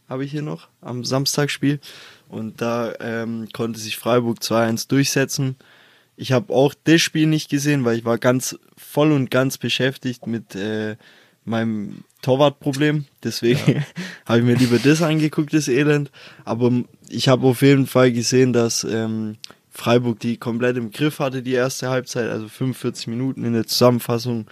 habe 0.09 0.25
ich 0.25 0.31
hier 0.31 0.41
noch 0.41 0.67
am 0.81 1.05
Samstagspiel. 1.05 1.79
Und 2.27 2.59
da 2.59 2.93
ähm, 2.99 3.47
konnte 3.53 3.79
sich 3.79 3.95
Freiburg 3.95 4.39
2-1 4.39 4.89
durchsetzen. 4.89 5.55
Ich 6.17 6.33
habe 6.33 6.53
auch 6.53 6.73
das 6.83 6.99
Spiel 6.99 7.27
nicht 7.27 7.49
gesehen, 7.49 7.85
weil 7.85 7.97
ich 7.97 8.03
war 8.03 8.17
ganz 8.17 8.59
voll 8.75 9.13
und 9.13 9.31
ganz 9.31 9.57
beschäftigt 9.57 10.27
mit 10.27 10.55
äh, 10.55 10.97
meinem 11.45 12.03
Torwartproblem. 12.21 13.05
Deswegen 13.23 13.83
habe 14.25 14.39
ich 14.39 14.45
mir 14.45 14.55
lieber 14.55 14.79
das 14.79 15.01
angeguckt, 15.01 15.53
das 15.53 15.67
Elend. 15.67 16.11
Aber 16.45 16.71
ich 17.09 17.27
habe 17.27 17.47
auf 17.47 17.61
jeden 17.61 17.87
Fall 17.87 18.11
gesehen, 18.11 18.53
dass 18.53 18.83
ähm, 18.83 19.37
Freiburg 19.69 20.19
die 20.19 20.37
komplett 20.37 20.77
im 20.77 20.91
Griff 20.91 21.19
hatte, 21.19 21.41
die 21.41 21.53
erste 21.53 21.89
Halbzeit, 21.89 22.29
also 22.29 22.47
45 22.47 23.07
Minuten 23.07 23.43
in 23.45 23.53
der 23.53 23.67
Zusammenfassung 23.67 24.47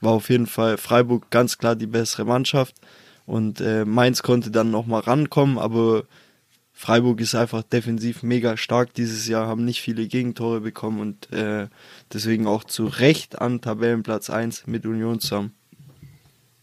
war 0.00 0.12
auf 0.12 0.30
jeden 0.30 0.46
Fall 0.46 0.78
Freiburg 0.78 1.30
ganz 1.30 1.58
klar 1.58 1.76
die 1.76 1.86
bessere 1.86 2.24
Mannschaft. 2.24 2.74
Und 3.24 3.60
äh, 3.60 3.84
Mainz 3.84 4.22
konnte 4.22 4.50
dann 4.50 4.72
nochmal 4.72 5.02
rankommen, 5.02 5.58
aber 5.58 6.04
Freiburg 6.72 7.20
ist 7.20 7.36
einfach 7.36 7.62
defensiv 7.62 8.24
mega 8.24 8.56
stark 8.56 8.92
dieses 8.94 9.28
Jahr, 9.28 9.46
haben 9.46 9.64
nicht 9.64 9.80
viele 9.80 10.08
Gegentore 10.08 10.60
bekommen 10.60 11.00
und 11.00 11.32
äh, 11.32 11.68
deswegen 12.12 12.48
auch 12.48 12.64
zu 12.64 12.86
Recht 12.86 13.40
an 13.40 13.60
Tabellenplatz 13.60 14.30
1 14.30 14.66
mit 14.66 14.84
Union 14.84 15.20
zusammen. 15.20 15.54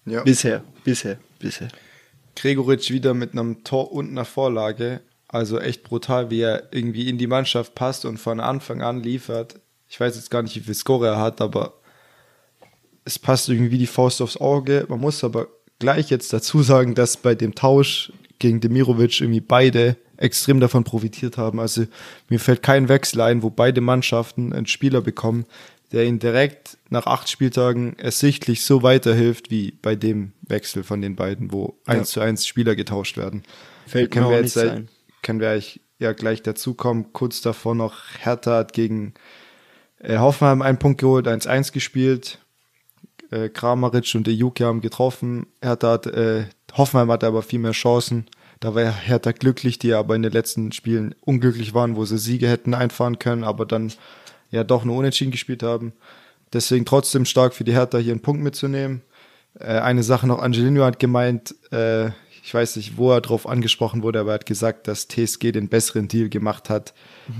Ja. 0.10 0.24
Bisher, 0.24 0.64
bisher, 0.84 1.18
bisher. 1.40 1.70
Gregoritsch 2.36 2.92
wieder 2.92 3.14
mit 3.14 3.34
einem 3.34 3.64
Tor 3.64 3.92
und 3.92 4.10
einer 4.10 4.26
Vorlage. 4.26 5.02
Also 5.28 5.60
echt 5.60 5.84
brutal, 5.84 6.32
wie 6.32 6.42
er 6.42 6.70
irgendwie 6.72 7.08
in 7.08 7.18
die 7.18 7.28
Mannschaft 7.28 7.76
passt 7.76 8.06
und 8.06 8.18
von 8.18 8.40
Anfang 8.40 8.82
an 8.82 9.04
liefert. 9.04 9.60
Ich 9.88 10.00
weiß 10.00 10.16
jetzt 10.16 10.32
gar 10.32 10.42
nicht, 10.42 10.56
wie 10.56 10.62
viel 10.62 10.74
Score 10.74 11.08
er 11.08 11.20
hat, 11.20 11.42
aber 11.42 11.74
es 13.06 13.20
passt 13.20 13.50
irgendwie 13.50 13.72
wie 13.72 13.78
die 13.78 13.88
Faust 13.88 14.22
aufs 14.22 14.38
Auge. 14.38 14.86
Man 14.90 15.00
muss 15.00 15.24
aber 15.24 15.48
gleich 15.80 16.10
jetzt 16.10 16.34
dazu 16.34 16.62
sagen, 16.64 16.96
dass 16.96 17.18
bei 17.18 17.36
dem 17.36 17.56
Tausch 17.56 18.12
gegen 18.40 18.60
Demirovic 18.60 19.22
irgendwie 19.22 19.42
beide 19.42 19.98
extrem 20.18 20.60
davon 20.60 20.84
profitiert 20.84 21.38
haben. 21.38 21.60
Also 21.60 21.86
mir 22.28 22.40
fällt 22.40 22.64
kein 22.64 22.90
Wechsel 22.90 23.22
ein, 23.22 23.44
wo 23.44 23.50
beide 23.50 23.82
Mannschaften 23.82 24.54
einen 24.54 24.68
Spieler 24.68 25.02
bekommen, 25.02 25.46
der 25.92 26.06
ihnen 26.06 26.20
direkt 26.20 26.78
nach 26.90 27.06
acht 27.08 27.30
Spieltagen 27.30 27.98
ersichtlich 27.98 28.64
so 28.64 28.84
weiterhilft 28.84 29.50
wie 29.52 29.72
bei 29.82 29.96
dem 29.96 30.34
Wechsel 30.42 30.84
von 30.84 31.02
den 31.02 31.16
beiden, 31.16 31.52
wo 31.52 31.78
eins 31.86 32.12
zu 32.12 32.20
eins 32.22 32.46
Spieler 32.48 32.76
getauscht 32.76 33.18
werden. 33.18 33.44
Fällt 33.88 34.12
können 34.12 34.26
mir 34.28 34.32
wir 34.34 34.38
jetzt 34.42 34.56
nicht 34.56 34.64
gleich- 34.66 34.76
ein. 34.78 34.90
können 35.24 35.40
wir 35.40 35.50
eigentlich 35.52 35.82
ja 35.98 36.14
gleich 36.14 36.44
dazukommen. 36.44 37.12
Kurz 37.14 37.42
davor 37.42 37.76
noch 37.76 37.96
Hertha 38.20 38.58
hat 38.58 38.74
gegen 38.74 39.14
äh, 40.00 40.18
Hoffenheim 40.18 40.62
einen 40.62 40.78
Punkt 40.80 41.02
geholt, 41.02 41.28
1-1 41.28 41.72
gespielt. 41.74 42.40
Äh, 43.32 43.50
Kramaric 43.50 44.14
und 44.16 44.26
der 44.28 44.34
Juki 44.34 44.64
haben 44.64 44.82
getroffen. 44.82 45.46
Hertha 45.62 45.92
hat, 45.92 46.06
äh, 46.08 46.46
Hoffenheim 46.78 47.12
hatte 47.12 47.28
aber 47.28 47.42
viel 47.42 47.60
mehr 47.60 47.72
Chancen. 47.74 48.26
Da 48.60 48.76
war 48.76 48.92
Hertha 48.92 49.32
glücklich, 49.32 49.80
die 49.80 49.94
aber 49.94 50.16
in 50.16 50.22
den 50.24 50.32
letzten 50.32 50.72
Spielen 50.72 51.16
unglücklich 51.22 51.74
waren, 51.74 51.96
wo 51.96 52.06
sie 52.06 52.18
Siege 52.18 52.48
hätten 52.48 52.74
einfahren 52.74 53.18
können, 53.20 53.44
aber 53.44 53.66
dann 53.66 53.92
ja 54.52 54.64
doch 54.64 54.86
nur 54.86 54.98
unentschieden 54.98 55.32
gespielt 55.32 55.64
haben. 55.64 55.94
Deswegen 56.54 56.86
trotzdem 56.86 57.26
stark 57.26 57.54
für 57.54 57.64
die 57.64 57.74
Hertha 57.74 57.98
hier 57.98 58.12
einen 58.12 58.22
Punkt 58.22 58.42
mitzunehmen. 58.42 59.02
Äh, 59.60 59.80
eine 59.80 60.04
Sache 60.04 60.28
noch, 60.28 60.40
Angelino 60.40 60.84
hat 60.84 61.00
gemeint, 61.00 61.56
äh, 61.72 62.08
ich 62.44 62.54
weiß 62.54 62.78
nicht, 62.78 62.98
wo 62.98 63.12
er 63.12 63.22
drauf 63.22 63.48
angesprochen 63.48 64.02
wurde, 64.02 64.20
aber 64.20 64.32
er 64.32 64.36
hat 64.36 64.46
gesagt, 64.46 64.88
dass 64.88 65.08
TSG 65.08 65.52
den 65.52 65.70
besseren 65.70 66.08
Deal 66.08 66.30
gemacht 66.30 66.70
hat, 66.70 66.94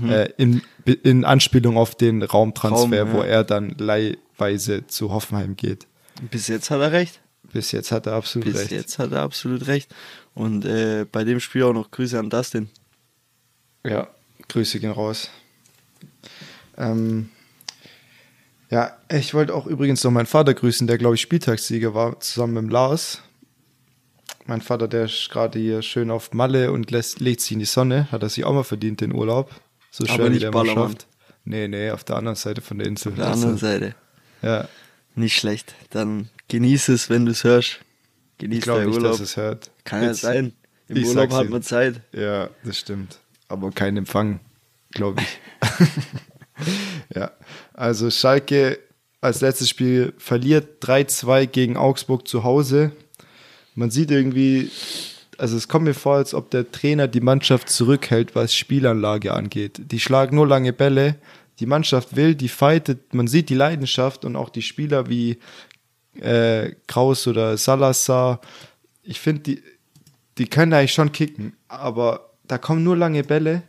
äh, 0.06 0.30
in, 0.36 0.62
in 1.02 1.24
Anspielung 1.24 1.76
auf 1.76 1.96
den 1.96 2.22
Raumtransfer, 2.22 3.02
Raum, 3.02 3.12
wo 3.12 3.18
ja. 3.18 3.26
er 3.26 3.44
dann 3.44 3.74
leihweise 3.76 4.86
zu 4.86 5.10
Hoffenheim 5.10 5.56
geht. 5.56 5.86
Bis 6.30 6.46
jetzt 6.48 6.70
hat 6.70 6.80
er 6.80 6.92
recht. 6.92 7.20
Bis 7.52 7.72
jetzt 7.72 7.90
hat 7.90 8.06
er 8.06 8.12
absolut 8.12 8.46
Bis 8.46 8.60
recht. 8.60 8.70
jetzt 8.70 8.98
hat 8.98 9.10
er 9.12 9.22
absolut 9.22 9.66
recht. 9.66 9.92
Und 10.34 10.64
äh, 10.64 11.06
bei 11.10 11.24
dem 11.24 11.40
Spiel 11.40 11.64
auch 11.64 11.72
noch 11.72 11.90
Grüße 11.90 12.18
an 12.18 12.30
Dustin. 12.30 12.68
Ja, 13.84 14.08
Grüße 14.48 14.78
gehen 14.78 14.92
raus. 14.92 15.30
Ähm, 16.80 17.28
ja, 18.70 18.96
ich 19.10 19.34
wollte 19.34 19.54
auch 19.54 19.66
übrigens 19.66 20.02
noch 20.04 20.10
meinen 20.10 20.26
Vater 20.26 20.54
grüßen, 20.54 20.86
der, 20.86 20.98
glaube 20.98 21.14
ich, 21.16 21.20
Spieltagssieger 21.20 21.92
war, 21.94 22.18
zusammen 22.20 22.64
mit 22.64 22.72
Lars. 22.72 23.22
Mein 24.46 24.60
Vater, 24.62 24.88
der 24.88 25.04
ist 25.04 25.28
gerade 25.30 25.58
hier 25.58 25.82
schön 25.82 26.10
auf 26.10 26.32
Malle 26.32 26.72
und 26.72 26.90
lässt, 26.90 27.20
legt 27.20 27.40
sich 27.40 27.52
in 27.52 27.58
die 27.58 27.64
Sonne. 27.64 28.10
Hat 28.10 28.22
er 28.22 28.28
sich 28.28 28.44
auch 28.44 28.52
mal 28.54 28.64
verdient, 28.64 29.00
den 29.00 29.12
Urlaub. 29.14 29.50
So 29.90 30.04
Aber 30.04 30.14
schön, 30.14 30.24
wie 30.26 30.30
nicht 30.30 30.42
der 30.42 30.50
Ballermann. 30.50 30.92
schafft. 30.92 31.06
Nee, 31.44 31.68
nee, 31.68 31.90
auf 31.90 32.04
der 32.04 32.16
anderen 32.16 32.36
Seite 32.36 32.60
von 32.60 32.78
der 32.78 32.86
Insel. 32.86 33.10
Auf 33.12 33.16
der 33.18 33.26
anderen 33.26 33.52
Also, 33.54 33.66
Seite. 33.66 33.94
Ja, 34.42 34.68
Nicht 35.16 35.36
schlecht. 35.36 35.74
Dann 35.90 36.28
genieß 36.48 36.88
es, 36.88 37.10
wenn 37.10 37.26
du 37.26 37.32
es 37.32 37.44
hörst. 37.44 37.80
Genieß 38.38 38.64
deinen 38.64 38.88
Urlaub. 38.88 39.12
dass 39.12 39.20
es 39.20 39.36
hört. 39.36 39.70
Kann 39.84 40.02
ja 40.02 40.08
Jetzt- 40.08 40.20
sein. 40.22 40.52
Im 40.88 40.96
ich 40.96 41.06
Urlaub 41.06 41.30
hat 41.32 41.48
man 41.50 41.62
Zeit. 41.62 42.00
Ja, 42.12 42.48
das 42.64 42.78
stimmt. 42.78 43.18
Aber 43.48 43.70
kein 43.70 43.96
Empfang, 43.96 44.40
glaube 44.92 45.20
ich. 45.22 45.38
ja, 47.14 47.30
also 47.74 48.10
Schalke 48.10 48.78
als 49.20 49.40
letztes 49.40 49.68
Spiel 49.68 50.14
verliert 50.18 50.82
3-2 50.82 51.46
gegen 51.46 51.76
Augsburg 51.76 52.26
zu 52.26 52.44
Hause. 52.44 52.92
Man 53.74 53.90
sieht 53.90 54.10
irgendwie, 54.10 54.70
also 55.38 55.56
es 55.56 55.68
kommt 55.68 55.84
mir 55.84 55.94
vor, 55.94 56.16
als 56.16 56.34
ob 56.34 56.50
der 56.50 56.70
Trainer 56.70 57.06
die 57.06 57.20
Mannschaft 57.20 57.68
zurückhält, 57.68 58.34
was 58.34 58.54
Spielanlage 58.54 59.32
angeht. 59.32 59.80
Die 59.90 60.00
schlagen 60.00 60.36
nur 60.36 60.46
lange 60.46 60.72
Bälle, 60.72 61.16
die 61.60 61.66
Mannschaft 61.66 62.16
will, 62.16 62.34
die 62.34 62.48
fightet, 62.48 63.12
man 63.12 63.26
sieht 63.26 63.50
die 63.50 63.54
Leidenschaft 63.54 64.24
und 64.24 64.36
auch 64.36 64.48
die 64.48 64.62
Spieler 64.62 65.08
wie 65.08 65.38
äh, 66.18 66.72
Kraus 66.86 67.26
oder 67.26 67.56
Salazar. 67.58 68.40
Ich 69.02 69.20
finde, 69.20 69.42
die, 69.42 69.62
die 70.38 70.46
können 70.46 70.72
eigentlich 70.72 70.94
schon 70.94 71.12
kicken, 71.12 71.54
aber 71.68 72.30
da 72.48 72.56
kommen 72.58 72.82
nur 72.82 72.96
lange 72.96 73.22
Bälle. 73.22 73.62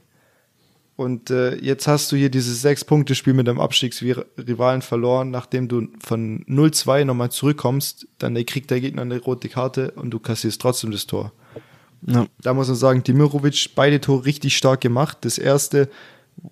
Und 0.96 1.30
äh, 1.32 1.56
jetzt 1.56 1.88
hast 1.88 2.12
du 2.12 2.16
hier 2.16 2.30
dieses 2.30 2.62
Sechs-Punkte-Spiel 2.62 3.34
mit 3.34 3.50
einem 3.50 3.60
Abstiegsrivalen 3.60 4.82
verloren, 4.82 5.32
nachdem 5.32 5.68
du 5.68 5.88
von 6.00 6.44
0-2 6.46 7.06
nochmal 7.06 7.32
zurückkommst, 7.32 8.08
dann 8.20 8.36
kriegt 8.46 8.70
der 8.70 8.82
Gegner 8.82 9.02
eine 9.02 9.20
rote 9.20 9.50
Karte 9.50 9.92
und 9.92 10.12
du 10.12 10.20
kassierst 10.20 10.62
trotzdem 10.62 10.92
das 10.92 11.08
Tor. 11.08 11.32
Ja. 12.06 12.28
Da 12.42 12.54
muss 12.54 12.68
man 12.68 12.76
sagen, 12.76 13.04
Dimirovic 13.04 13.72
beide 13.76 14.02
Tore 14.02 14.26
richtig 14.26 14.58
stark 14.58 14.82
gemacht. 14.82 15.20
Das 15.22 15.38
erste, 15.38 15.90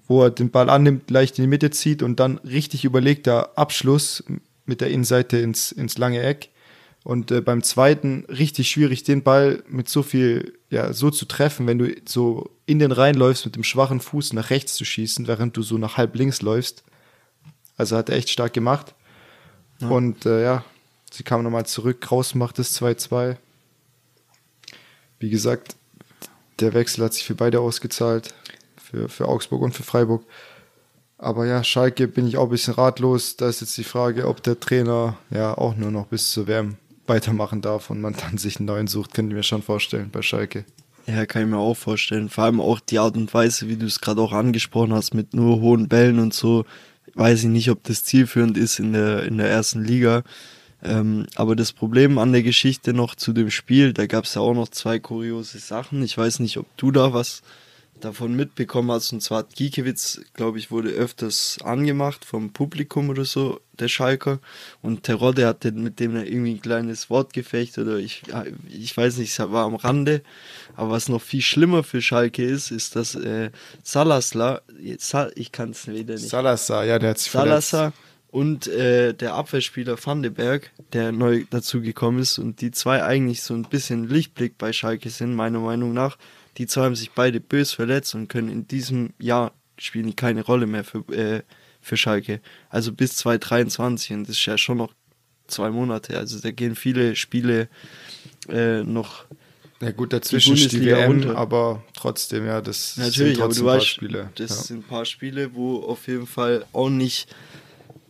wo 0.08 0.24
er 0.24 0.32
den 0.32 0.52
Ball 0.52 0.70
annimmt, 0.70 1.10
leicht 1.10 1.38
in 1.38 1.44
die 1.44 1.50
Mitte 1.50 1.72
zieht 1.72 2.04
und 2.04 2.20
dann 2.20 2.38
richtig 2.40 2.86
überlegter 2.86 3.58
Abschluss 3.58 4.24
mit 4.66 4.82
der 4.82 4.90
Innenseite 4.90 5.38
ins, 5.38 5.72
ins 5.72 5.98
lange 5.98 6.22
Eck. 6.22 6.50
Und 7.04 7.32
äh, 7.32 7.42
beim 7.42 7.64
zweiten 7.64 8.26
richtig 8.26 8.70
schwierig, 8.70 9.04
den 9.04 9.24
Ball 9.24 9.64
mit 9.68 9.88
so 9.88 10.04
viel, 10.04 10.58
ja, 10.70 10.92
so 10.94 11.10
zu 11.10 11.26
treffen, 11.26 11.66
wenn 11.66 11.80
du 11.80 11.96
so 12.06 12.50
in 12.66 12.80
den 12.80 12.92
Reihen 12.92 13.16
läufst, 13.16 13.46
mit 13.46 13.56
dem 13.56 13.64
schwachen 13.64 14.02
Fuß 14.02 14.34
nach 14.34 14.50
rechts 14.50 14.76
zu 14.76 14.86
schießen, 14.86 15.28
während 15.28 15.56
du 15.56 15.62
so 15.62 15.78
nach 15.78 15.98
halb 15.98 16.16
links 16.16 16.42
läufst. 16.42 16.84
Also 17.78 17.96
hat 17.96 18.10
er 18.10 18.18
echt 18.18 18.30
stark 18.30 18.54
gemacht. 18.54 18.94
Und 19.80 20.26
äh, 20.26 20.44
ja, 20.44 20.66
sie 21.10 21.24
kam 21.24 21.42
nochmal 21.42 21.66
zurück, 21.66 22.02
Kraus 22.02 22.36
macht 22.36 22.60
es 22.60 22.80
2-2. 22.82 23.38
Wie 25.20 25.30
gesagt, 25.30 25.78
der 26.60 26.74
Wechsel 26.74 27.06
hat 27.06 27.14
sich 27.14 27.24
für 27.24 27.36
beide 27.36 27.62
ausgezahlt, 27.62 28.34
für, 28.76 29.08
für 29.08 29.28
Augsburg 29.28 29.62
und 29.62 29.74
für 29.74 29.84
Freiburg. 29.84 30.26
Aber 31.18 31.46
ja, 31.46 31.64
Schalke 31.64 32.10
bin 32.10 32.28
ich 32.28 32.38
auch 32.38 32.46
ein 32.46 32.50
bisschen 32.50 32.74
ratlos. 32.74 33.38
Da 33.38 33.48
ist 33.48 33.62
jetzt 33.62 33.78
die 33.78 33.84
Frage, 33.86 34.28
ob 34.28 34.44
der 34.44 34.60
Trainer 34.60 35.18
ja 35.30 35.58
auch 35.58 35.76
nur 35.76 35.92
noch 35.92 36.08
bis 36.08 36.32
zur 36.32 36.48
WM 36.48 36.78
weitermachen 37.10 37.62
darf 37.62 37.90
und 37.90 38.02
man 38.02 38.14
dann 38.14 38.38
sich 38.38 38.58
einen 38.58 38.68
neuen 38.68 38.88
sucht, 38.88 39.14
könnte 39.14 39.32
ich 39.32 39.36
mir 39.36 39.44
schon 39.44 39.62
vorstellen 39.62 40.10
bei 40.12 40.22
Schalke. 40.22 40.66
Ja, 41.08 41.26
kann 41.26 41.42
ich 41.42 41.48
mir 41.48 41.58
auch 41.58 41.76
vorstellen. 41.76 42.30
Vor 42.30 42.44
allem 42.44 42.62
auch 42.62 42.80
die 42.80 43.00
Art 43.00 43.18
und 43.18 43.34
Weise, 43.34 43.68
wie 43.68 43.78
du 43.78 43.88
es 43.88 44.00
gerade 44.00 44.22
auch 44.22 44.32
angesprochen 44.32 44.94
hast, 44.94 45.14
mit 45.14 45.34
nur 45.34 45.60
hohen 45.60 45.88
Bällen 45.88 46.20
und 46.20 46.34
so. 46.34 46.66
Weiß 47.16 47.40
ich 47.40 47.50
nicht, 47.50 47.72
ob 47.72 47.84
das 47.84 48.04
zielführend 48.04 48.58
ist 48.58 48.80
in 48.80 48.94
der, 48.94 49.24
in 49.24 49.38
der 49.38 49.50
ersten 49.50 49.84
Liga. 49.84 50.24
Ähm, 50.84 51.26
aber 51.36 51.56
das 51.56 51.74
Problem 51.74 52.18
an 52.20 52.32
der 52.32 52.44
Geschichte 52.44 52.94
noch 52.94 53.16
zu 53.16 53.34
dem 53.34 53.50
Spiel, 53.50 53.92
da 53.92 54.06
gab 54.06 54.26
es 54.26 54.36
ja 54.36 54.42
auch 54.42 54.54
noch 54.54 54.70
zwei 54.70 55.00
kuriose 55.00 55.58
Sachen. 55.58 56.04
Ich 56.04 56.18
weiß 56.18 56.40
nicht, 56.40 56.58
ob 56.58 56.66
du 56.78 56.92
da 56.92 57.12
was 57.12 57.42
davon 58.00 58.36
mitbekommen 58.36 58.92
hast. 58.92 59.12
Und 59.14 59.22
zwar 59.22 59.44
Giekewitz, 59.44 60.22
glaube 60.34 60.60
ich, 60.60 60.72
wurde 60.72 60.90
öfters 60.90 61.58
angemacht 61.64 62.26
vom 62.26 62.52
Publikum 62.52 63.10
oder 63.10 63.26
so, 63.26 63.60
der 63.74 63.88
Schalker. 63.88 64.40
Und 64.82 65.04
Terodde 65.04 65.48
hatte 65.48 65.72
mit 65.72 66.00
dem 66.00 66.16
irgendwie 66.16 66.56
ein 66.56 66.62
kleines 66.62 67.10
Wortgefecht 67.10 67.78
oder 67.78 67.98
ich, 67.98 68.24
ich 68.70 68.96
weiß 68.96 69.18
nicht, 69.18 69.32
es 69.32 69.52
war 69.52 69.66
am 69.66 69.76
Rande. 69.76 70.22
Aber 70.76 70.92
was 70.92 71.10
noch 71.10 71.22
viel 71.22 71.42
schlimmer 71.42 71.84
für 71.84 72.02
Schalke 72.02 72.44
ist, 72.44 72.72
ist, 72.72 72.96
dass 72.96 73.16
äh, 73.16 73.52
Salazar, 73.84 74.62
ich 75.36 75.52
kann 75.52 75.72
es 75.72 75.88
wieder 75.88 76.16
nicht. 76.16 76.30
Salazar, 76.30 76.86
ja, 76.86 77.00
der 77.00 77.12
hat 77.12 77.20
sich 77.20 77.32
Salazar 77.32 77.92
verletzt 77.92 78.10
und 78.32 78.68
äh, 78.68 79.14
der 79.14 79.34
Abwehrspieler 79.34 79.98
Van 80.04 80.22
de 80.22 80.32
Berg, 80.32 80.72
der 80.94 81.12
neu 81.12 81.46
dazugekommen 81.50 82.22
ist 82.22 82.38
und 82.38 82.62
die 82.62 82.72
zwei 82.72 83.04
eigentlich 83.04 83.42
so 83.42 83.56
ein 83.56 83.64
bisschen 83.64 84.08
Lichtblick 84.08 84.58
bei 84.58 84.72
Schalke 84.72 85.10
sind, 85.10 85.36
meiner 85.36 85.60
Meinung 85.60 85.94
nach. 85.94 86.18
Die 86.60 86.68
zwei 86.68 86.84
haben 86.84 86.96
sich 86.96 87.12
beide 87.12 87.40
bös 87.40 87.72
verletzt 87.72 88.14
und 88.16 88.28
können 88.28 88.50
in 88.50 88.68
diesem 88.68 89.14
Jahr 89.18 89.54
spielen 89.78 90.08
die 90.08 90.14
keine 90.14 90.44
Rolle 90.44 90.68
mehr 90.68 90.84
für, 90.84 91.00
äh, 91.14 91.42
für 91.80 91.96
Schalke. 91.96 92.42
Also 92.70 92.92
bis 92.92 93.16
2023 93.16 94.12
und 94.12 94.24
das 94.28 94.36
ist 94.36 94.46
ja 94.46 94.58
schon 94.58 94.78
noch 94.78 94.94
zwei 95.48 95.70
Monate. 95.72 96.18
Also 96.18 96.38
da 96.40 96.52
gehen 96.52 96.76
viele 96.76 97.16
Spiele 97.16 97.70
äh, 98.50 98.84
noch. 98.84 99.26
Ja 99.80 99.92
gut, 99.92 100.12
dazwischen 100.12 100.56
die, 100.56 100.68
die 100.68 100.86
WM, 100.86 101.12
runter. 101.12 101.38
aber 101.38 101.82
trotzdem, 101.96 102.46
ja, 102.46 102.60
das 102.60 102.98
Natürlich, 102.98 103.16
sind 103.16 103.38
trotzdem 103.38 103.64
aber 103.64 103.74
du 103.74 103.78
weißt, 103.78 103.88
Spiele. 103.88 104.30
Das 104.36 104.50
ja. 104.50 104.56
sind 104.58 104.80
ein 104.80 104.84
paar 104.84 105.06
Spiele, 105.06 105.56
wo 105.56 105.78
auf 105.84 106.08
jeden 106.08 106.28
Fall 106.28 106.66
auch 106.74 106.90
nicht 106.90 107.34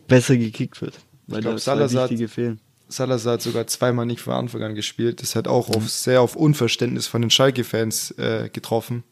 besser 0.08 0.36
gekickt 0.36 0.82
wird. 0.82 0.98
Weil 1.28 1.38
ich 1.38 1.44
glaube, 1.44 1.60
Salazar, 1.60 2.08
fehlen. 2.08 2.60
Salazar 2.90 3.34
hat 3.34 3.42
sogar 3.42 3.66
zweimal 3.66 4.06
nicht 4.06 4.20
von 4.20 4.34
Anfang 4.34 4.62
an 4.62 4.74
gespielt. 4.74 5.22
Das 5.22 5.36
hat 5.36 5.48
auch 5.48 5.68
mhm. 5.68 5.74
auf, 5.76 5.90
sehr 5.90 6.20
auf 6.20 6.36
Unverständnis 6.36 7.06
von 7.06 7.22
den 7.22 7.30
Schalke-Fans 7.30 8.12
äh, 8.12 8.50
getroffen. 8.52 9.04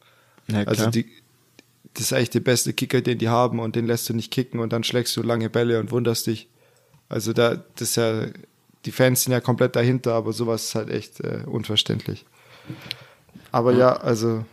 Ja, 0.47 0.63
also 0.63 0.89
die, 0.89 1.05
das 1.93 2.05
ist 2.05 2.13
eigentlich 2.13 2.29
der 2.31 2.39
beste 2.41 2.73
Kicker, 2.73 3.01
den 3.01 3.17
die 3.17 3.29
haben 3.29 3.59
und 3.59 3.75
den 3.75 3.87
lässt 3.87 4.09
du 4.09 4.13
nicht 4.13 4.31
kicken 4.31 4.59
und 4.59 4.73
dann 4.73 4.83
schlägst 4.83 5.15
du 5.17 5.21
lange 5.21 5.49
Bälle 5.49 5.79
und 5.79 5.91
wunderst 5.91 6.27
dich. 6.27 6.47
Also 7.07 7.33
da, 7.33 7.55
das 7.75 7.89
ist 7.89 7.95
ja, 7.97 8.27
die 8.85 8.91
Fans 8.91 9.23
sind 9.23 9.33
ja 9.33 9.41
komplett 9.41 9.75
dahinter, 9.75 10.13
aber 10.13 10.33
sowas 10.33 10.65
ist 10.65 10.75
halt 10.75 10.89
echt 10.89 11.19
äh, 11.21 11.43
unverständlich. 11.45 12.25
Aber 13.51 13.73
ja, 13.73 13.93
also 13.93 14.45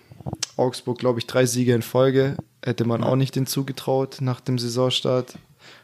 Augsburg, 0.57 0.99
glaube 0.99 1.18
ich, 1.18 1.27
drei 1.27 1.47
Siege 1.47 1.74
in 1.74 1.83
Folge 1.83 2.37
hätte 2.62 2.85
man 2.85 3.05
auch 3.05 3.16
nicht 3.16 3.37
den 3.37 3.47
zugetraut 3.47 4.18
nach 4.20 4.41
dem 4.41 4.59
Saisonstart. 4.59 5.39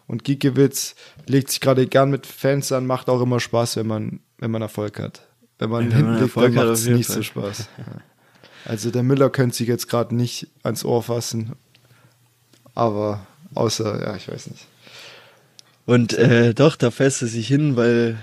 Und 0.07 0.25
Giekewitz 0.25 0.95
legt 1.27 1.51
sich 1.51 1.61
gerade 1.61 1.87
gern 1.87 2.11
mit 2.11 2.27
Fans 2.27 2.73
an, 2.73 2.87
macht 2.87 3.09
auch 3.09 3.21
immer 3.21 3.41
Spaß, 3.41 3.77
wenn 3.77 3.87
man, 3.87 4.21
wenn 4.39 4.51
man 4.51 4.63
Erfolg 4.63 4.99
hat. 4.99 5.27
Wenn 5.59 5.71
man 5.71 5.91
ja, 5.91 5.97
hinten 5.97 6.19
liegt, 6.19 6.37
dann 6.37 6.55
macht 6.55 6.67
es 6.67 6.87
nicht 6.87 7.07
Fall. 7.07 7.17
so 7.17 7.23
Spaß. 7.23 7.69
Also 8.65 8.91
der 8.91 9.03
Müller 9.03 9.31
könnte 9.31 9.57
sich 9.57 9.69
jetzt 9.69 9.89
gerade 9.89 10.15
nicht 10.15 10.49
ans 10.63 10.85
Ohr 10.85 11.03
fassen. 11.03 11.53
Aber 12.75 13.27
außer, 13.55 14.03
ja, 14.03 14.17
ich 14.17 14.29
weiß 14.29 14.49
nicht. 14.49 14.67
Und 15.85 16.13
äh, 16.15 16.55
doch, 16.55 16.77
da 16.77 16.91
fässt 16.91 17.23
er 17.23 17.29
sich 17.29 17.49
hin, 17.49 17.77
weil 17.77 18.19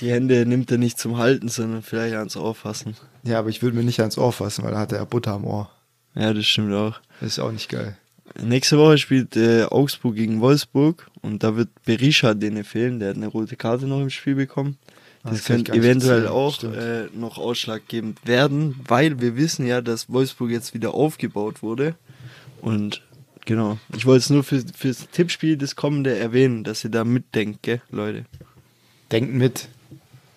die 0.00 0.10
Hände 0.10 0.46
nimmt 0.46 0.70
er 0.70 0.78
nicht 0.78 0.98
zum 0.98 1.18
Halten, 1.18 1.48
sondern 1.48 1.82
vielleicht 1.82 2.14
ans 2.14 2.36
Ohr 2.36 2.54
fassen. 2.54 2.96
Ja, 3.22 3.38
aber 3.38 3.48
ich 3.48 3.62
würde 3.62 3.76
mir 3.76 3.84
nicht 3.84 4.00
ans 4.00 4.18
Ohr 4.18 4.32
fassen, 4.32 4.64
weil 4.64 4.72
da 4.72 4.78
hat 4.78 4.92
er 4.92 4.98
ja 4.98 5.04
Butter 5.04 5.32
am 5.32 5.44
Ohr. 5.44 5.70
Ja, 6.14 6.32
das 6.32 6.46
stimmt 6.46 6.72
auch. 6.72 7.00
Das 7.20 7.30
ist 7.32 7.38
auch 7.38 7.52
nicht 7.52 7.68
geil. 7.68 7.96
Nächste 8.42 8.78
Woche 8.78 8.98
spielt 8.98 9.36
äh, 9.36 9.64
Augsburg 9.64 10.16
gegen 10.16 10.40
Wolfsburg 10.40 11.10
und 11.22 11.42
da 11.42 11.56
wird 11.56 11.68
Berisha 11.84 12.34
denen 12.34 12.64
fehlen, 12.64 12.98
der 12.98 13.10
hat 13.10 13.16
eine 13.16 13.26
rote 13.26 13.56
Karte 13.56 13.86
noch 13.86 14.00
im 14.00 14.10
Spiel 14.10 14.34
bekommen. 14.34 14.78
Das, 15.22 15.32
das 15.32 15.44
könnte 15.44 15.72
eventuell 15.72 16.26
auch 16.28 16.62
äh, 16.64 17.06
noch 17.14 17.38
ausschlaggebend 17.38 18.26
werden, 18.26 18.76
weil 18.86 19.20
wir 19.20 19.36
wissen 19.36 19.66
ja, 19.66 19.80
dass 19.80 20.10
Wolfsburg 20.10 20.50
jetzt 20.50 20.74
wieder 20.74 20.94
aufgebaut 20.94 21.62
wurde. 21.62 21.94
Und 22.60 23.02
genau, 23.46 23.78
ich 23.96 24.04
wollte 24.04 24.24
es 24.24 24.30
nur 24.30 24.44
für, 24.44 24.62
fürs 24.74 25.08
Tippspiel 25.10 25.56
das 25.56 25.76
kommende 25.76 26.16
erwähnen, 26.16 26.64
dass 26.64 26.84
ihr 26.84 26.90
da 26.90 27.04
mitdenkt, 27.04 27.62
gell, 27.62 27.80
Leute. 27.90 28.26
Denkt 29.12 29.32
mit. 29.32 29.68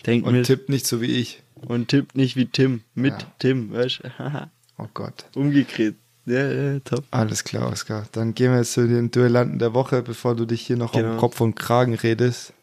Denkt 0.05 0.27
Und 0.27 0.35
mit. 0.35 0.45
tippt 0.45 0.69
nicht 0.69 0.87
so 0.87 1.01
wie 1.01 1.19
ich. 1.19 1.41
Und 1.55 1.89
tippt 1.89 2.15
nicht 2.15 2.35
wie 2.37 2.45
Tim. 2.45 2.81
Mit 2.95 3.13
ja. 3.13 3.31
Tim, 3.39 3.73
weißt 3.73 4.01
du? 4.03 4.49
oh 4.77 4.87
Gott. 4.93 5.25
Umgekehrt. 5.35 5.95
Ja, 6.27 6.51
ja, 6.51 6.79
top. 6.81 7.05
Alles 7.11 7.45
klar, 7.45 7.71
Oskar. 7.71 8.05
Dann 8.11 8.35
gehen 8.35 8.51
wir 8.51 8.57
jetzt 8.59 8.73
zu 8.73 8.85
den 8.85 9.11
Duellanten 9.11 9.59
der 9.59 9.73
Woche, 9.73 10.03
bevor 10.03 10.35
du 10.35 10.45
dich 10.45 10.61
hier 10.61 10.75
noch 10.75 10.91
genau. 10.91 11.13
um 11.13 11.17
Kopf 11.17 11.39
und 11.39 11.55
Kragen 11.55 11.93
redest. 11.93 12.53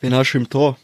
Wen 0.00 0.14
hast 0.14 0.32
du 0.32 0.38
im 0.38 0.48
Tor? 0.48 0.78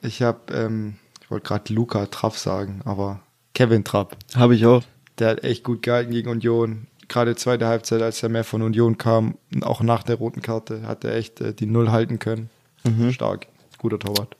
Ich 0.00 0.22
habe, 0.22 0.38
ähm, 0.54 0.94
ich 1.20 1.28
wollte 1.28 1.48
gerade 1.48 1.74
Luca 1.74 2.06
Trapp 2.06 2.36
sagen, 2.36 2.82
aber 2.84 3.20
Kevin 3.54 3.82
Trapp. 3.82 4.16
Habe 4.36 4.54
ich 4.54 4.64
auch. 4.64 4.84
Der 5.18 5.30
hat 5.30 5.42
echt 5.42 5.64
gut 5.64 5.82
gehalten 5.82 6.12
gegen 6.12 6.30
Union. 6.30 6.86
Gerade 7.08 7.34
zweite 7.34 7.66
Halbzeit, 7.66 8.00
als 8.00 8.22
er 8.22 8.28
mehr 8.28 8.44
von 8.44 8.62
Union 8.62 8.96
kam, 8.96 9.36
auch 9.62 9.82
nach 9.82 10.04
der 10.04 10.16
roten 10.16 10.42
Karte, 10.42 10.86
hat 10.86 11.02
er 11.02 11.16
echt 11.16 11.40
äh, 11.40 11.52
die 11.52 11.66
Null 11.66 11.90
halten 11.90 12.20
können. 12.20 12.48
Mhm. 12.84 13.10
Stark. 13.10 13.48
Guter 13.78 13.98
Torwart. 13.98 14.36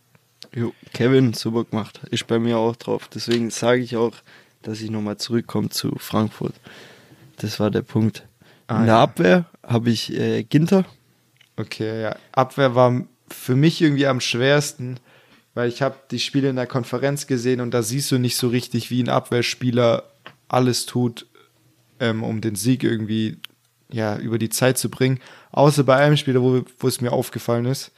Jo, 0.54 0.72
Kevin, 0.92 1.32
super 1.32 1.64
gemacht. 1.64 2.00
Ist 2.12 2.28
bei 2.28 2.38
mir 2.38 2.56
auch 2.56 2.76
drauf. 2.76 3.08
Deswegen 3.12 3.50
sage 3.50 3.80
ich 3.80 3.96
auch, 3.96 4.14
dass 4.62 4.80
ich 4.80 4.90
nochmal 4.90 5.16
zurückkomme 5.16 5.70
zu 5.70 5.96
Frankfurt. 5.98 6.54
Das 7.41 7.59
war 7.59 7.70
der 7.70 7.82
Punkt. 7.82 8.28
Ah, 8.66 8.80
In 8.80 8.86
der 8.86 8.95
ja. 8.95 9.03
Abwehr 9.03 9.45
habe 9.66 9.91
ich 9.91 10.12
äh, 10.12 10.43
Ginter. 10.45 10.84
Okay, 11.57 12.03
ja. 12.03 12.16
Abwehr 12.32 12.74
war 12.74 13.05
für 13.28 13.57
mich 13.57 13.80
irgendwie 13.80 14.07
am 14.07 14.20
schwersten, 14.20 14.99
weil 15.55 15.68
ich 15.68 15.82
habe 15.82 15.97
die 16.11 16.20
Spiele 16.20 16.51
in 16.51 16.57
der 16.57 16.66
Konferenz 16.66 17.26
gesehen 17.26 17.61
und 17.61 17.72
da 17.72 17.82
siehst 17.82 18.11
du 18.12 18.18
nicht 18.18 18.36
so 18.36 18.49
richtig, 18.49 18.91
wie 18.91 19.03
ein 19.03 19.09
Abwehrspieler 19.09 20.05
alles 20.49 20.86
tut, 20.86 21.26
ähm, 21.99 22.22
um 22.22 22.41
den 22.41 22.57
Sieg 22.57 22.84
irgendwie 22.84 23.38
ja, 23.91 24.16
über 24.18 24.38
die 24.38 24.51
Zeit 24.51 24.78
zu 24.78 24.91
bringen. 24.91 25.18
Außer 25.51 25.84
bei 25.84 25.97
einem 25.97 26.16
Spieler, 26.16 26.43
wo, 26.43 26.62
wo 26.78 26.88
es 26.88 27.01
mir 27.01 27.12
aufgefallen 27.12 27.66
ist. 27.66 27.93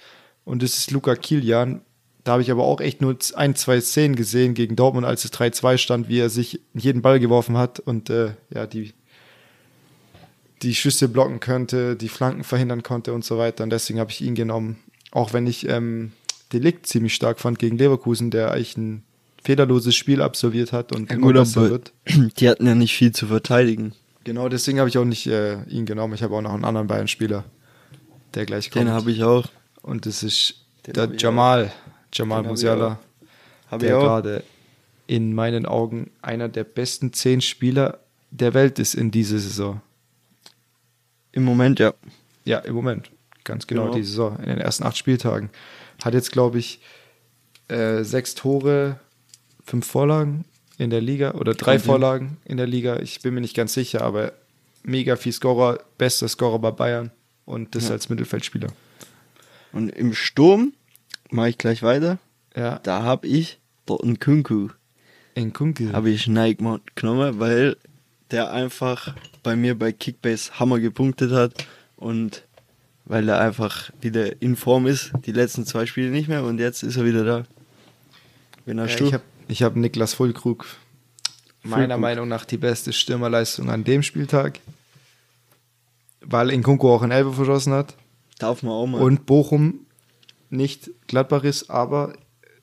Und 0.44 0.62
das 0.62 0.78
ist 0.78 0.90
Luca 0.90 1.14
Kilian. 1.16 1.82
Da 2.24 2.32
habe 2.32 2.42
ich 2.42 2.50
aber 2.50 2.64
auch 2.64 2.80
echt 2.80 3.00
nur 3.00 3.16
ein, 3.34 3.56
zwei 3.56 3.80
Szenen 3.80 4.14
gesehen 4.14 4.54
gegen 4.54 4.76
Dortmund, 4.76 5.04
als 5.06 5.24
es 5.24 5.32
3-2 5.32 5.78
stand, 5.78 6.08
wie 6.08 6.20
er 6.20 6.30
sich 6.30 6.60
jeden 6.72 7.02
Ball 7.02 7.18
geworfen 7.18 7.56
hat 7.56 7.80
und 7.80 8.10
äh, 8.10 8.34
ja, 8.54 8.66
die 8.66 8.94
die 10.62 10.74
Schüsse 10.74 11.08
blocken 11.08 11.40
könnte, 11.40 11.96
die 11.96 12.08
Flanken 12.08 12.44
verhindern 12.44 12.82
konnte 12.82 13.12
und 13.12 13.24
so 13.24 13.38
weiter. 13.38 13.64
Und 13.64 13.70
deswegen 13.70 13.98
habe 13.98 14.10
ich 14.10 14.20
ihn 14.20 14.34
genommen. 14.34 14.78
Auch 15.10 15.32
wenn 15.32 15.46
ich 15.46 15.68
ähm, 15.68 16.12
Delikt 16.52 16.86
ziemlich 16.86 17.14
stark 17.14 17.40
fand 17.40 17.58
gegen 17.58 17.76
Leverkusen, 17.78 18.30
der 18.30 18.52
eigentlich 18.52 18.76
ein 18.76 19.02
fehlerloses 19.42 19.94
Spiel 19.94 20.22
absolviert 20.22 20.72
hat 20.72 20.92
und 20.92 21.10
ja, 21.10 21.16
gut, 21.16 21.34
besser 21.34 21.68
wird. 21.70 21.92
Die 22.38 22.48
hatten 22.48 22.66
ja 22.66 22.74
nicht 22.74 22.94
viel 22.94 23.12
zu 23.12 23.26
verteidigen. 23.26 23.92
Genau, 24.24 24.48
deswegen 24.48 24.78
habe 24.78 24.88
ich 24.88 24.98
auch 24.98 25.04
nicht 25.04 25.26
äh, 25.26 25.62
ihn 25.64 25.84
genommen. 25.84 26.14
Ich 26.14 26.22
habe 26.22 26.34
auch 26.36 26.42
noch 26.42 26.54
einen 26.54 26.64
anderen 26.64 26.86
Bayern-Spieler, 26.86 27.44
der 28.34 28.46
gleich 28.46 28.70
kommt. 28.70 28.86
Den 28.86 28.92
habe 28.92 29.10
ich 29.10 29.24
auch. 29.24 29.46
Und 29.82 30.06
das 30.06 30.22
ist 30.22 30.64
Den 30.86 30.94
der 30.94 31.10
Jamal, 31.16 31.66
auch. 31.66 32.14
Jamal 32.14 32.44
Musiala, 32.44 33.00
der 33.72 33.78
gerade 33.78 34.44
in 35.08 35.34
meinen 35.34 35.66
Augen 35.66 36.10
einer 36.22 36.48
der 36.48 36.62
besten 36.62 37.12
zehn 37.12 37.40
Spieler 37.40 37.98
der 38.30 38.54
Welt 38.54 38.78
ist 38.78 38.94
in 38.94 39.10
dieser 39.10 39.38
Saison. 39.38 39.80
Im 41.32 41.44
Moment, 41.44 41.78
ja. 41.80 41.94
Ja, 42.44 42.58
im 42.58 42.74
Moment. 42.74 43.10
Ganz 43.44 43.66
genau, 43.66 43.84
genau. 43.84 43.94
die 43.94 44.04
Saison, 44.04 44.38
in 44.38 44.46
den 44.46 44.58
ersten 44.58 44.84
acht 44.84 44.96
Spieltagen. 44.96 45.50
Hat 46.02 46.14
jetzt, 46.14 46.32
glaube 46.32 46.58
ich, 46.58 46.80
äh, 47.68 48.02
sechs 48.04 48.34
Tore, 48.34 49.00
fünf 49.64 49.86
Vorlagen 49.86 50.44
in 50.78 50.90
der 50.90 51.00
Liga 51.00 51.32
oder 51.32 51.54
drei 51.54 51.76
Kommt 51.76 51.86
Vorlagen 51.86 52.36
in 52.44 52.56
der 52.56 52.66
Liga. 52.66 52.98
Ich 53.00 53.20
bin 53.22 53.34
mir 53.34 53.40
nicht 53.40 53.56
ganz 53.56 53.72
sicher, 53.72 54.02
aber 54.02 54.32
mega 54.82 55.16
viel 55.16 55.32
Scorer, 55.32 55.78
bester 55.98 56.28
Scorer 56.28 56.58
bei 56.58 56.70
Bayern 56.70 57.10
und 57.44 57.74
das 57.74 57.86
ja. 57.86 57.92
als 57.92 58.08
Mittelfeldspieler. 58.08 58.68
Und 59.72 59.88
im 59.90 60.12
Sturm 60.12 60.72
mache 61.30 61.50
ich 61.50 61.58
gleich 61.58 61.82
weiter. 61.82 62.18
Ja. 62.56 62.78
Da 62.80 63.02
habe 63.02 63.26
ich 63.26 63.58
dort 63.86 64.02
einen 64.02 64.18
Kunku. 64.18 64.68
Ein 65.34 65.52
Kunku. 65.52 65.92
Habe 65.92 66.10
ich 66.10 66.26
Nike 66.26 66.62
genommen, 66.94 67.40
weil 67.40 67.76
der 68.32 68.50
einfach 68.50 69.14
bei 69.42 69.56
mir 69.56 69.78
bei 69.78 69.92
Kickbase 69.92 70.58
Hammer 70.58 70.80
gepunktet 70.80 71.32
hat 71.32 71.66
und 71.96 72.42
weil 73.04 73.28
er 73.28 73.40
einfach 73.40 73.90
wieder 74.00 74.40
in 74.40 74.56
Form 74.56 74.86
ist, 74.86 75.12
die 75.26 75.32
letzten 75.32 75.66
zwei 75.66 75.86
Spiele 75.86 76.10
nicht 76.10 76.28
mehr 76.28 76.42
und 76.44 76.58
jetzt 76.58 76.82
ist 76.82 76.96
er 76.96 77.04
wieder 77.04 77.24
da. 77.24 77.44
Wen 78.64 78.80
hast 78.80 78.92
ja, 78.92 78.98
du? 78.98 79.06
Ich 79.06 79.12
habe 79.12 79.24
ich 79.48 79.62
hab 79.62 79.76
Niklas 79.76 80.14
Vollkrug 80.14 80.66
meiner 81.62 81.94
gut. 81.94 82.00
Meinung 82.00 82.28
nach 82.28 82.44
die 82.44 82.56
beste 82.56 82.92
Stürmerleistung 82.92 83.70
an 83.70 83.84
dem 83.84 84.02
Spieltag. 84.02 84.60
Weil 86.20 86.56
Nkunku 86.56 86.88
auch 86.88 87.02
in 87.02 87.10
Elbe 87.10 87.32
verschossen 87.32 87.72
hat. 87.72 87.96
Darf 88.38 88.62
man 88.62 88.72
auch 88.72 88.86
mal. 88.86 89.02
Und 89.02 89.26
Bochum 89.26 89.86
nicht 90.50 90.90
Gladbach 91.08 91.44
ist, 91.44 91.70
aber 91.70 92.12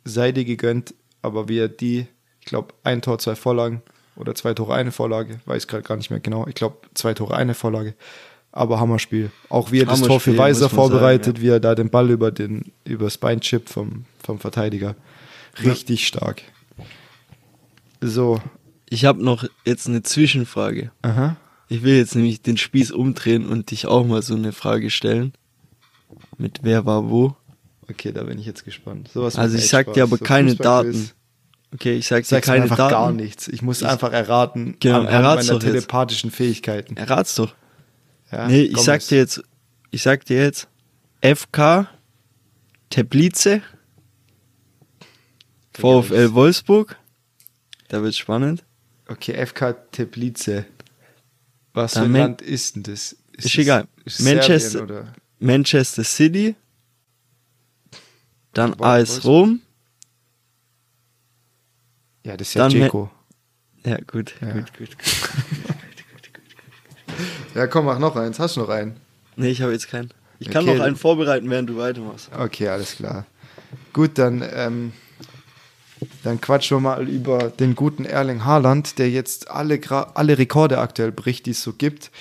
sei 0.06 0.32
dir 0.32 0.46
gegönnt. 0.46 0.94
Aber 1.22 1.50
wie 1.50 1.60
er 1.60 1.68
die, 1.68 2.08
ich 2.40 2.46
glaube, 2.46 2.74
ein 2.84 3.02
Tor, 3.02 3.20
zwei 3.20 3.36
Vorlagen 3.36 3.82
oder 4.20 4.36
zwei 4.36 4.54
Tore, 4.54 4.76
eine 4.76 4.92
Vorlage, 4.92 5.40
weiß 5.46 5.68
gerade 5.68 5.84
gar 5.84 5.98
nicht 5.98 6.10
mehr 6.10 6.20
genau. 6.20 6.46
Ich 6.48 6.56
glaube, 6.56 6.78
zwei 6.94 7.14
Tore, 7.14 7.36
eine 7.36 7.54
Vorlage. 7.54 7.96
Aber 8.52 8.80
Hammerspiel. 8.80 9.32
Auch 9.50 9.72
wie 9.72 9.82
er 9.82 9.86
das 9.86 10.02
Tor 10.02 10.20
für 10.20 10.36
Weiser 10.38 10.62
man 10.62 10.70
sagen, 10.70 10.76
vorbereitet, 10.76 11.38
ja. 11.38 11.44
wie 11.44 11.50
er 11.50 11.60
da 11.60 11.76
den 11.76 11.90
Ball 11.90 12.10
über 12.10 12.32
den 12.32 12.72
übers 12.84 13.18
Bein 13.18 13.42
chippt 13.42 13.70
vom, 13.70 14.06
vom 14.24 14.40
Verteidiger. 14.40 14.96
Richtig 15.64 16.08
stark. 16.08 16.42
So, 18.02 18.42
ich 18.90 19.06
habe 19.06 19.24
noch 19.24 19.46
jetzt 19.66 19.88
eine 19.88 20.04
Zwischenfrage. 20.04 20.92
aha. 21.04 21.38
Ich 21.72 21.84
will 21.84 21.96
jetzt 21.98 22.16
nämlich 22.16 22.42
den 22.42 22.58
Spieß 22.58 22.90
umdrehen 22.90 23.46
und 23.46 23.70
dich 23.70 23.86
auch 23.86 24.04
mal 24.04 24.24
so 24.24 24.34
eine 24.34 24.54
Frage 24.54 24.90
stellen. 24.90 25.34
Mit 26.40 26.62
wer 26.64 26.88
war 26.88 27.12
wo. 27.12 27.36
Okay, 27.88 28.12
da 28.12 28.24
bin 28.24 28.40
ich 28.40 28.48
jetzt 28.48 28.66
gespannt. 28.66 29.12
Sowas 29.14 29.36
Also 29.36 29.54
macht 29.54 29.64
ich 29.64 29.70
sag 29.70 29.94
dir 29.94 30.02
aber 30.02 30.18
So 30.18 30.26
keine. 30.26 30.56
Daten. 30.56 31.12
Okay, 31.74 31.98
ich 31.98 32.08
sag 32.08 32.30
mir 32.32 32.42
keine 32.42 32.64
einfach 32.64 32.78
Daten. 32.78 32.92
gar 32.92 33.12
nichts. 33.12 33.48
Ich 33.48 33.62
muss 33.62 33.84
einfach 33.84 34.12
erraten. 34.12 34.78
Genau, 34.80 35.02
anhand 35.02 35.24
meiner 35.24 35.42
doch 35.42 35.54
jetzt. 35.54 35.64
telepathischen 35.64 36.32
Fähigkeiten. 36.32 36.98
Errat's 36.98 37.36
doch. 37.36 37.54
Ja, 38.32 38.48
nee, 38.48 38.62
ich 38.64 38.78
sag 38.80 39.02
es- 39.02 39.08
dir 39.08 39.18
jetzt, 39.20 39.44
ich 39.92 40.02
sag 40.02 40.26
dir 40.26 40.42
jetzt, 40.42 40.68
FK, 41.22 41.88
Teplice, 42.90 43.62
VfL 45.74 46.34
Wolfsburg. 46.34 46.98
Da 47.88 48.02
wird's 48.04 48.18
spannend. 48.18 48.64
Okay, 49.08 49.34
FK 49.34 49.74
Teplice. 49.92 50.66
Was 51.74 51.94
Dann 51.94 52.04
für 52.04 52.06
ein 52.10 52.12
Man- 52.12 52.22
Land 52.22 52.42
ist 52.42 52.76
denn 52.76 52.84
das? 52.84 53.14
Ist 53.34 53.46
es- 53.46 53.58
egal. 53.58 53.88
Ist 54.06 54.22
Manchester-? 54.22 55.14
Manchester 55.40 56.04
City, 56.04 56.56
dann 58.54 58.74
AS. 58.82 59.24
Rom. 59.24 59.62
Ja, 62.24 62.36
das 62.38 62.50
ist 62.50 62.54
ja 62.56 62.68
Dzeko. 62.68 63.10
Ja, 63.86 63.98
gut, 64.06 64.34
Ja. 64.42 64.52
gut, 64.54 64.78
gut, 64.78 64.90
gut. 64.98 65.00
Ja, 67.56 67.68
komm, 67.68 67.86
mach 67.86 68.00
noch 68.00 68.16
eins. 68.16 68.40
Hast 68.40 68.56
du 68.56 68.62
noch 68.62 68.70
einen? 68.70 68.96
Nee, 69.36 69.50
ich 69.50 69.62
habe 69.62 69.72
jetzt 69.72 69.90
keinen. 69.90 70.10
Ich 70.40 70.50
kann 70.50 70.64
Okay. 70.64 70.78
noch 70.78 70.84
einen 70.86 70.96
vorbereiten, 70.96 71.50
während 71.50 71.70
du 71.70 71.76
weitermachst. 71.78 72.30
Okay, 72.38 72.70
alles 72.70 72.96
klar. 72.96 73.26
Gut, 73.92 74.18
dann, 74.18 74.44
ähm, 74.54 74.94
dann 76.24 76.40
quatschen 76.40 76.78
wir 76.78 76.82
mal 76.82 77.10
über 77.10 77.50
den 77.50 77.76
guten 77.76 78.06
Erling 78.06 78.46
Haaland, 78.46 79.00
der 79.00 79.10
jetzt 79.10 79.50
alle, 79.50 79.80
alle 80.16 80.38
Rekorde 80.38 80.78
aktuell 80.78 81.12
bricht, 81.12 81.46
die 81.48 81.52
es 81.52 81.62
so 81.64 81.74
gibt. 81.74 82.12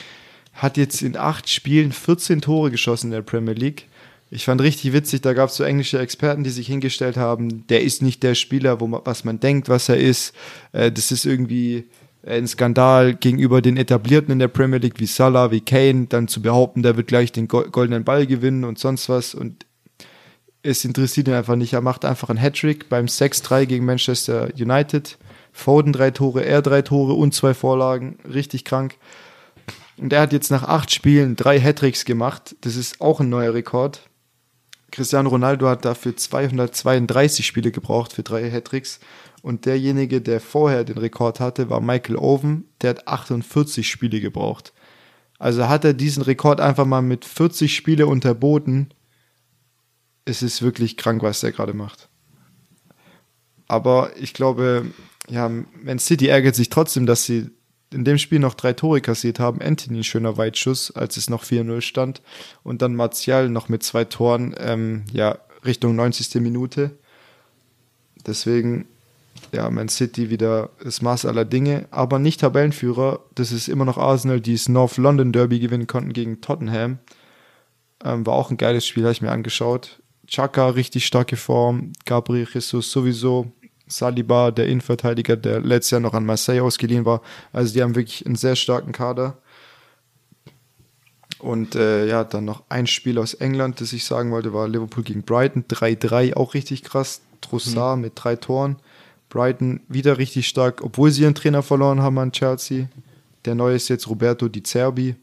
Hat 0.55 0.77
jetzt 0.77 1.03
in 1.03 1.17
acht 1.17 1.49
Spielen 1.49 1.93
14 1.93 2.41
Tore 2.41 2.71
geschossen 2.73 3.09
in 3.09 3.13
der 3.13 3.23
Premier 3.23 3.55
League. 3.55 3.87
Ich 4.31 4.45
fand 4.45 4.61
richtig 4.61 4.93
witzig, 4.93 5.23
da 5.23 5.33
gab 5.33 5.49
es 5.49 5.57
so 5.57 5.65
englische 5.65 5.99
Experten, 5.99 6.45
die 6.45 6.51
sich 6.51 6.67
hingestellt 6.67 7.17
haben, 7.17 7.67
der 7.69 7.83
ist 7.83 8.03
nicht 8.03 8.23
der 8.23 8.35
Spieler, 8.35 8.79
wo 8.81 8.87
man, 8.87 9.01
was 9.05 9.25
man 9.25 9.41
denkt, 9.41 9.69
was 9.71 9.89
er 9.89 9.97
ist. 9.97 10.35
Äh, 10.73 10.93
das 10.93 11.11
ist 11.11 11.25
irgendwie 11.25 11.85
ein 12.27 12.47
Skandal 12.47 13.15
gegenüber 13.15 13.63
den 13.63 13.79
Etablierten 13.79 14.33
in 14.33 14.39
der 14.39 14.49
Premier 14.49 14.79
League 14.79 14.99
wie 15.01 15.07
Salah, 15.07 15.51
wie 15.51 15.61
Kane, 15.63 16.07
dann 16.09 16.29
zu 16.29 16.43
behaupten, 16.43 16.83
der 16.83 16.97
wird 16.97 17.07
gleich 17.09 17.33
den 17.33 17.49
Go- 17.49 17.71
goldenen 17.71 18.05
Ball 18.05 18.27
gewinnen 18.27 18.65
und 18.65 18.79
sonst 18.79 19.09
was. 19.09 19.35
Und 19.35 19.65
es 20.63 20.85
interessiert 20.85 21.29
ihn 21.29 21.35
einfach 21.35 21.57
nicht. 21.57 21.73
Er 21.73 21.81
macht 21.81 22.05
einfach 22.05 22.29
einen 22.29 22.39
Hattrick 22.39 22.91
beim 22.91 23.07
6-3 23.07 23.65
gegen 23.65 23.87
Manchester 23.87 24.49
United. 24.59 25.17
Foden 25.53 25.93
drei 25.93 26.11
Tore, 26.11 26.45
er 26.45 26.61
drei 26.61 26.83
Tore 26.83 27.15
und 27.15 27.33
zwei 27.35 27.55
Vorlagen. 27.55 28.19
Richtig 28.33 28.65
krank. 28.65 28.97
Und 29.97 30.13
er 30.13 30.21
hat 30.21 30.33
jetzt 30.33 30.51
nach 30.51 30.65
acht 30.65 30.93
Spielen 30.93 31.35
drei 31.35 31.59
Hattricks 31.59 32.05
gemacht. 32.05 32.57
Das 32.61 32.77
ist 32.77 33.01
auch 33.01 33.21
ein 33.21 33.29
neuer 33.31 33.55
Rekord. 33.55 34.03
Cristiano 34.91 35.29
Ronaldo 35.29 35.69
hat 35.69 35.85
dafür 35.85 36.17
232 36.17 37.47
Spiele 37.47 37.71
gebraucht 37.71 38.13
für 38.13 38.23
drei 38.23 38.51
Hattricks. 38.51 39.01
Und 39.43 39.67
derjenige, 39.67 40.21
der 40.21 40.41
vorher 40.41 40.85
den 40.85 40.99
Rekord 40.99 41.41
hatte, 41.41 41.71
war 41.71 41.81
Michael 41.81 42.17
Owen. 42.17 42.65
Der 42.81 42.91
hat 42.91 43.07
48 43.07 43.89
Spiele 43.89 44.21
gebraucht. 44.21 44.73
Also 45.39 45.69
hat 45.69 45.85
er 45.85 45.95
diesen 45.95 46.23
Rekord 46.23 46.61
einfach 46.61 46.87
mal 46.87 47.03
mit 47.03 47.25
40 47.25 47.75
Spiele 47.75 48.07
unterboten. 48.07 48.89
Es 50.25 50.43
ist 50.43 50.63
wirklich 50.63 50.97
krank, 50.97 51.23
was 51.23 51.41
der 51.41 51.53
gerade 51.53 51.75
macht. 51.75 52.09
Aber 53.69 54.11
ich 54.17 54.35
glaube, 54.35 54.87
ja, 55.29 55.49
Man 55.49 55.99
City 55.99 56.29
ärgert 56.29 56.55
sich 56.55 56.71
trotzdem, 56.71 57.07
dass 57.07 57.25
sie 57.25 57.51
in 57.93 58.05
dem 58.05 58.19
Spiel 58.19 58.39
noch 58.39 58.55
drei 58.55 58.73
Tore 58.73 59.01
kassiert 59.01 59.41
haben. 59.41 59.63
Anthony, 59.63 60.05
schöner 60.05 60.37
Weitschuss, 60.37 60.91
als 60.91 61.17
es 61.17 61.31
noch 61.31 61.45
4-0 61.45 61.81
stand. 61.81 62.23
Und 62.63 62.83
dann 62.83 62.95
Martial 62.95 63.49
noch 63.49 63.69
mit 63.69 63.83
zwei 63.83 64.05
Toren, 64.05 64.55
ähm, 64.59 65.05
ja, 65.13 65.39
Richtung 65.65 65.97
90. 65.97 66.41
Minute. 66.41 66.93
Deswegen, 68.27 68.87
ja, 69.53 69.71
Man 69.71 69.89
City 69.89 70.31
wieder 70.31 70.71
das 70.83 71.03
Maß 71.03 71.25
aller 71.25 71.45
Dinge, 71.45 71.87
aber 71.91 72.19
nicht 72.19 72.41
Tabellenführer. 72.41 73.21
Das 73.35 73.53
ist 73.53 73.69
immer 73.69 73.85
noch 73.85 73.99
Arsenal, 73.99 74.41
die 74.41 74.53
das 74.53 74.69
North 74.69 74.99
London 74.99 75.33
Derby 75.33 75.59
gewinnen 75.59 75.87
konnten 75.87 76.13
gegen 76.13 76.41
Tottenham. 76.41 76.99
Ähm, 78.05 78.27
war 78.27 78.35
auch 78.35 78.51
ein 78.51 78.57
geiles 78.57 78.87
Spiel, 78.87 79.05
habe 79.05 79.13
ich 79.13 79.23
mir 79.23 79.33
angeschaut. 79.33 80.01
Chaka, 80.27 80.69
richtig 80.69 81.07
starke 81.07 81.37
Form. 81.37 81.93
Gabriel 82.05 82.47
Jesus 82.53 82.93
sowieso. 82.93 83.51
Saliba, 83.89 84.51
der 84.51 84.67
Innenverteidiger, 84.67 85.37
der 85.37 85.61
letztes 85.61 85.93
Jahr 85.93 86.01
noch 86.01 86.15
an 86.15 86.27
Marseille 86.27 86.61
ausgeliehen 86.61 87.05
war. 87.05 87.23
Also 87.53 87.73
die 87.73 87.83
haben 87.83 87.95
wirklich 87.95 88.25
einen 88.27 88.37
sehr 88.37 88.57
starken 88.57 88.93
Kader. 88.93 89.39
Und 91.39 91.77
äh, 91.77 92.07
ja, 92.07 92.25
dann 92.25 92.45
noch 92.45 92.65
ein 92.69 92.87
Spiel 92.87 93.19
aus 93.19 93.35
England, 93.35 93.81
das 93.81 93.93
ich 93.93 94.05
sagen 94.05 94.31
wollte, 94.33 94.53
war 94.53 94.69
Liverpool 94.69 95.05
gegen 95.05 95.23
Brighton. 95.23 95.65
3-3, 95.65 96.35
auch 96.35 96.55
richtig 96.55 96.83
krass. 96.83 97.21
Trossard 97.41 98.01
mit 98.01 98.13
drei 98.17 98.37
Toren. 98.37 98.77
Brighton 99.29 99.81
wieder 99.89 100.19
richtig 100.19 100.49
stark, 100.49 100.83
obwohl 100.83 101.11
sie 101.11 101.23
ihren 101.23 101.35
Trainer 101.35 101.63
verloren 101.63 102.03
haben 102.03 102.19
an 102.19 102.33
Chelsea. 102.33 102.89
Der 103.45 103.55
neue 103.55 103.77
ist 103.77 103.89
jetzt 103.89 104.09
Roberto 104.09 104.49
Di 104.49 104.63
Zerbi. 104.63 105.15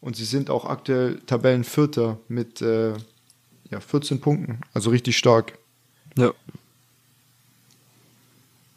Und 0.00 0.14
sie 0.14 0.24
sind 0.24 0.50
auch 0.50 0.66
aktuell 0.66 1.20
Tabellenvierter 1.26 2.18
mit 2.28 2.62
äh, 2.62 2.92
ja, 3.70 3.80
14 3.80 4.20
Punkten. 4.20 4.60
Also 4.72 4.90
richtig 4.90 5.16
stark. 5.16 5.58
Ja. 6.16 6.32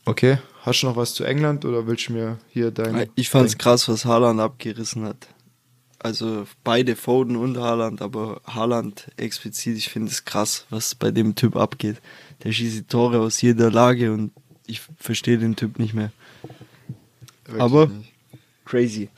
Okay, 0.09 0.39
hast 0.63 0.81
du 0.81 0.87
noch 0.87 0.95
was 0.95 1.13
zu 1.13 1.23
England 1.23 1.65
oder 1.65 1.85
willst 1.85 2.09
du 2.09 2.13
mir 2.13 2.39
hier 2.49 2.71
dein. 2.71 3.11
Ich 3.13 3.29
fand's 3.29 3.51
dein- 3.51 3.59
krass, 3.59 3.87
was 3.87 4.05
Haaland 4.05 4.39
abgerissen 4.39 5.03
hat. 5.03 5.27
Also 5.99 6.47
beide 6.63 6.95
Foden 6.95 7.35
und 7.35 7.57
Haaland, 7.57 8.01
aber 8.01 8.41
Haaland 8.47 9.07
explizit, 9.17 9.77
ich 9.77 9.89
finde 9.89 10.09
es 10.09 10.25
krass, 10.25 10.65
was 10.71 10.95
bei 10.95 11.11
dem 11.11 11.35
Typ 11.35 11.55
abgeht. 11.55 11.97
Der 12.43 12.51
schießt 12.51 12.75
die 12.75 12.83
Tore 12.87 13.19
aus 13.19 13.39
jeder 13.41 13.69
Lage 13.69 14.11
und 14.11 14.31
ich 14.65 14.81
verstehe 14.97 15.37
den 15.37 15.55
Typ 15.55 15.77
nicht 15.77 15.93
mehr. 15.93 16.11
Wirklich 17.45 17.61
aber- 17.61 17.85
nicht. 17.87 18.11
Crazy. 18.65 19.09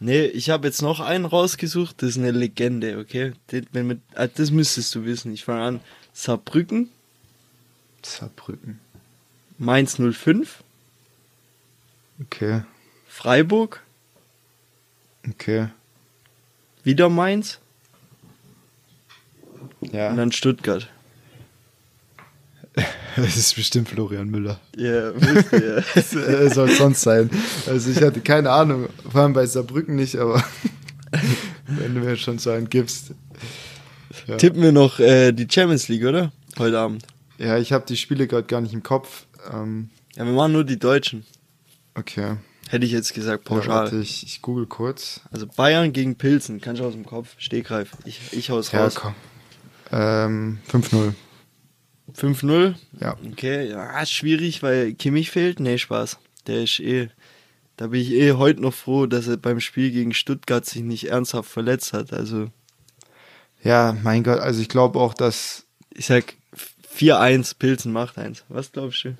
Nee, 0.00 0.26
ich 0.26 0.50
habe 0.50 0.66
jetzt 0.66 0.82
noch 0.82 0.98
einen 1.00 1.24
rausgesucht, 1.24 2.02
das 2.02 2.10
ist 2.10 2.18
eine 2.18 2.30
Legende, 2.32 2.98
okay? 2.98 3.32
Wenn 3.72 3.86
mit, 3.86 4.00
ah, 4.14 4.26
das 4.26 4.50
müsstest 4.50 4.92
du 4.94 5.04
wissen. 5.04 5.32
Ich 5.32 5.44
fange 5.44 5.62
an. 5.62 5.80
Saarbrücken, 6.12 6.88
Saarbrücken. 8.02 8.80
Mainz 9.62 9.96
05, 9.96 10.64
Okay, 12.20 12.62
Freiburg, 13.06 13.80
okay. 15.28 15.68
wieder 16.82 17.08
Mainz 17.08 17.60
Ja, 19.92 20.10
und 20.10 20.16
dann 20.16 20.32
Stuttgart. 20.32 20.88
das 23.16 23.36
ist 23.36 23.54
bestimmt 23.54 23.88
Florian 23.88 24.30
Müller. 24.30 24.58
Ja, 24.76 25.12
Das 25.94 26.12
äh, 26.12 26.50
soll 26.50 26.68
es 26.68 26.78
sonst 26.78 27.02
sein. 27.02 27.30
Also 27.68 27.90
ich 27.90 28.02
hatte 28.02 28.20
keine 28.20 28.50
Ahnung, 28.50 28.88
vor 29.08 29.20
allem 29.20 29.32
bei 29.32 29.46
Saarbrücken 29.46 29.94
nicht, 29.94 30.16
aber 30.16 30.44
wenn 31.68 31.94
du 31.94 32.00
mir 32.00 32.16
schon 32.16 32.40
so 32.40 32.50
einen 32.50 32.68
gibst. 32.68 33.12
Ja, 34.26 34.38
Tippen 34.38 34.60
wir 34.60 34.72
noch 34.72 34.98
äh, 34.98 35.30
die 35.30 35.46
Champions 35.48 35.86
League, 35.86 36.04
oder? 36.04 36.32
Heute 36.58 36.80
Abend. 36.80 37.06
ja 37.38 37.58
ich 37.58 37.72
habe 37.72 37.86
die 37.86 37.96
Spiele 37.96 38.26
gerade 38.26 38.48
gar 38.48 38.60
nicht 38.60 38.74
im 38.74 38.82
Kopf. 38.82 39.26
Ähm, 39.50 39.90
Ja, 40.16 40.24
wir 40.26 40.32
machen 40.32 40.52
nur 40.52 40.64
die 40.64 40.78
Deutschen. 40.78 41.24
okay. 41.94 42.36
Hätte 42.68 42.86
ich 42.86 42.92
jetzt 42.92 43.12
gesagt, 43.12 43.44
Ja, 43.50 43.54
pauschal. 43.56 43.84
warte, 43.84 43.96
ich, 43.98 44.22
ich 44.24 44.40
google 44.40 44.66
kurz. 44.66 45.20
also 45.30 45.46
Bayern 45.46 45.92
gegen 45.92 46.16
Pilsen, 46.16 46.60
kannst 46.60 46.80
du 46.80 46.86
aus 46.86 46.94
dem 46.94 47.04
Kopf. 47.04 47.34
Stegreif. 47.38 47.90
Ich, 48.06 48.20
ich 48.32 48.48
hau's 48.50 48.72
Ja, 48.72 48.84
raus. 48.84 48.94
komm. 48.94 49.14
Ähm, 49.90 50.58
5-0. 50.70 51.12
5-0. 52.14 52.74
Ja. 53.00 53.16
Okay, 53.30 53.68
ja, 53.70 54.04
schwierig, 54.06 54.62
weil 54.62 54.94
Kimmich 54.94 55.30
fehlt. 55.30 55.60
Nee, 55.60 55.78
Spaß. 55.78 56.18
Der 56.46 56.62
ist 56.64 56.80
eh. 56.80 57.08
Da 57.76 57.88
bin 57.88 58.00
ich 58.00 58.10
eh 58.12 58.32
heute 58.32 58.60
noch 58.60 58.74
froh, 58.74 59.06
dass 59.06 59.26
er 59.28 59.36
beim 59.36 59.60
Spiel 59.60 59.90
gegen 59.90 60.12
Stuttgart 60.14 60.64
sich 60.64 60.82
nicht 60.82 61.08
ernsthaft 61.10 61.50
verletzt 61.50 61.92
hat. 61.92 62.12
Also, 62.12 62.48
Ja, 63.62 63.96
mein 64.02 64.24
Gott, 64.24 64.40
also 64.40 64.60
ich 64.62 64.68
glaube 64.68 64.98
auch, 64.98 65.14
dass 65.14 65.64
ich 65.94 66.06
sag 66.06 66.34
4-1, 66.96 67.56
Pilsen 67.58 67.92
macht 67.92 68.18
eins. 68.18 68.44
Was 68.48 68.72
glaubst 68.72 69.04
du? 69.04 69.16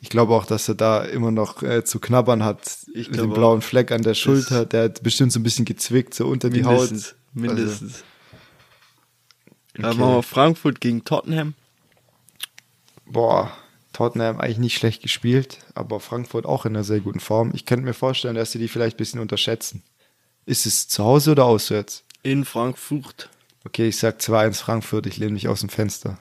Ich 0.00 0.08
glaube 0.08 0.34
auch, 0.34 0.46
dass 0.46 0.68
er 0.68 0.74
da 0.74 1.04
immer 1.04 1.30
noch 1.30 1.62
äh, 1.62 1.84
zu 1.84 2.00
knabbern 2.00 2.44
hat. 2.44 2.78
Ich 2.94 3.10
mit 3.10 3.20
dem 3.20 3.32
blauen 3.32 3.62
Fleck 3.62 3.92
an 3.92 4.02
der 4.02 4.14
Schulter. 4.14 4.66
Der 4.66 4.84
hat 4.84 5.02
bestimmt 5.02 5.32
so 5.32 5.40
ein 5.40 5.42
bisschen 5.44 5.64
gezwickt, 5.64 6.14
so 6.14 6.26
unter 6.26 6.50
die 6.50 6.64
Haut. 6.64 7.14
Mindestens. 7.34 8.04
Also, 9.74 9.88
Dann 9.88 9.96
machen 9.98 10.14
wir 10.16 10.22
Frankfurt 10.22 10.80
gegen 10.80 11.04
Tottenham. 11.04 11.54
boah, 13.06 13.52
Tottenham 13.92 14.40
eigentlich 14.40 14.58
nicht 14.58 14.76
schlecht 14.76 15.02
gespielt, 15.02 15.58
aber 15.74 16.00
Frankfurt 16.00 16.46
auch 16.46 16.66
in 16.66 16.74
einer 16.74 16.84
sehr 16.84 17.00
guten 17.00 17.20
Form. 17.20 17.52
Ich 17.54 17.66
könnte 17.66 17.84
mir 17.84 17.94
vorstellen, 17.94 18.34
dass 18.34 18.52
sie 18.52 18.58
die 18.58 18.68
vielleicht 18.68 18.96
ein 18.96 18.98
bisschen 18.98 19.20
unterschätzen. 19.20 19.82
Ist 20.46 20.66
es 20.66 20.88
zu 20.88 21.04
Hause 21.04 21.32
oder 21.32 21.44
auswärts? 21.44 22.04
In 22.22 22.44
Frankfurt. 22.44 23.28
Okay, 23.64 23.88
ich 23.88 23.98
sag 23.98 24.18
2-1 24.18 24.54
Frankfurt, 24.54 25.06
ich 25.06 25.18
lehne 25.18 25.32
mich 25.32 25.46
aus 25.46 25.60
dem 25.60 25.68
Fenster. 25.68 26.18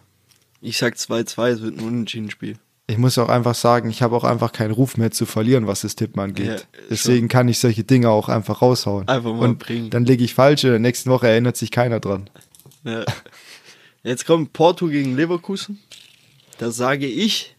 Ich 0.62 0.78
sag 0.78 0.96
2-2, 0.96 1.50
es 1.50 1.62
wird 1.62 1.78
ein 1.78 1.84
Unentschieden-Spiel. 1.84 2.58
Ich 2.92 2.98
muss 2.98 3.18
auch 3.18 3.30
einfach 3.30 3.56
sagen, 3.56 3.90
ich 3.90 4.02
habe 4.02 4.16
auch 4.16 4.24
einfach 4.24 4.52
keinen 4.52 4.72
Ruf 4.72 4.98
mehr 4.98 5.12
zu 5.12 5.26
verlieren, 5.26 5.66
was 5.68 5.82
das 5.82 5.96
Tippen 5.96 6.20
angeht. 6.20 6.48
Ja, 6.48 6.58
Deswegen 6.90 7.28
kann 7.28 7.48
ich 7.48 7.60
solche 7.60 7.84
Dinge 7.84 8.10
auch 8.10 8.28
einfach 8.30 8.62
raushauen. 8.62 9.08
Einfach 9.08 9.34
mal 9.34 9.50
und 9.50 9.60
bringen. 9.60 9.90
Dann 9.90 10.06
liege 10.06 10.24
ich 10.24 10.34
falsch 10.34 10.64
und 10.64 10.70
in 10.70 10.74
der 10.74 10.80
nächsten 10.80 11.10
Woche 11.10 11.28
erinnert 11.28 11.56
sich 11.58 11.72
keiner 11.72 12.00
dran. 12.00 12.30
Ja. 12.84 13.06
Jetzt 14.04 14.26
kommt 14.26 14.54
Porto 14.54 14.88
gegen 14.88 15.16
Leverkusen. 15.16 15.80
Da 16.58 16.72
sage 16.72 17.06
ich, 17.08 17.56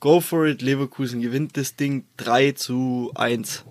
go 0.00 0.20
for 0.20 0.46
it, 0.46 0.62
Leverkusen 0.62 1.20
gewinnt 1.20 1.56
das 1.56 1.76
Ding 1.76 2.04
3 2.18 2.52
zu 2.52 3.10
1. 3.14 3.64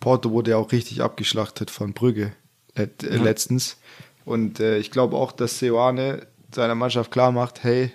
Porto 0.00 0.30
wurde 0.30 0.52
ja 0.52 0.56
auch 0.56 0.72
richtig 0.72 1.02
abgeschlachtet 1.02 1.70
von 1.70 1.92
Brügge 1.92 2.32
let, 2.76 3.02
äh, 3.04 3.16
Ja. 3.16 3.22
letztens. 3.22 3.76
Und 4.24 4.58
äh, 4.60 4.78
ich 4.78 4.90
glaube 4.90 5.16
auch, 5.16 5.32
dass 5.32 5.58
Seoane 5.58 6.26
seiner 6.54 6.74
Mannschaft 6.74 7.10
klar 7.10 7.30
macht, 7.32 7.62
hey, 7.62 7.90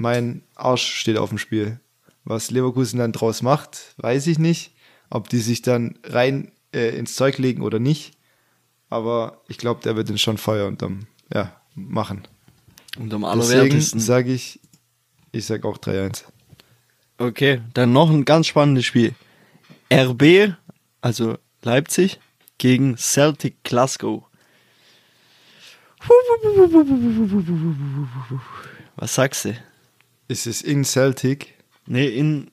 mein 0.00 0.42
Arsch 0.54 0.94
steht 0.94 1.18
auf 1.18 1.28
dem 1.28 1.38
Spiel. 1.38 1.78
Was 2.24 2.50
Leverkusen 2.50 2.98
dann 2.98 3.12
draus 3.12 3.42
macht, 3.42 3.94
weiß 3.98 4.26
ich 4.28 4.38
nicht. 4.38 4.72
Ob 5.10 5.28
die 5.28 5.40
sich 5.40 5.60
dann 5.60 5.98
rein 6.04 6.52
äh, 6.74 6.96
ins 6.96 7.16
Zeug 7.16 7.36
legen 7.36 7.62
oder 7.62 7.78
nicht. 7.78 8.16
Aber 8.88 9.42
ich 9.46 9.58
glaube, 9.58 9.82
der 9.82 9.96
wird 9.96 10.08
den 10.08 10.18
schon 10.18 10.38
Feuer 10.38 10.66
unterm, 10.66 11.00
ja, 11.32 11.54
machen. 11.74 12.26
Und 12.98 13.12
am 13.12 13.22
Deswegen 13.22 13.58
allerwertesten. 13.60 14.00
sage 14.00 14.32
ich, 14.32 14.60
ich 15.32 15.44
sag 15.44 15.64
auch 15.64 15.76
3-1. 15.76 16.24
Okay, 17.18 17.60
dann 17.74 17.92
noch 17.92 18.10
ein 18.10 18.24
ganz 18.24 18.46
spannendes 18.46 18.86
Spiel. 18.86 19.14
RB, 19.92 20.54
also 21.02 21.36
Leipzig, 21.62 22.18
gegen 22.56 22.96
Celtic 22.96 23.62
Glasgow. 23.64 24.24
Was 28.96 29.14
sagst 29.14 29.44
du? 29.44 29.69
Ist 30.30 30.46
es 30.46 30.62
in 30.62 30.84
Celtic? 30.84 31.54
Nee, 31.86 32.06
in. 32.06 32.50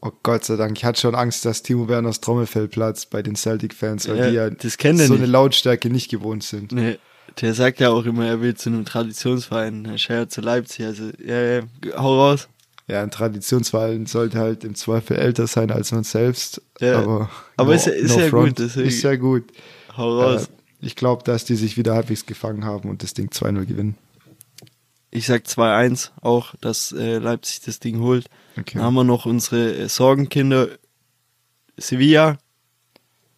Oh 0.00 0.10
Gott 0.22 0.44
sei 0.44 0.56
Dank, 0.56 0.76
ich 0.76 0.84
hatte 0.84 1.00
schon 1.00 1.14
Angst, 1.14 1.44
dass 1.44 1.62
Timo 1.62 1.88
Werners 1.88 2.20
Trommelfell 2.20 2.66
platzt 2.68 3.08
bei 3.10 3.22
den 3.22 3.36
Celtic-Fans, 3.36 4.08
weil 4.08 4.16
Ja, 4.18 4.28
die 4.28 4.34
ja 4.34 4.50
das 4.50 4.76
kennt 4.76 4.98
so 4.98 5.12
nicht. 5.14 5.22
eine 5.22 5.30
Lautstärke 5.30 5.88
nicht 5.90 6.10
gewohnt 6.10 6.42
sind. 6.42 6.72
Nee, 6.72 6.98
der 7.40 7.54
sagt 7.54 7.78
ja 7.80 7.90
auch 7.90 8.04
immer, 8.04 8.26
er 8.26 8.40
will 8.40 8.54
zu 8.54 8.68
einem 8.68 8.84
Traditionsverein. 8.84 9.84
Er 9.86 9.98
schert 9.98 10.32
zu 10.32 10.40
Leipzig. 10.40 10.84
Also, 10.86 11.10
ja, 11.24 11.40
ja, 11.40 11.62
hau 11.96 12.16
raus. 12.20 12.48
Ja, 12.88 13.00
ein 13.02 13.12
Traditionsverein 13.12 14.06
sollte 14.06 14.38
halt 14.40 14.64
im 14.64 14.74
Zweifel 14.74 15.16
älter 15.16 15.46
sein 15.46 15.70
als 15.70 15.92
man 15.92 16.02
selbst. 16.02 16.60
Ja, 16.80 16.98
aber 16.98 17.30
aber 17.56 17.74
ist 17.76 17.86
ja- 17.86 17.92
ist 17.92 18.16
ja 18.16 18.28
gut, 18.28 18.58
deswegen- 18.58 18.88
Ist 18.88 19.02
ja 19.02 19.14
gut. 19.14 19.44
Hau 19.96 20.20
raus. 20.20 20.46
Äh, 20.46 20.86
ich 20.86 20.96
glaube, 20.96 21.22
dass 21.22 21.44
die 21.44 21.54
sich 21.54 21.76
wieder 21.76 21.94
halbwegs 21.94 22.26
gefangen 22.26 22.64
haben 22.64 22.90
und 22.90 23.04
das 23.04 23.14
Ding 23.14 23.30
2-0 23.30 23.64
gewinnen. 23.66 23.96
Ich 25.14 25.26
sag 25.26 25.44
2-1 25.44 26.10
auch, 26.22 26.54
dass 26.62 26.90
äh, 26.92 27.18
Leipzig 27.18 27.60
das 27.60 27.78
Ding 27.78 28.00
holt. 28.00 28.26
Okay. 28.58 28.72
Dann 28.78 28.82
haben 28.84 28.94
wir 28.94 29.04
noch 29.04 29.26
unsere 29.26 29.74
äh, 29.76 29.88
Sorgenkinder 29.88 30.68
Sevilla, 31.76 32.38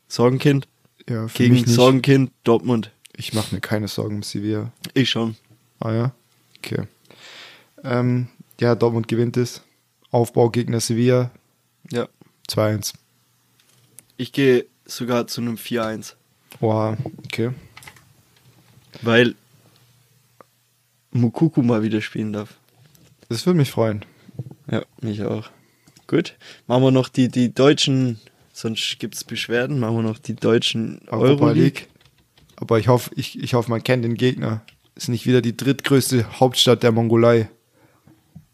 Sorgenkind, 0.08 0.68
Ja, 1.08 1.26
gegen. 1.26 1.66
Sorgenkind 1.66 2.30
Dortmund. 2.44 2.92
Ich 3.16 3.34
mache 3.34 3.54
mir 3.54 3.60
keine 3.60 3.88
Sorgen 3.88 4.16
um 4.16 4.22
Sevilla. 4.22 4.72
Ich 4.94 5.10
schon. 5.10 5.36
Ah 5.80 5.92
ja? 5.92 6.12
Okay. 6.58 6.86
Ähm, 7.82 8.28
ja, 8.60 8.74
Dortmund 8.76 9.08
gewinnt 9.08 9.36
es. 9.36 9.62
Aufbaugegner 10.10 10.80
Sevilla 10.80 11.30
Ja. 11.90 12.08
2-1. 12.48 12.94
Ich 14.16 14.32
gehe 14.32 14.66
sogar 14.86 15.26
zu 15.26 15.40
einem 15.40 15.56
4-1. 15.56 16.14
Oha, 16.60 16.96
okay. 17.24 17.50
Weil 19.02 19.34
Mukuku 21.14 21.62
mal 21.62 21.82
wieder 21.82 22.00
spielen 22.00 22.32
darf. 22.32 22.54
Das 23.28 23.46
würde 23.46 23.56
mich 23.56 23.70
freuen. 23.70 24.04
Ja, 24.70 24.82
mich 25.00 25.22
auch. 25.22 25.48
Gut. 26.06 26.36
Machen 26.66 26.82
wir 26.82 26.90
noch 26.90 27.08
die, 27.08 27.28
die 27.28 27.54
deutschen, 27.54 28.20
sonst 28.52 28.98
gibt 28.98 29.14
es 29.14 29.24
Beschwerden, 29.24 29.78
machen 29.78 29.96
wir 29.96 30.02
noch 30.02 30.18
die 30.18 30.34
deutschen 30.34 31.00
Europa 31.06 31.44
Euroleague. 31.46 31.62
League. 31.62 31.88
Aber 32.56 32.78
ich 32.78 32.88
hoffe, 32.88 33.10
ich, 33.16 33.42
ich 33.42 33.54
hoffe, 33.54 33.70
man 33.70 33.82
kennt 33.82 34.04
den 34.04 34.14
Gegner. 34.14 34.62
Ist 34.96 35.08
nicht 35.08 35.26
wieder 35.26 35.40
die 35.40 35.56
drittgrößte 35.56 36.40
Hauptstadt 36.40 36.82
der 36.82 36.92
Mongolei. 36.92 37.48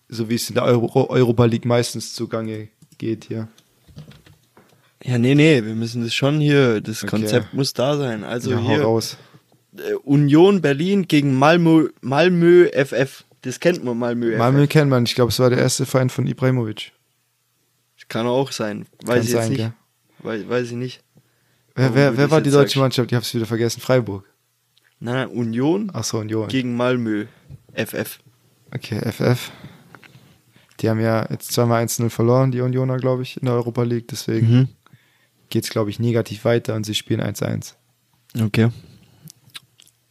So 0.09 0.29
wie 0.29 0.35
es 0.35 0.49
in 0.49 0.55
der 0.55 0.65
Euro 0.65 1.09
Europa 1.11 1.45
League 1.47 1.65
meistens 1.65 2.15
zugange 2.15 2.69
geht 2.99 3.25
hier. 3.27 3.49
Ja, 5.03 5.19
nee, 5.19 5.35
nee, 5.35 5.65
wir 5.65 5.75
müssen 5.75 6.03
das 6.03 6.13
schon 6.13 6.41
hier, 6.41 6.81
das 6.81 7.03
Okay. 7.03 7.11
Konzept 7.11 7.55
muss 7.55 7.73
da 7.73 7.97
sein. 7.97 8.23
Also 8.23 8.51
ja, 8.51 8.59
hier 8.59 8.83
raus. 8.83 9.17
Äh, 9.77 9.95
Union 10.05 10.61
Berlin 10.61 11.07
gegen 11.09 11.35
Malmö, 11.39 11.89
Malmö 12.01 12.69
FF. 12.73 13.25
Das 13.43 13.59
kennt 13.61 13.83
man, 13.85 13.99
Malmö, 13.99 14.37
Malmö 14.37 14.65
FF. 14.65 14.69
kennt 14.71 14.91
man. 14.91 15.05
Ich 15.05 15.15
glaube, 15.15 15.31
es 15.31 15.39
war 15.39 15.51
der 15.51 15.59
erste 15.59 15.87
Verein 15.87 16.11
von 16.11 16.27
Ibrahimovic. 16.27 16.93
Kann 18.09 18.27
auch 18.27 18.51
sein. 18.51 18.87
Weiß 19.05 19.07
Kann 19.07 19.17
ich 19.19 19.23
jetzt 19.29 19.33
sein, 19.33 19.49
nicht. 19.51 19.59
gell? 19.59 19.73
Weiß, 20.19 20.49
weiß 20.49 20.67
ich 20.69 20.77
nicht. 20.77 21.05
Wer, 21.77 21.95
wer, 21.95 22.17
wer 22.17 22.31
war 22.31 22.41
die 22.41 22.51
deutsche 22.51 22.71
sagst. 22.71 22.77
Mannschaft? 22.79 23.13
Ich 23.13 23.15
habe 23.15 23.23
es 23.25 23.33
wieder 23.35 23.47
vergessen. 23.47 23.81
Freiburg. 23.81 24.25
Nein, 24.99 25.15
nein, 25.15 25.29
Union 25.29 25.91
Achso, 25.95 26.19
Union. 26.19 26.49
gegen 26.49 26.77
Malmö 26.77 27.27
FF. 27.73 28.19
Okay, 28.75 29.01
FF. 29.13 29.53
Die 30.81 30.91
haben 30.91 30.99
ja 31.01 31.27
jetzt 31.31 31.53
zweimal 31.53 31.85
1-0 31.85 32.11
verloren, 32.11 32.51
die 32.51 32.61
Unioner, 32.61 32.97
glaube 32.97 33.23
ich, 33.23 33.37
in 33.37 33.45
der 33.47 33.55
Europa 33.55 33.83
League. 33.85 34.09
Deswegen 34.09 34.47
Mhm. 34.51 34.69
geht 35.49 35.65
es, 35.65 35.71
glaube 35.71 35.91
ich, 35.91 36.01
negativ 36.01 36.45
weiter 36.45 36.75
und 36.75 36.85
sie 36.85 36.95
spielen 36.97 37.21
1-1. 37.21 37.75
Okay. 38.43 38.71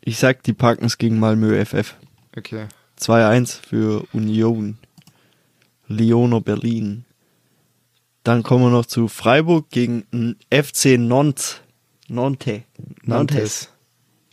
Ich 0.09 0.17
sag, 0.17 0.41
die 0.41 0.53
packen 0.53 0.85
es 0.85 0.97
gegen 0.97 1.19
Malmö 1.19 1.63
FF. 1.63 1.93
Okay. 2.35 2.65
2-1 2.99 3.61
für 3.61 4.07
Union. 4.11 4.79
Leono 5.87 6.41
Berlin. 6.41 7.05
Dann 8.23 8.41
kommen 8.41 8.63
wir 8.63 8.71
noch 8.71 8.87
zu 8.87 9.07
Freiburg 9.07 9.69
gegen 9.69 10.35
FC 10.51 10.97
Nantes. 10.97 11.61
Nantes. 12.07 12.61
Nantes. 13.03 13.69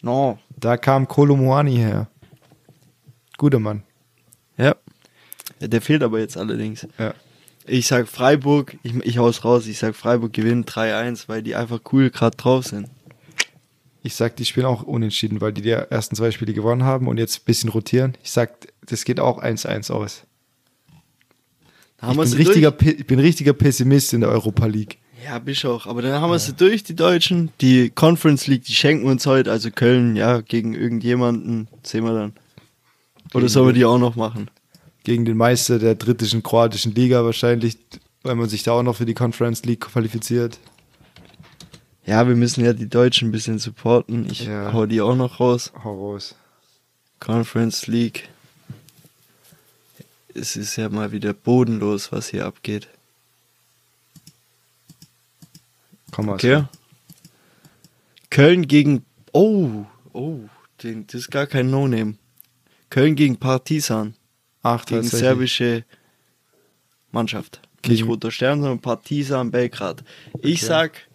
No. 0.01 0.39
Da 0.59 0.79
kam 0.79 1.07
Kolomoani 1.07 1.77
her. 1.77 2.09
Guter 3.37 3.59
Mann. 3.59 3.83
Ja. 4.57 4.77
ja. 5.61 5.69
Der 5.69 5.83
fehlt 5.83 6.03
aber 6.03 6.21
jetzt 6.21 6.39
allerdings. 6.39 6.89
Ja. 6.97 7.13
Ich 7.67 7.87
sag 7.87 8.09
Freiburg, 8.09 8.79
ich, 8.83 8.95
ich 9.05 9.19
hau's 9.19 9.45
raus, 9.45 9.67
ich 9.67 9.77
sag 9.77 9.95
Freiburg 9.95 10.33
gewinnt 10.33 10.71
3-1, 10.71 11.25
weil 11.29 11.43
die 11.43 11.55
einfach 11.55 11.81
cool 11.93 12.09
gerade 12.09 12.39
drauf 12.39 12.65
sind. 12.65 12.89
Ich 14.07 14.15
sag, 14.15 14.37
die 14.37 14.45
spielen 14.45 14.67
auch 14.67 14.85
unentschieden, 14.85 15.41
weil 15.41 15.53
die 15.53 15.63
die 15.63 15.71
ersten 15.71 16.15
zwei 16.15 16.31
Spiele 16.31 16.55
gewonnen 16.55 16.85
haben 16.85 17.09
und 17.09 17.19
jetzt 17.19 17.41
ein 17.41 17.45
bisschen 17.45 17.71
rotieren. 17.71 18.17
Ich 18.23 18.31
sag, 18.31 18.69
das 18.87 19.05
geht 19.05 19.19
auch 19.19 19.43
1-1 19.43 19.91
aus. 19.91 20.23
Da 21.97 22.13
Ich 22.13 22.17
bin, 22.17 22.33
richtiger, 22.35 22.71
bin 22.71 23.19
richtiger 23.19 23.53
Pessimist 23.53 24.15
in 24.15 24.21
der 24.21 24.31
Europa 24.31 24.67
League. 24.67 24.99
Ja, 25.25 25.41
Bischof, 25.41 25.89
aber 25.89 26.03
dann 26.03 26.21
haben 26.21 26.31
wir 26.31 26.39
sie 26.39 26.53
durch, 26.53 26.85
die 26.85 26.95
Deutschen. 26.95 27.51
Die 27.61 27.91
Conference 27.91 28.47
League, 28.47 28.63
die 28.63 28.75
schenken 28.75 29.09
uns 29.09 29.27
heute, 29.27 29.51
also 29.51 29.73
Köln, 29.73 30.15
ja, 30.15 30.41
gegen 30.41 30.75
irgendjemanden, 30.75 31.67
sehen 31.83 32.05
wir 32.05 32.15
dann. 32.15 32.33
Oder 33.35 33.41
Gegen 33.41 33.49
sollen 33.49 33.67
wir 33.67 33.73
die 33.73 33.87
auch 33.87 33.99
noch 33.99 34.15
machen? 34.15 34.49
Gegen 35.03 35.25
den 35.25 35.37
Meister 35.37 35.81
der 35.81 35.97
drittischen 35.97 36.45
kroatischen 36.45 36.95
Liga 36.95 37.25
wahrscheinlich, 37.25 37.77
weil 38.23 38.37
man 38.37 38.49
sich 38.49 38.63
da 38.63 38.71
auch 38.71 38.85
noch 38.85 38.95
für 38.95 39.07
die 39.07 39.15
Conference 39.15 39.65
League 39.65 39.81
qualifiziert. 39.81 40.61
Ja, 42.07 42.27
wir 42.29 42.37
müssen 42.37 42.65
ja 42.65 42.73
die 42.73 42.89
Deutschen 42.89 43.29
ein 43.29 43.33
bisschen 43.33 43.59
supporten. 43.59 44.31
Ich 44.31 44.45
Ja. 44.47 44.73
hau 44.73 44.87
die 44.87 45.01
auch 45.01 45.17
noch 45.17 45.41
raus. 45.41 45.73
Hau 45.83 46.13
raus. 46.13 46.35
Conference 47.19 47.87
League. 47.89 48.29
Es 50.35 50.55
ist 50.57 50.77
ja 50.77 50.89
mal 50.89 51.13
wieder 51.13 51.33
bodenlos, 51.33 52.13
was 52.13 52.29
hier 52.29 52.45
abgeht. 52.47 52.89
Komm 56.13 56.27
mal. 56.27 56.35
Okay. 56.35 56.65
Köln 58.31 58.67
gegen. 58.69 59.05
Oh, 59.33 59.85
oh, 60.13 60.41
den, 60.83 61.07
das 61.07 61.15
ist 61.23 61.31
gar 61.31 61.47
kein 61.47 61.71
No-Name. 61.71 62.15
Köln 62.91 63.15
gegen 63.17 63.37
Partizan. 63.37 64.15
Ach, 64.63 64.85
Gegen 64.85 65.03
serbische 65.05 65.85
Mannschaft. 67.13 67.61
Nicht 67.87 67.99
Gegen- 67.99 68.09
Roter 68.09 68.31
Stern, 68.31 68.61
sondern 68.61 68.81
Partizan 68.81 69.51
Belgrad. 69.51 70.03
Ich 70.41 70.57
Okay. 70.59 70.67
sag. 70.67 71.09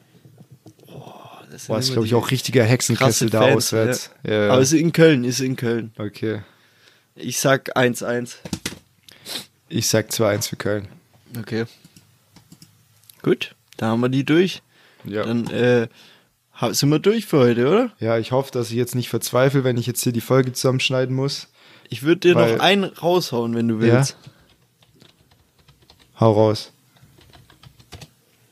Das 1.52 1.66
Boah, 1.68 1.80
ist 1.80 1.92
glaube 1.92 2.08
ich 2.08 2.16
auch 2.16 2.32
richtiger 2.32 2.64
Hexenkessel 2.64 3.30
da 3.30 3.42
Fans, 3.42 3.56
auswärts. 3.58 4.12
Ja. 4.26 4.46
Ja. 4.46 4.50
Aber 4.54 4.62
es 4.62 4.72
ist 4.72 4.80
in 4.80 4.94
Köln, 4.94 5.24
ist 5.26 5.42
in 5.42 5.56
Köln. 5.56 5.92
okay. 5.98 6.42
Ich 7.16 7.40
sag 7.40 7.76
1-1. 7.78 8.36
Ich 9.68 9.88
sag 9.88 10.10
2-1 10.10 10.48
für 10.50 10.56
Köln. 10.56 10.88
Okay. 11.38 11.66
Gut, 13.22 13.54
da 13.78 13.88
haben 13.88 14.00
wir 14.02 14.10
die 14.10 14.24
durch. 14.24 14.62
Ja. 15.04 15.24
Dann 15.24 15.48
äh, 15.48 15.88
sind 16.72 16.90
wir 16.90 17.00
durch 17.00 17.26
für 17.26 17.40
heute, 17.40 17.68
oder? 17.68 17.92
ja, 18.00 18.18
ich 18.18 18.32
hoffe, 18.32 18.52
dass 18.52 18.70
ich 18.70 18.76
jetzt 18.78 18.96
nicht 18.96 19.10
verzweifle, 19.10 19.64
wenn 19.64 19.78
ich 19.78 19.88
jetzt 19.88 20.02
hier 20.04 20.14
die 20.14 20.22
Folge 20.22 20.54
zusammenschneiden 20.54 21.16
muss. 21.16 21.48
Ich 21.90 22.04
würde 22.04 22.22
dir 22.22 22.36
Weil- 22.36 22.54
noch 22.56 22.64
einen 22.64 22.84
raushauen, 22.86 23.54
wenn 23.56 23.68
du 23.68 23.76
Ja? 23.76 23.82
willst. 23.98 24.16
Hau 26.20 26.32
raus. 26.32 26.71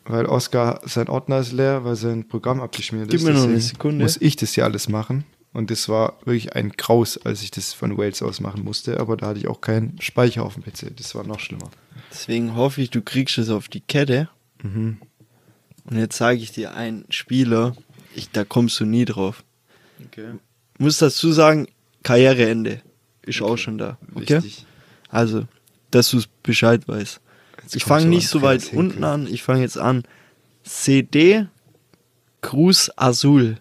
Weil 0.09 0.25
Oscar, 0.25 0.81
sein 0.85 1.07
Ordner 1.07 1.37
ist 1.37 1.51
leer, 1.51 1.85
weil 1.85 1.95
sein 1.95 2.27
Programm 2.27 2.61
abgeschmiert 2.61 3.11
Gib 3.11 3.19
ist. 3.19 3.25
mir 3.27 3.33
noch 3.33 3.43
eine 3.43 3.61
Sekunde. 3.61 4.03
Muss 4.03 4.17
ich 4.19 4.35
das 4.35 4.53
hier 4.53 4.63
alles 4.63 4.89
machen. 4.89 5.23
Und 5.53 5.69
das 5.69 5.87
war 5.87 6.17
wirklich 6.25 6.55
ein 6.55 6.71
Graus, 6.71 7.15
als 7.17 7.43
ich 7.43 7.51
das 7.51 7.73
von 7.73 7.95
Wales 7.95 8.23
aus 8.23 8.39
machen 8.39 8.63
musste. 8.63 8.99
Aber 8.99 9.17
da 9.17 9.27
hatte 9.27 9.39
ich 9.39 9.47
auch 9.47 9.61
keinen 9.61 10.01
Speicher 10.01 10.43
auf 10.43 10.55
dem 10.55 10.63
PC. 10.63 10.97
Das 10.97 11.13
war 11.13 11.23
noch 11.23 11.39
schlimmer. 11.39 11.69
Deswegen 12.11 12.55
hoffe 12.55 12.81
ich, 12.81 12.89
du 12.89 13.03
kriegst 13.03 13.37
es 13.37 13.51
auf 13.51 13.67
die 13.67 13.81
Kette. 13.81 14.29
Mhm. 14.63 14.97
Und 15.85 15.97
jetzt 15.97 16.17
sage 16.17 16.39
ich 16.39 16.51
dir 16.51 16.73
einen 16.73 17.05
Spieler, 17.11 17.75
ich, 18.15 18.31
da 18.31 18.43
kommst 18.43 18.79
du 18.79 18.85
nie 18.85 19.05
drauf. 19.05 19.43
Okay. 20.07 20.31
Muss 20.79 20.97
dazu 20.97 21.31
sagen, 21.31 21.67
Karriereende 22.01 22.81
ist 23.21 23.43
auch 23.43 23.57
schon 23.57 23.77
da. 23.77 23.99
Okay? 24.15 24.37
Wichtig. 24.37 24.65
Also, 25.09 25.43
dass 25.91 26.09
du 26.09 26.19
Bescheid 26.41 26.87
weißt. 26.87 27.21
Jetzt 27.69 27.75
ich 27.75 27.83
fange 27.83 28.05
nicht 28.07 28.27
so 28.27 28.41
weit 28.41 28.61
Henkel. 28.63 28.79
unten 28.79 29.03
an, 29.03 29.27
ich 29.27 29.43
fange 29.43 29.61
jetzt 29.61 29.77
an. 29.77 30.03
CD 30.63 31.45
Cruz 32.41 32.89
Azul. 32.95 33.57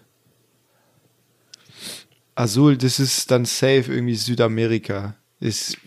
Azul, 2.35 2.77
das 2.77 2.99
ist 2.99 3.29
dann 3.31 3.45
safe 3.45 3.85
irgendwie 3.93 4.15
Südamerika. 4.15 5.15
Ist, 5.39 5.77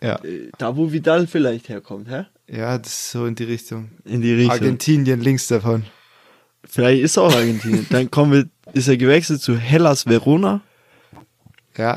ja, 0.00 0.16
Äh, 0.24 0.50
Da, 0.58 0.76
wo 0.76 0.90
Vidal 0.92 1.26
vielleicht 1.26 1.68
herkommt, 1.68 2.08
hä? 2.08 2.24
ja, 2.48 2.78
das 2.78 2.92
ist 2.92 3.10
so 3.10 3.26
in 3.26 3.34
die 3.34 3.44
Richtung. 3.44 3.90
In 4.04 4.20
die 4.22 4.32
Richtung. 4.32 4.50
Argentinien 4.52 5.20
links 5.20 5.46
davon. 5.48 5.84
Vielleicht 6.64 7.02
ist 7.02 7.16
er 7.16 7.24
auch 7.24 7.34
Argentinien. 7.34 7.86
Dann 7.90 8.10
kommen 8.10 8.32
wir, 8.32 8.48
ist 8.72 8.88
er 8.88 8.96
gewechselt 8.96 9.42
zu 9.42 9.56
Hellas 9.58 10.06
Verona, 10.06 10.62
Ja. 11.76 11.96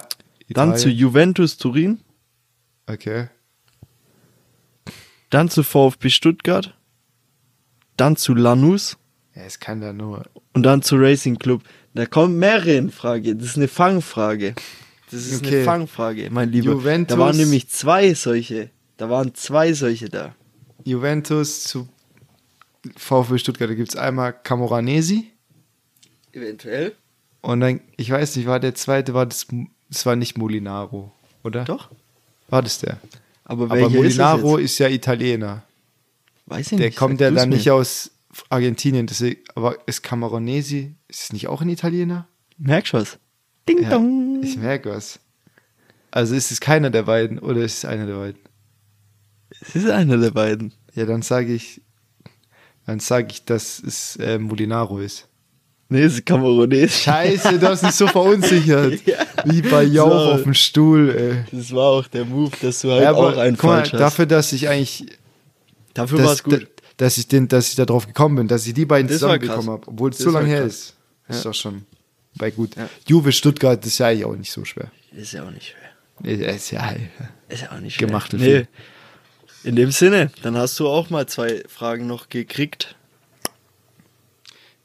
dann 0.50 0.70
Italien. 0.70 0.78
zu 0.78 0.90
Juventus 0.90 1.58
Turin, 1.58 2.00
Okay. 2.90 3.28
Dann 5.30 5.50
zu 5.50 5.64
VfB 5.64 6.10
Stuttgart, 6.10 6.76
dann 7.98 8.16
zu 8.16 8.34
Lanús 8.34 8.98
Ja, 9.36 9.44
es 9.44 9.60
kann 9.60 9.82
da 9.82 9.94
nur. 9.94 10.26
und 10.54 10.64
dann 10.64 10.82
zu 10.82 10.96
Racing 10.98 11.38
Club. 11.40 11.64
Da 11.94 12.06
kommen 12.06 12.38
mehrere 12.38 12.74
in 12.76 12.92
Frage. 12.92 13.36
Das 13.36 13.48
ist 13.48 13.58
eine 13.58 13.68
Fangfrage. 13.68 14.54
Das 15.10 15.26
ist 15.26 15.40
eine 15.42 15.48
Okay. 15.48 15.64
Fangfrage, 15.64 16.30
mein 16.32 16.52
Lieber. 16.52 16.72
Juventus- 16.74 17.16
Da 17.16 17.20
waren 17.20 17.38
nämlich 17.38 17.70
zwei 17.70 18.14
solche. 18.14 18.70
Da 18.98 19.10
waren 19.10 19.34
zwei 19.36 19.74
solche 19.74 20.10
da. 20.10 20.36
Juventus 20.84 21.64
zu 21.64 21.88
VfB 22.96 23.38
Stuttgart. 23.40 23.70
Da 23.70 23.74
gibt 23.76 23.90
es 23.90 23.96
einmal 23.96 24.34
Camoranesi 24.34 25.32
Eventuell. 26.34 26.96
und 27.42 27.60
dann, 27.62 27.82
ich 27.96 28.10
weiß 28.12 28.36
nicht, 28.36 28.48
war 28.48 28.60
der 28.60 28.76
zweite, 28.76 29.14
war 29.14 29.26
das, 29.26 29.48
das 29.90 30.06
war 30.06 30.16
nicht 30.16 30.38
Molinaro, 30.38 31.12
oder? 31.44 31.64
Doch. 31.66 31.90
War 32.50 32.62
das 32.62 32.80
der? 32.80 32.98
Aber, 33.50 33.64
Aber 33.72 33.90
Molinaro 33.90 34.58
ist, 34.58 34.74
ist, 34.74 34.80
ja 34.80 34.90
Italiener. 34.90 35.64
Weiß 36.48 36.72
ich 36.74 36.78
Der 36.78 36.88
nicht. 36.88 36.98
kommt 36.98 37.20
sag 37.20 37.30
ja 37.30 37.32
dann 37.32 37.50
mir. 37.50 37.56
nicht 37.56 37.72
aus 37.72 38.12
Argentinien, 38.50 39.08
deswegen, 39.08 39.40
aber 39.56 39.78
ist 39.88 40.04
Camoranesi, 40.04 40.96
ist 41.08 41.22
es 41.24 41.34
nicht 41.34 41.48
auch 41.48 41.62
ein 41.62 41.70
Italiener? 41.70 42.28
Merkst 42.58 42.92
du 42.94 42.98
was? 42.98 43.18
Ding 43.70 43.84
Ja, 43.84 43.90
dong. 43.92 44.42
ich 44.44 44.58
merke 44.58 44.90
was. 44.90 45.20
Also 46.12 46.36
ist 46.36 46.52
es 46.52 46.60
keiner 46.60 46.90
der 46.90 47.04
beiden 47.04 47.40
oder 47.40 47.62
ist 47.62 47.78
es 47.80 47.86
einer 47.86 48.06
der 48.06 48.16
beiden? 48.16 48.40
Es 49.62 49.76
ist 49.76 49.90
einer 49.90 50.18
der 50.18 50.32
beiden. 50.32 50.74
Ja, 50.94 51.06
dann 51.06 51.22
sage 51.22 51.54
ich, 51.54 51.82
dann 52.86 53.00
sage 53.00 53.28
ich, 53.32 53.46
dass 53.46 53.80
es 53.80 54.18
äh, 54.18 54.40
Molinaro 54.40 55.00
ist. 55.00 55.28
Nee, 55.90 56.02
es 56.02 56.16
ist 56.16 56.26
Kamerunesisch. 56.26 57.04
Scheiße, 57.04 57.60
du 57.60 57.68
hast 57.70 57.82
mich 57.84 57.94
so 57.94 58.08
verunsichert. 58.08 59.00
Ja. 59.06 59.16
Wie 59.46 59.62
bei 59.62 59.84
Jauch 59.84 60.10
So. 60.10 60.32
auf 60.34 60.44
dem 60.44 60.54
Stuhl, 60.54 61.10
ey. 61.16 61.58
Das 61.58 61.72
war 61.74 61.86
auch 61.92 62.08
der 62.08 62.26
Move, 62.26 62.52
dass 62.62 62.82
du 62.82 62.92
halt 62.92 63.04
Ja, 63.04 63.14
auch 63.14 63.30
aber 63.32 63.42
einen 63.42 63.56
guck 63.56 63.70
mal, 63.70 63.82
hast. 63.84 63.94
dafür, 63.94 64.26
dass 64.26 64.52
ich 64.52 64.68
eigentlich, 64.68 65.06
dafür 65.94 66.24
war 66.24 66.34
es 66.34 66.44
gut. 66.44 66.54
da- 66.64 66.66
dass 66.98 67.18
ich 67.18 67.28
den, 67.28 67.48
dass 67.48 67.70
ich 67.70 67.76
da 67.76 67.86
drauf 67.86 68.06
gekommen 68.08 68.36
bin, 68.36 68.48
dass 68.48 68.66
ich 68.68 68.74
die 68.74 68.86
beiden 68.86 69.08
Das 69.08 69.20
zusammenbekommen 69.20 69.70
habe, 69.70 69.88
obwohl 69.88 70.10
es 70.10 70.18
so 70.18 70.32
lange 70.32 70.48
her 70.48 70.64
ist. 70.66 70.96
Ist 71.30 71.44
Ja. 71.46 71.52
doch 71.52 71.54
schon 71.54 71.86
bei 72.36 72.50
gut. 72.52 72.76
Ja. 72.76 72.90
Juve 73.08 73.32
Stuttgart 73.32 73.86
ist 73.86 74.00
ja 74.00 74.08
eigentlich 74.08 74.26
auch 74.26 74.36
nicht 74.36 74.52
so 74.52 74.66
schwer. 74.66 74.92
Ist 75.16 75.32
ja 75.34 75.46
auch 75.46 75.52
nicht 75.52 75.68
schwer. 75.68 75.90
Nee, 76.24 76.34
Ist 76.44 76.72
ja 76.72 76.96
Ist 77.50 77.62
ja 77.62 77.72
auch 77.72 77.80
nicht 77.80 77.96
schwer. 77.96 78.08
Gemachte 78.08 78.38
Nee. 78.38 78.66
In 79.64 79.76
dem 79.76 79.92
Sinne, 79.92 80.32
dann 80.42 80.58
hast 80.58 80.80
du 80.80 80.88
auch 80.88 81.10
mal 81.12 81.28
zwei 81.28 81.64
Fragen 81.68 82.08
noch 82.08 82.30
gekriegt. 82.30 82.96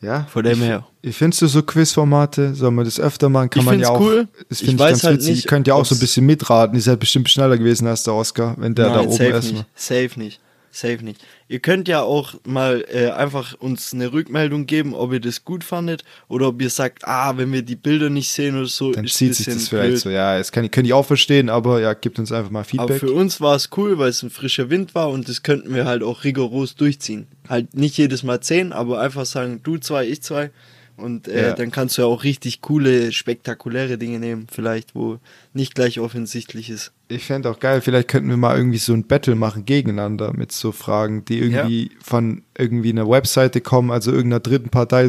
Ja. 0.02 0.26
Von 0.30 0.44
dem 0.44 0.58
her. 0.60 0.84
Wie 1.00 1.12
findest 1.12 1.42
du 1.42 1.46
so 1.46 1.62
Quizformate? 1.62 2.54
Soll 2.54 2.70
man 2.70 2.84
das 2.84 3.00
öfter 3.00 3.28
machen? 3.28 3.48
Kann 3.50 3.60
Ich 3.60 3.66
man 3.66 3.80
ja 3.80 3.88
auch. 3.88 4.00
cool. 4.00 4.28
Das 4.48 4.60
Ich 4.60 4.66
finde 4.68 4.74
ich, 4.84 4.90
weiß 4.90 4.90
ganz 4.92 5.04
halt 5.04 5.16
witzig. 5.20 5.30
nicht, 5.36 5.44
Ihr 5.44 5.48
könnt 5.48 5.66
ja 5.66 5.74
auch 5.74 5.84
so 5.86 5.94
ein 5.94 5.98
bisschen 5.98 6.26
mitraten. 6.26 6.74
Ihr 6.76 6.82
seid 6.82 7.00
bestimmt 7.00 7.28
schneller 7.30 7.56
gewesen 7.56 7.86
als 7.88 8.02
der 8.04 8.14
Oscar, 8.14 8.54
wenn 8.58 8.74
der 8.74 8.86
da 8.90 8.96
Nein, 8.96 9.06
oben 9.06 9.12
safe 9.16 9.24
erstmal. 9.30 9.52
nicht. 9.62 9.66
Safe 9.74 10.10
nicht. 10.16 10.40
Safe 10.74 11.04
nicht. 11.04 11.20
Ihr 11.48 11.60
könnt 11.60 11.86
ja 11.86 12.00
auch 12.02 12.34
mal 12.44 12.84
äh, 12.90 13.10
einfach 13.10 13.52
uns 13.60 13.92
eine 13.92 14.12
Rückmeldung 14.12 14.64
geben, 14.66 14.94
ob 14.94 15.12
ihr 15.12 15.20
das 15.20 15.44
gut 15.44 15.64
fandet 15.64 16.02
oder 16.28 16.48
ob 16.48 16.62
ihr 16.62 16.70
sagt, 16.70 17.06
ah, 17.06 17.36
wenn 17.36 17.52
wir 17.52 17.60
die 17.60 17.76
Bilder 17.76 18.08
nicht 18.08 18.30
sehen 18.32 18.56
oder 18.56 18.66
so, 18.66 18.90
Dann 18.92 19.04
ist 19.04 19.14
zieht 19.16 19.34
sich 19.34 19.44
das 19.46 19.68
vielleicht 19.68 19.88
blöd. 19.90 19.98
so. 20.00 20.08
Ja, 20.10 20.38
das 20.38 20.50
kann, 20.50 20.70
kann 20.70 20.84
ich 20.86 20.94
auch 20.94 21.04
verstehen, 21.06 21.50
aber 21.50 21.80
ja, 21.80 21.92
gibt 21.92 22.18
uns 22.18 22.32
einfach 22.32 22.50
mal 22.50 22.60
Aber 22.60 22.64
Feedback. 22.68 23.00
für 23.00 23.12
uns 23.12 23.40
war 23.40 23.54
es 23.54 23.68
cool, 23.76 23.98
weil 23.98 24.08
es 24.08 24.22
ein 24.22 24.30
frischer 24.30 24.70
Wind 24.70 24.94
war 24.94 25.10
und 25.10 25.28
das 25.28 25.42
könnten 25.42 25.74
wir 25.74 25.84
halt 25.84 26.02
auch 26.02 26.24
rigoros 26.24 26.74
durchziehen. 26.74 27.26
Halt 27.48 27.74
nicht 27.76 27.98
jedes 27.98 28.22
Mal 28.22 28.40
zehn, 28.40 28.72
aber 28.72 28.98
einfach 29.00 29.26
sagen, 29.26 29.60
du 29.62 29.76
zwei, 29.76 30.06
ich 30.08 30.22
zwei. 30.22 30.50
Und 30.96 31.26
äh, 31.26 31.48
Ja. 31.48 31.52
dann 31.54 31.70
kannst 31.70 31.96
du 31.98 32.02
ja 32.02 32.06
auch 32.08 32.22
richtig 32.22 32.60
coole, 32.60 33.12
spektakuläre 33.12 33.98
Dinge 33.98 34.18
nehmen, 34.18 34.46
vielleicht, 34.52 34.94
wo 34.94 35.18
nicht 35.52 35.74
gleich 35.74 35.98
offensichtlich 35.98 36.70
ist. 36.70 36.92
Ich 37.08 37.24
fände 37.24 37.50
auch 37.50 37.58
geil, 37.58 37.80
vielleicht 37.80 38.08
könnten 38.08 38.28
wir 38.28 38.36
mal 38.36 38.56
irgendwie 38.56 38.78
so 38.78 38.92
ein 38.92 39.06
Battle 39.06 39.34
machen 39.34 39.64
gegeneinander 39.64 40.32
mit 40.32 40.52
so 40.52 40.70
Fragen, 40.70 41.24
die 41.24 41.38
irgendwie 41.40 41.90
von 42.02 42.42
irgendwie 42.56 42.90
einer 42.90 43.08
Webseite 43.08 43.60
kommen, 43.60 43.90
also 43.90 44.12
irgendeiner 44.12 44.40
dritten 44.40 44.68
Partei, 44.68 45.08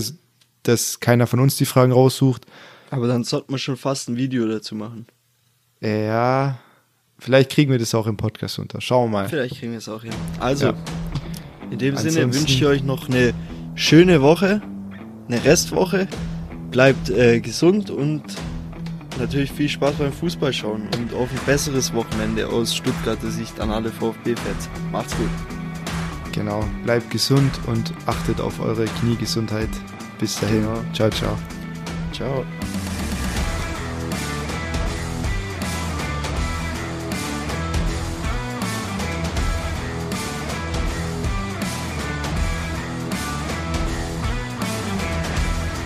dass 0.64 1.00
keiner 1.00 1.28
von 1.28 1.40
uns 1.40 1.58
die 1.58 1.66
Fragen 1.66 1.92
raussucht. 1.92 2.46
Aber 2.90 3.08
dann 3.08 3.24
sollte 3.24 3.52
man 3.52 3.60
schon 3.60 3.78
fast 3.78 4.08
ein 4.10 4.16
Video 4.18 4.48
dazu 4.48 4.76
machen. 4.76 5.06
Ja, 5.82 6.60
vielleicht 7.20 7.52
kriegen 7.52 7.72
wir 7.72 7.80
das 7.80 7.94
auch 7.94 8.08
im 8.08 8.18
Podcast 8.18 8.58
unter. 8.60 8.80
Schauen 8.82 9.12
wir 9.12 9.20
mal. 9.24 9.30
Vielleicht 9.30 9.58
kriegen 9.60 9.72
wir 9.74 9.80
es 9.80 9.90
auch 9.90 10.02
hin. 10.04 10.14
Also, 10.40 10.68
Ja. 10.68 10.74
in 11.72 11.78
dem 11.78 11.98
Sinne 11.98 12.24
Ansonsten- 12.24 12.34
wünsche 12.40 12.54
ich 12.54 12.66
euch 12.66 12.84
noch 12.84 13.10
eine 13.10 13.34
schöne 13.76 14.22
Woche, 14.22 14.62
eine 15.34 15.44
Restwoche. 15.44 16.08
Bleibt 16.72 17.10
äh, 17.10 17.40
gesund 17.40 17.90
und 17.90 18.24
natürlich 19.20 19.52
viel 19.52 19.70
Spaß 19.70 19.96
beim 19.96 20.12
Fußballschauen 20.12 20.84
und 20.98 21.14
auf 21.14 21.30
ein 21.32 21.40
besseres 21.46 21.94
Wochenende 21.94 22.48
aus 22.48 22.76
Stuttgarter 22.76 23.30
Sicht 23.30 23.60
an 23.60 23.70
alle 23.70 23.90
VfB-Fans. 23.90 24.70
Macht's 24.92 25.16
gut. 25.18 25.30
Genau, 26.32 26.66
bleibt 26.84 27.12
gesund 27.12 27.52
und 27.68 27.94
achtet 28.08 28.42
auf 28.42 28.60
eure 28.60 28.86
Kniegesundheit. 28.86 29.70
Bis 30.20 30.40
dahin. 30.40 30.62
Genau. 30.62 30.82
Ciao, 30.94 31.10
ciao. 31.12 31.38
Ciao. 32.12 32.44